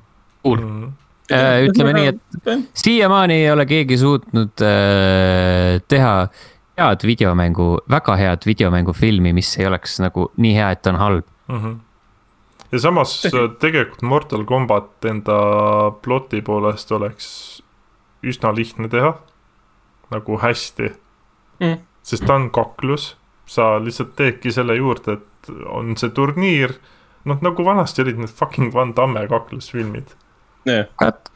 [0.43, 0.83] cool mm.
[0.85, 0.93] -hmm
[1.31, 6.29] ütleme nii, et siiamaani ei ole keegi suutnud äh, teha
[6.79, 11.63] head videomängu, väga head videomängufilmi, mis ei oleks nagu nii hea, et on halb mm.
[11.65, 11.79] -hmm
[12.73, 13.23] ja samas
[13.59, 15.39] tegelikult Mortal Combat enda
[16.03, 17.27] ploti poolest oleks
[18.23, 19.15] üsna lihtne teha.
[20.11, 20.93] Nagu hästi.
[21.61, 21.81] Mm..
[22.03, 23.15] sest ta on kaklus,
[23.45, 26.79] sa lihtsalt teedki selle juurde, et on see turniir.
[27.29, 30.15] noh, nagu vanasti olid need fucking Van Damme kaklusfilmid.
[30.65, 30.87] Yeah..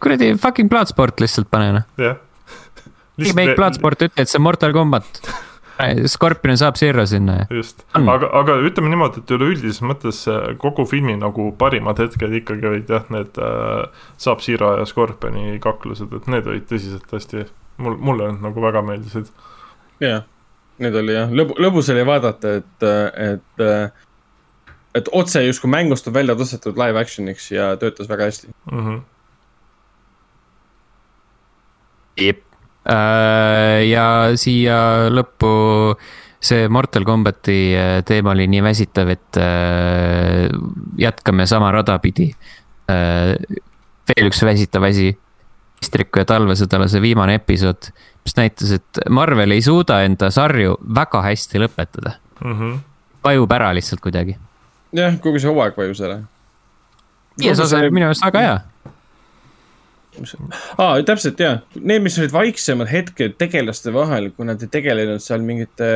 [0.01, 1.91] kuradi fucking Bloodsport lihtsalt pane noh.
[1.99, 2.17] jah.
[3.15, 3.29] Yeah.
[3.31, 5.07] Remake Bloodsport ütle, et see on Mortal Combat
[6.07, 7.47] Scorpion saab Zero sinna ja.
[7.51, 10.23] just, aga, aga ütleme niimoodi, et üleüldises mõttes
[10.63, 16.15] kogu filmi nagu parimad hetked ikkagi olid jah, need äh, Saab Zero ja Scorpioni kaklused,
[16.15, 17.47] et need olid tõsiselt hästi,
[17.77, 19.31] mul, mulle need nagu väga meeldisid.
[20.03, 20.23] jah,
[20.79, 22.89] need oli jah, lõbu, lõbus oli vaadata, et,
[23.29, 23.67] et,
[24.95, 28.81] et otse justkui mängust on välja tõstetud live action'iks ja töötas väga hästi mm.
[28.81, 29.03] -hmm.
[32.25, 32.45] jep
[32.85, 35.51] Äh, ja siia lõppu
[36.45, 40.51] see Mortal Combati äh, teema oli nii väsitav, et äh,
[41.01, 42.35] jätkame sama rada pidi.
[42.85, 45.15] veel üks väsitav asi,
[45.85, 47.93] Istriku ja talvesõdala see viimane episood,
[48.25, 52.59] mis näitas, et Marvel ei suuda enda sarju väga hästi lõpetada mm.
[52.59, 52.83] -hmm
[53.25, 54.37] vajub ära lihtsalt kuidagi.
[54.95, 56.21] jah, kogu see hooaeg vajus ära.
[57.41, 58.59] viies osa oli minu meelest väga hea.
[60.79, 65.43] aa, täpselt ja, need, mis olid vaiksemad hetked tegelaste vahel, kui nad ei tegelenud seal
[65.47, 65.91] mingite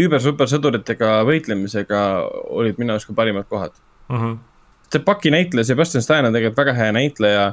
[0.00, 2.00] üüber-super sõduritega võitlemisega,
[2.50, 3.76] olid minu arust ka parimad kohad.
[4.10, 4.40] Mhm.
[4.94, 7.44] see Paki näitleja, Sebastian Stan on tegelikult väga hea näitleja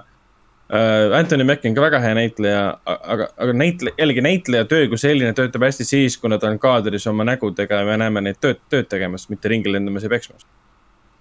[0.71, 1.17] uh,.
[1.17, 5.33] Anthony Mackie on ka väga hea näitleja, aga, aga näitle-, jällegi näitleja töö kui selline
[5.37, 8.89] töötab hästi siis, kui nad on kaadris oma nägudega ja me näeme neid tööd, tööd
[8.91, 10.47] tegemas, mitte ringi lendamas ja peksmas.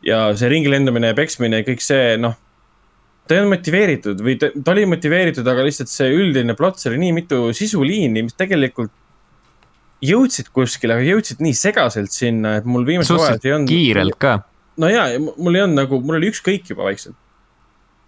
[0.07, 2.39] ja see ringi lendamine ja peksmine ja kõik see, noh,
[3.27, 6.95] ta ei olnud motiveeritud või ta, ta oli motiveeritud, aga lihtsalt see üldine plott, seal
[6.95, 8.95] oli nii mitu sisuliini, mis tegelikult
[10.01, 13.69] jõudsid kuskile, aga jõudsid nii segaselt sinna, et mul viimasel hooajal ei olnud.
[13.69, 14.39] kiirelt ka.
[14.81, 17.19] no ja, mul ei olnud nagu, mul oli ükskõik juba vaikselt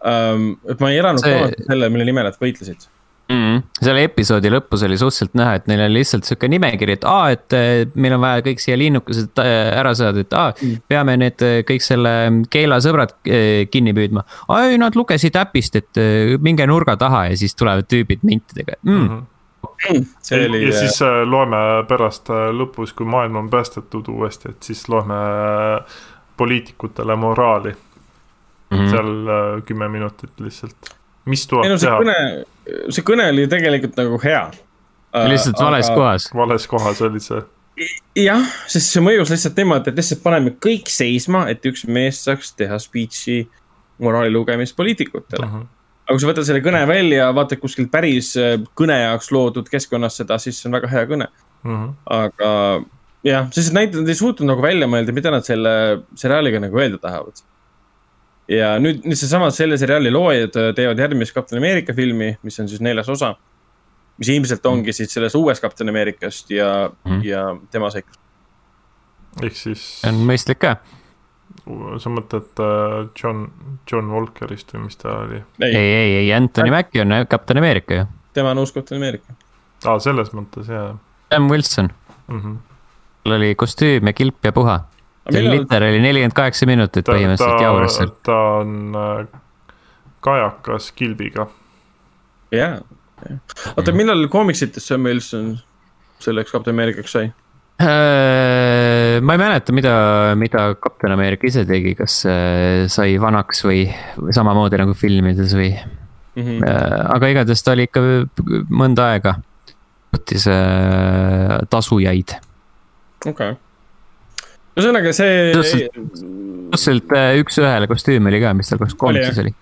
[0.04, 0.50] um,.
[0.68, 2.88] et ma ei elanud See- kaasa selle, mille nimel nad võitlesid.
[3.28, 3.38] mm.
[3.38, 3.62] -hmm.
[3.82, 7.56] selle episoodi lõpus oli suhteliselt näha, et neil oli lihtsalt sihuke nimekiri, et aa, et
[7.56, 10.82] eh, meil on vaja kõik siia linnukesed eh, ära saada, et aa Mm.
[10.88, 12.14] peame need eh, kõik selle
[12.50, 14.24] keelasõbrad eh, kinni püüdma.
[14.60, 16.02] ei, nad lugesid äpist, et
[16.40, 19.22] minge nurga taha ja siis tulevad tüübid mintidega mm..
[20.22, 21.56] see ja, oli ja, siis äh, loeme
[21.88, 25.96] pärast äh, lõpus, kui maailm on päästetud uuesti, et siis loeme äh,
[26.36, 27.74] poliitikutele moraali
[28.72, 28.90] Mm -hmm.
[28.90, 30.94] seal äh, kümme minutit lihtsalt.
[31.24, 32.44] mis tuleb no see teha kõne,
[32.90, 34.44] see kõne oli tegelikult nagu hea.
[35.28, 35.96] lihtsalt vales aga....
[35.96, 36.30] kohas.
[36.34, 37.42] vales kohas oli see.
[38.16, 42.54] jah, sest see mõjus lihtsalt niimoodi, et lihtsalt paneme kõik seisma, et üks mees saaks
[42.56, 43.44] teha speech'i
[44.00, 45.46] moraali lugemist poliitikutele.
[45.46, 45.68] Mhm.
[46.02, 50.16] aga kui sa võtad selle kõne välja, vaatad kuskilt päris äh, kõne jaoks loodud keskkonnas
[50.16, 51.28] seda, siis see on väga hea kõne.
[51.62, 51.94] Mhm.
[52.06, 52.50] aga
[53.26, 55.72] jah, sest näitlejad ei suutnud nagu välja mõelda, mida nad selle
[56.18, 57.44] seriaaliga nagu öelda tahavad.
[58.52, 62.70] Ja nüüd, nüüd seesama selle seriaali loojad äh, teevad järgmist Kapten Ameerika filmi, mis on
[62.70, 63.34] siis neljas osa.
[64.20, 68.20] mis ilmselt ongi siis sellest uuest Kapten Ameerikast ja mm, ja tema seiklust.
[69.42, 70.76] ehk siis on mõistlik ka.
[72.02, 73.46] sa mõtled äh, John,
[73.90, 75.44] John Walkerist või mis ta oli?
[75.62, 78.10] ei, ei, ei Anthony Mackie on kapten Ameerika ju.
[78.32, 79.38] tema on uus Kapten Ameerika.
[79.84, 80.92] aa, selles mõttes jaa
[81.32, 81.88] Sam Wilson,
[82.28, 82.40] mm.
[82.40, 82.56] -hmm.
[83.24, 84.80] tal oli kostüüm ja kilp ja puha.
[85.30, 89.20] See millal, liter oli nelikümmend kaheksa minutit põhimõtteliselt jauras ta seal., ta on äh,
[90.24, 91.46] kajakas kilbiga.
[92.54, 92.80] jaa.
[93.76, 95.54] oota, millal koomiksites Sam Wilson
[96.22, 97.30] selleks Kapten Ameerikaks sai?
[97.82, 99.94] Äh, ma ei mäleta, mida,
[100.38, 103.86] mida kapten Ameerika ise tegi, kas äh, sai vanaks või,
[104.18, 105.74] või samamoodi nagu filmides või
[106.32, 106.62] Mm -hmm.
[107.12, 108.00] aga igatahes ta oli ikka
[108.72, 109.34] mõnda aega,
[110.16, 110.46] võttis
[111.68, 112.32] tasujaid.
[113.20, 113.58] okei okay..
[114.76, 115.50] Ühesõnaga see.
[116.72, 119.52] suhteliselt äh, üks-ühele kostüüm oli ka, mis tal koos koomiksis oli.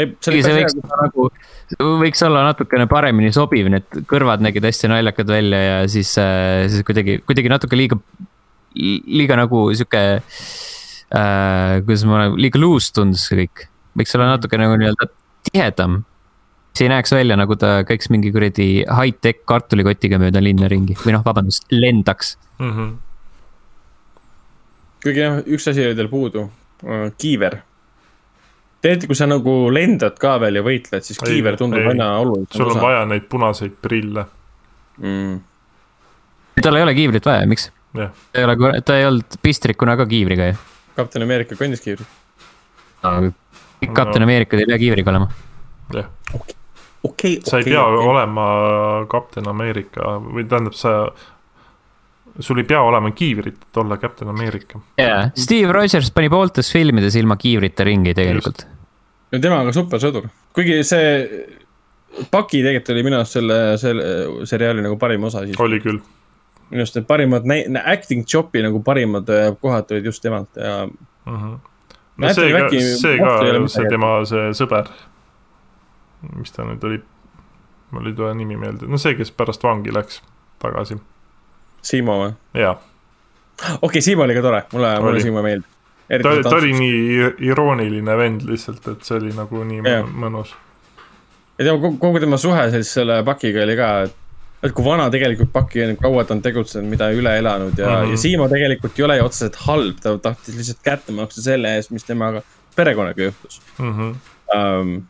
[0.00, 1.26] Ei, see oli see päris võiks hea, nagu,
[2.00, 7.18] võiks olla natukene paremini sobiv, need kõrvad nägid hästi naljakad välja ja siis, siis kuidagi,
[7.26, 7.98] kuidagi natuke liiga,
[8.74, 11.80] liiga nagu sihuke äh,.
[11.84, 13.66] kuidas ma, liiga loose tundus see kõik,
[13.98, 15.10] võiks olla natuke nagu nii-öelda
[15.50, 16.00] tihedam.
[16.72, 21.18] siis ei näeks välja, nagu ta käiks mingi kuradi high-tech kartulikotiga mööda linna ringi või
[21.18, 22.36] noh, vabandust, lendaks.
[22.62, 23.09] Mm -hmm.
[25.02, 26.46] Kuigi jah, üks asi oli tal puudu,
[27.20, 27.58] kiiver.
[28.80, 31.92] tegelikult, kui sa nagu lendad ka veel ja võitled, siis Ei, kiiver tundub ei.
[31.92, 34.24] aina olulisem sul on vaja neid punaseid prille,
[35.00, 35.36] mm..
[36.62, 37.68] tal ei ole kiivrit vaja, miks?
[37.96, 38.14] jah.
[38.32, 40.62] ta ei ole, ta ei olnud pistrikuna ka kiivriga ju.
[40.96, 42.08] kapten Ameerika kandis kiivrit.
[43.02, 45.28] kõik kapten Ameerikad ei pea kiivriga olema.
[45.96, 46.08] jah,
[47.02, 48.08] okei, sa ei okei, pea okei.
[48.14, 48.46] olema
[49.12, 51.10] kapten Ameerika või tähendab, sa,
[52.38, 54.80] sul ei pea olema kiivrit, et olla Captain Ameerika.
[54.98, 58.66] jaa, Steve Rogers pani pooltes filmides ilma kiivrita ringi tegelikult.
[59.32, 61.16] no tema on ka supersõdur, kuigi see.
[62.30, 64.06] Paki tegelikult oli minu arust selle, selle
[64.50, 65.54] seriaali nagu parim osa siis.
[65.62, 66.00] oli küll,
[66.72, 67.46] minu arust need parimad
[67.84, 71.36] acting job'i nagu parimad äh, kohad tulid just temalt ja mm.
[71.36, 71.58] -hmm.
[72.20, 74.90] No no see Anthony ka, see ka, see tema see sõber,
[76.36, 76.98] mis ta nüüd oli,
[77.94, 80.20] mul ei tule nimi meelde, no see, kes pärast vangi läks
[80.60, 80.98] tagasi,
[81.82, 82.30] Siimo või?
[82.60, 82.74] jaa.
[82.74, 85.24] okei okay,, Siimo oli ka tore, mulle, mulle Oli.
[85.24, 85.68] Siimo meeldib.
[86.08, 90.08] ta, ta oli nii irooniline vend lihtsalt, et see oli nagu nii yeah.
[90.24, 90.54] mõnus.
[91.58, 94.16] ja tema kogu, tema suhe siis selle Pakiga oli ka, et,
[94.66, 97.94] et kui vana tegelikult Paki on, kaua ta on tegutsenud, mida üle elanud ja mm.
[98.02, 98.16] -hmm.
[98.16, 101.94] ja Siimo tegelikult ei ole ju otseselt halb, ta tahtis lihtsalt kätte maksta selle eest,
[101.96, 102.42] mis temaga
[102.76, 104.14] perekonnaga juhtus Mm -hmm.
[104.56, 105.00] um,.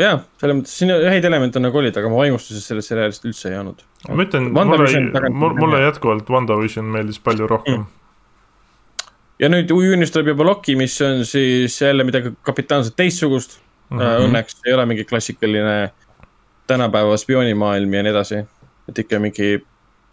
[0.00, 3.58] jah, selles mõttes siin häid elemente nagu olid, aga ma vaimustuses sellest seriaalist üldse ei
[3.60, 3.82] olnud.
[4.08, 7.86] ma ütlen, mulle mulle jätkuvalt WandaVision meeldis palju rohkem Mm.
[9.40, 13.58] ja nüüd juunis tuleb juba Loki, mis on siis jälle midagi kapitaalselt teistsugust
[13.90, 13.98] mm.
[13.98, 14.28] -hmm.
[14.28, 15.92] Õnneks ei ole mingi klassikaline
[16.66, 18.44] tänapäeva spioonimaailm ja nii edasi.
[18.88, 19.60] et ikka mingi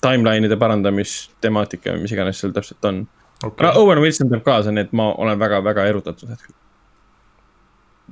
[0.02, 3.08] timeline'ide parandamistemaatika või mis iganes seal täpselt on
[3.44, 3.70] okay.
[3.70, 3.82] okay..
[3.82, 6.56] Owen Wilson teeb kaasa, nii et ma olen väga-väga erutatud hetkel.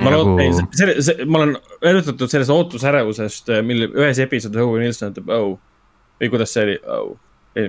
[0.01, 5.13] Ma Nagu- loodan, see, see, ma olen erutatud sellest ootusärevusest, mille ühes episoodis Owen Wilson
[5.13, 5.53] ütleb oh
[6.21, 7.13] või kuidas see oli oh.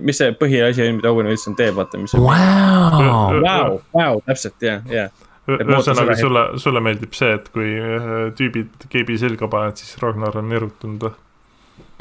[0.02, 4.80] mis see põhiasi oli, mida Owen Wilson teeb, vaata, mis see Vau, Vau, täpselt ja,
[4.90, 5.06] ja
[5.46, 9.46] Ü- Et ma ootan ühesõnaga sulle, sulle meeldib see, et kui äh, tüübid keebi selga
[9.50, 11.14] panevad, siis Ragnar on erutunud või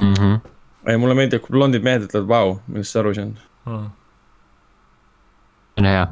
[0.02, 0.32] Mhm.
[0.90, 3.36] ei, mulle meeldib, kui blondid mehed ütlevad vau, millest aru see on,
[3.68, 3.86] hmm.?
[5.78, 6.08] on hea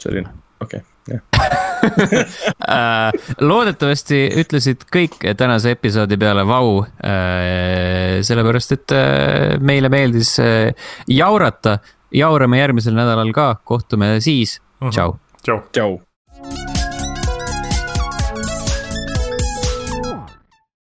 [0.00, 0.32] selline,
[0.64, 0.89] okei okay,, jah.
[3.50, 8.20] loodetavasti ütlesid kõik tänase episoodi peale vau äh,.
[8.26, 11.78] sellepärast, et äh, meile meeldis äh, jaurata,
[12.14, 14.58] jaurame järgmisel nädalal ka, kohtume siis,
[14.90, 15.16] tšau.
[15.42, 15.58] tšau.
[15.72, 15.98] tšau.